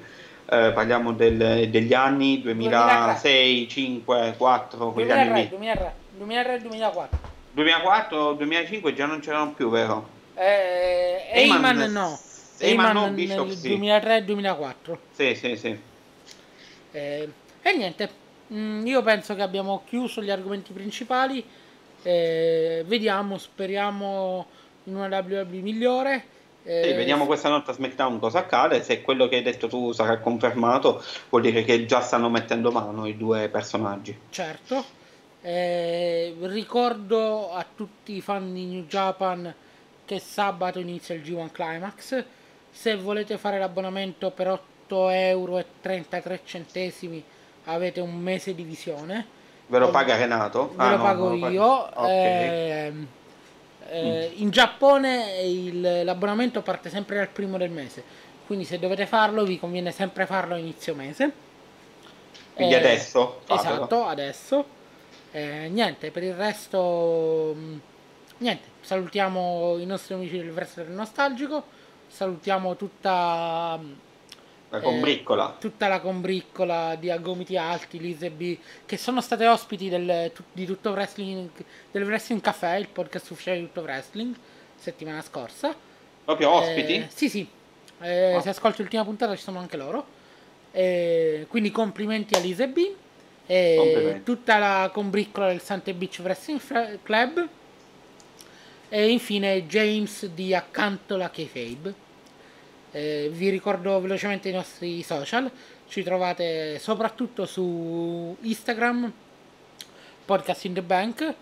eh, 0.50 0.72
parliamo 0.72 1.12
del- 1.12 1.68
degli 1.70 1.92
anni 1.94 2.40
2006, 2.40 3.68
5, 3.68 4.34
4, 4.36 4.92
quegli 4.92 5.10
anni 5.10 5.24
2003, 5.24 5.42
lì. 5.42 5.48
2003, 5.48 5.94
2003, 6.16 6.60
2004. 6.62 7.18
2004, 7.52 8.32
2005 8.34 8.94
già 8.94 9.06
non 9.06 9.20
c'erano 9.20 9.52
più, 9.52 9.68
vero? 9.70 10.08
Eh, 10.34 11.26
Heyman- 11.32 11.64
Heyman 11.64 11.92
no. 11.92 12.18
Heyman 12.60 12.92
no, 12.92 13.00
Heyman 13.00 13.14
Bischoff 13.14 13.46
nel 13.48 13.56
sì. 13.56 13.68
2003-2004. 13.68 14.98
Sì, 15.12 15.34
sì, 15.34 15.56
sì. 15.56 15.78
Eh, 16.92 17.28
e 17.62 17.76
niente, 17.76 18.26
Mm, 18.50 18.86
io 18.86 19.02
penso 19.02 19.34
che 19.34 19.42
abbiamo 19.42 19.82
chiuso 19.86 20.22
gli 20.22 20.30
argomenti 20.30 20.72
principali. 20.72 21.44
Eh, 22.02 22.82
vediamo, 22.86 23.36
speriamo 23.36 24.46
in 24.84 24.96
una 24.96 25.18
WWE 25.18 25.60
migliore. 25.60 26.24
Eh, 26.68 26.82
sì, 26.82 26.92
vediamo 26.92 27.24
questa 27.24 27.48
notte 27.48 27.70
a 27.70 27.74
SmackDown 27.74 28.18
cosa 28.18 28.40
accade. 28.40 28.82
Se 28.82 29.00
quello 29.00 29.26
che 29.26 29.36
hai 29.36 29.42
detto 29.42 29.68
tu 29.68 29.92
sarà 29.92 30.18
confermato, 30.18 31.02
vuol 31.30 31.40
dire 31.40 31.64
che 31.64 31.86
già 31.86 32.02
stanno 32.02 32.28
mettendo 32.28 32.70
mano 32.70 33.06
i 33.06 33.16
due 33.16 33.48
personaggi. 33.48 34.14
Certo. 34.28 34.84
Eh, 35.40 36.36
ricordo 36.40 37.54
a 37.54 37.64
tutti 37.74 38.16
i 38.16 38.20
fan 38.20 38.52
di 38.52 38.66
New 38.66 38.84
Japan 38.84 39.54
che 40.04 40.18
sabato 40.18 40.78
inizia 40.78 41.14
il 41.14 41.22
G1 41.22 41.50
Climax. 41.52 42.24
Se 42.70 42.96
volete 42.96 43.38
fare 43.38 43.58
l'abbonamento 43.58 44.30
per 44.30 44.48
8 44.48 45.08
euro 45.08 45.64
33 45.80 46.40
centesimi 46.44 47.24
avete 47.64 48.00
un 48.00 48.14
mese 48.14 48.54
di 48.54 48.62
visione. 48.62 49.26
Ve 49.68 49.78
lo 49.78 49.88
paga 49.88 50.16
Renato? 50.16 50.74
Ve 50.76 50.82
ah, 50.82 50.90
lo 50.90 50.96
no, 50.98 51.02
pago 51.02 51.34
no, 51.34 51.48
io. 51.48 51.88
Okay. 51.94 52.10
Eh, 52.10 52.92
eh, 53.88 54.32
in 54.36 54.50
Giappone 54.50 55.40
il, 55.42 56.04
l'abbonamento 56.04 56.62
parte 56.62 56.90
sempre 56.90 57.16
dal 57.16 57.28
primo 57.28 57.56
del 57.56 57.70
mese, 57.70 58.02
quindi 58.46 58.64
se 58.64 58.78
dovete 58.78 59.06
farlo 59.06 59.44
vi 59.44 59.58
conviene 59.58 59.90
sempre 59.90 60.26
farlo 60.26 60.54
a 60.54 60.58
inizio 60.58 60.94
mese. 60.94 61.32
Quindi 62.54 62.74
eh, 62.74 62.78
adesso? 62.78 63.40
Fatelo. 63.44 63.74
Esatto, 63.74 64.04
adesso. 64.04 64.64
Eh, 65.30 65.68
niente, 65.68 66.10
per 66.10 66.24
il 66.24 66.34
resto... 66.34 67.54
Mm, 67.56 67.78
niente, 68.38 68.68
salutiamo 68.80 69.76
i 69.78 69.86
nostri 69.86 70.14
amici 70.14 70.38
del 70.38 70.50
Wrestler 70.50 70.88
Nostalgico, 70.88 71.62
salutiamo 72.08 72.74
tutta 72.74 73.78
la 74.70 74.80
combriccola. 74.80 75.54
Eh, 75.54 75.60
tutta 75.60 75.88
la 75.88 76.00
combriccola 76.00 76.94
di 76.96 77.10
Agomiti 77.10 77.56
Alti, 77.56 77.98
Lise 77.98 78.30
B, 78.30 78.58
che 78.84 78.96
sono 78.96 79.20
state 79.20 79.46
ospiti 79.46 79.88
del, 79.88 80.30
di 80.52 80.66
Tutto 80.66 80.90
Wrestling, 80.90 81.48
del 81.90 82.04
Wrestling 82.04 82.40
Café, 82.40 82.76
il 82.78 82.88
podcast 82.88 83.30
ufficiale 83.30 83.60
di 83.60 83.66
Tutto 83.66 83.80
Wrestling, 83.82 84.34
settimana 84.76 85.22
scorsa. 85.22 85.74
Proprio 86.24 86.50
ospiti? 86.50 86.94
Eh, 86.94 87.08
sì, 87.08 87.28
sì. 87.28 87.48
Eh, 88.00 88.34
oh. 88.34 88.40
Se 88.40 88.50
ascolti 88.50 88.82
l'ultima 88.82 89.04
puntata 89.04 89.34
ci 89.34 89.42
sono 89.42 89.58
anche 89.58 89.76
loro. 89.76 90.16
Eh, 90.72 91.46
quindi 91.48 91.70
complimenti 91.70 92.34
a 92.34 92.38
Lise 92.40 92.68
B. 92.68 92.92
E 93.46 94.20
tutta 94.24 94.58
la 94.58 94.90
combriccola 94.92 95.48
del 95.48 95.62
Sante 95.62 95.94
Beach 95.94 96.20
Wrestling 96.22 97.00
Club. 97.02 97.48
E 98.90 99.08
infine 99.08 99.66
James 99.66 100.26
di 100.26 100.54
Accanto 100.54 101.16
la 101.16 101.30
Kayfabe 101.30 102.06
eh, 102.92 103.30
vi 103.32 103.48
ricordo 103.50 104.00
velocemente 104.00 104.48
i 104.48 104.52
nostri 104.52 105.02
social, 105.02 105.50
ci 105.88 106.02
trovate 106.02 106.78
soprattutto 106.78 107.46
su 107.46 108.36
Instagram, 108.40 109.12
Podcast 110.24 110.64
in 110.64 110.74
the 110.74 110.82
Bank, 110.82 111.34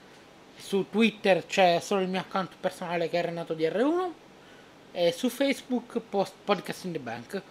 su 0.57 0.87
Twitter 0.91 1.45
c'è 1.45 1.81
solo 1.81 2.01
il 2.01 2.09
mio 2.09 2.21
account 2.21 2.53
personale 2.59 3.09
che 3.09 3.19
è 3.19 3.23
Renato 3.23 3.55
DR1 3.55 4.11
e 4.93 5.13
su 5.13 5.29
Facebook 5.29 6.01
post 6.09 6.35
Podcast 6.45 6.85
in 6.85 6.93
the 6.93 6.99
Bank, 6.99 7.43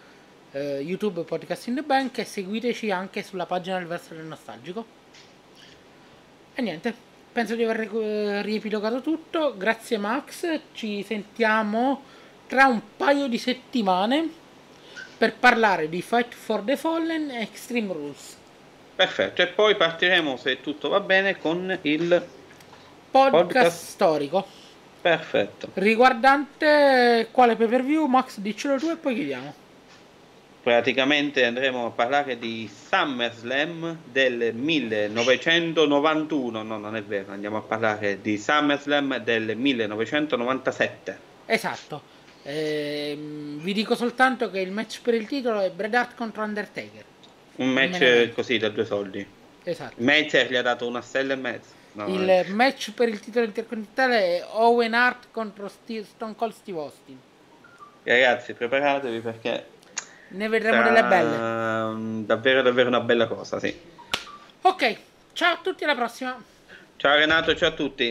eh, 0.52 0.78
YouTube 0.80 1.22
Podcast 1.22 1.68
in 1.68 1.76
the 1.76 1.82
Bank 1.82 2.18
e 2.18 2.24
seguiteci 2.24 2.90
anche 2.90 3.22
sulla 3.22 3.46
pagina 3.46 3.78
del 3.78 3.86
verso 3.86 4.14
del 4.14 4.24
nostalgico. 4.24 5.04
E 6.54 6.62
niente, 6.62 6.94
penso 7.30 7.54
di 7.54 7.62
aver 7.62 7.94
eh, 7.94 8.42
riepilogato 8.42 9.00
tutto, 9.02 9.54
grazie 9.56 9.98
Max, 9.98 10.58
ci 10.72 11.02
sentiamo 11.02 12.02
tra 12.46 12.66
un 12.66 12.80
paio 12.96 13.28
di 13.28 13.38
settimane 13.38 14.28
per 15.18 15.34
parlare 15.34 15.88
di 15.88 16.02
Fight 16.02 16.34
for 16.34 16.60
the 16.60 16.76
Fallen 16.76 17.30
e 17.30 17.42
Extreme 17.42 17.92
Rules. 17.92 18.36
Perfetto, 18.94 19.42
e 19.42 19.48
poi 19.48 19.76
partiremo, 19.76 20.36
se 20.36 20.60
tutto 20.60 20.88
va 20.88 21.00
bene, 21.00 21.38
con 21.38 21.78
il 21.82 22.26
podcast, 23.10 23.44
podcast. 23.44 23.84
storico. 23.84 24.46
Perfetto. 25.00 25.70
Riguardante 25.74 27.28
quale 27.30 27.56
pay 27.56 27.66
per 27.66 27.84
view, 27.84 28.06
Max, 28.06 28.38
diccelo 28.38 28.78
tu 28.78 28.90
e 28.90 28.96
poi 28.96 29.14
chiudiamo. 29.14 29.54
Praticamente 30.62 31.44
andremo 31.44 31.86
a 31.86 31.90
parlare 31.90 32.38
di 32.38 32.68
SummerSlam 32.68 33.98
del 34.04 34.54
1991. 34.54 36.62
No, 36.62 36.78
non 36.78 36.96
è 36.96 37.02
vero, 37.02 37.32
andiamo 37.32 37.58
a 37.58 37.60
parlare 37.60 38.20
di 38.20 38.36
SummerSlam 38.36 39.18
del 39.18 39.56
1997. 39.56 41.18
Esatto. 41.46 42.15
Eh, 42.48 43.18
vi 43.18 43.72
dico 43.72 43.96
soltanto 43.96 44.52
che 44.52 44.60
il 44.60 44.70
match 44.70 45.00
per 45.02 45.14
il 45.14 45.26
titolo 45.26 45.60
è 45.60 45.70
Bret 45.70 45.92
Hart 45.92 46.14
contro 46.14 46.44
Undertaker. 46.44 47.04
Un 47.56 47.70
match 47.70 48.32
così 48.34 48.56
da 48.58 48.68
due 48.68 48.84
soldi. 48.84 49.26
Esatto. 49.64 49.94
Meltzer 49.96 50.48
gli 50.48 50.54
ha 50.54 50.62
dato 50.62 50.86
una 50.86 51.00
stella 51.00 51.32
e 51.32 51.36
mezzo. 51.36 51.70
No, 51.92 52.06
il 52.06 52.28
eh. 52.28 52.46
match 52.50 52.92
per 52.92 53.08
il 53.08 53.18
titolo 53.18 53.46
intercontinentale 53.46 54.38
è 54.38 54.46
Owen 54.50 54.94
Hart 54.94 55.26
contro 55.32 55.66
Steve, 55.66 56.04
Stone 56.04 56.36
Cold 56.36 56.52
Steve 56.52 56.78
Austin. 56.78 57.18
Ragazzi, 58.04 58.52
preparatevi 58.52 59.18
perché 59.18 59.66
ne 60.28 60.48
vedremo 60.48 60.82
delle 60.82 61.02
belle. 61.02 62.24
Davvero, 62.26 62.62
davvero 62.62 62.86
una 62.86 63.00
bella 63.00 63.26
cosa, 63.26 63.58
sì. 63.58 63.76
Ok, 64.60 64.96
ciao 65.32 65.54
a 65.54 65.58
tutti, 65.60 65.82
alla 65.82 65.96
prossima. 65.96 66.40
Ciao 66.96 67.16
Renato, 67.16 67.56
ciao 67.56 67.70
a 67.70 67.72
tutti. 67.72 68.04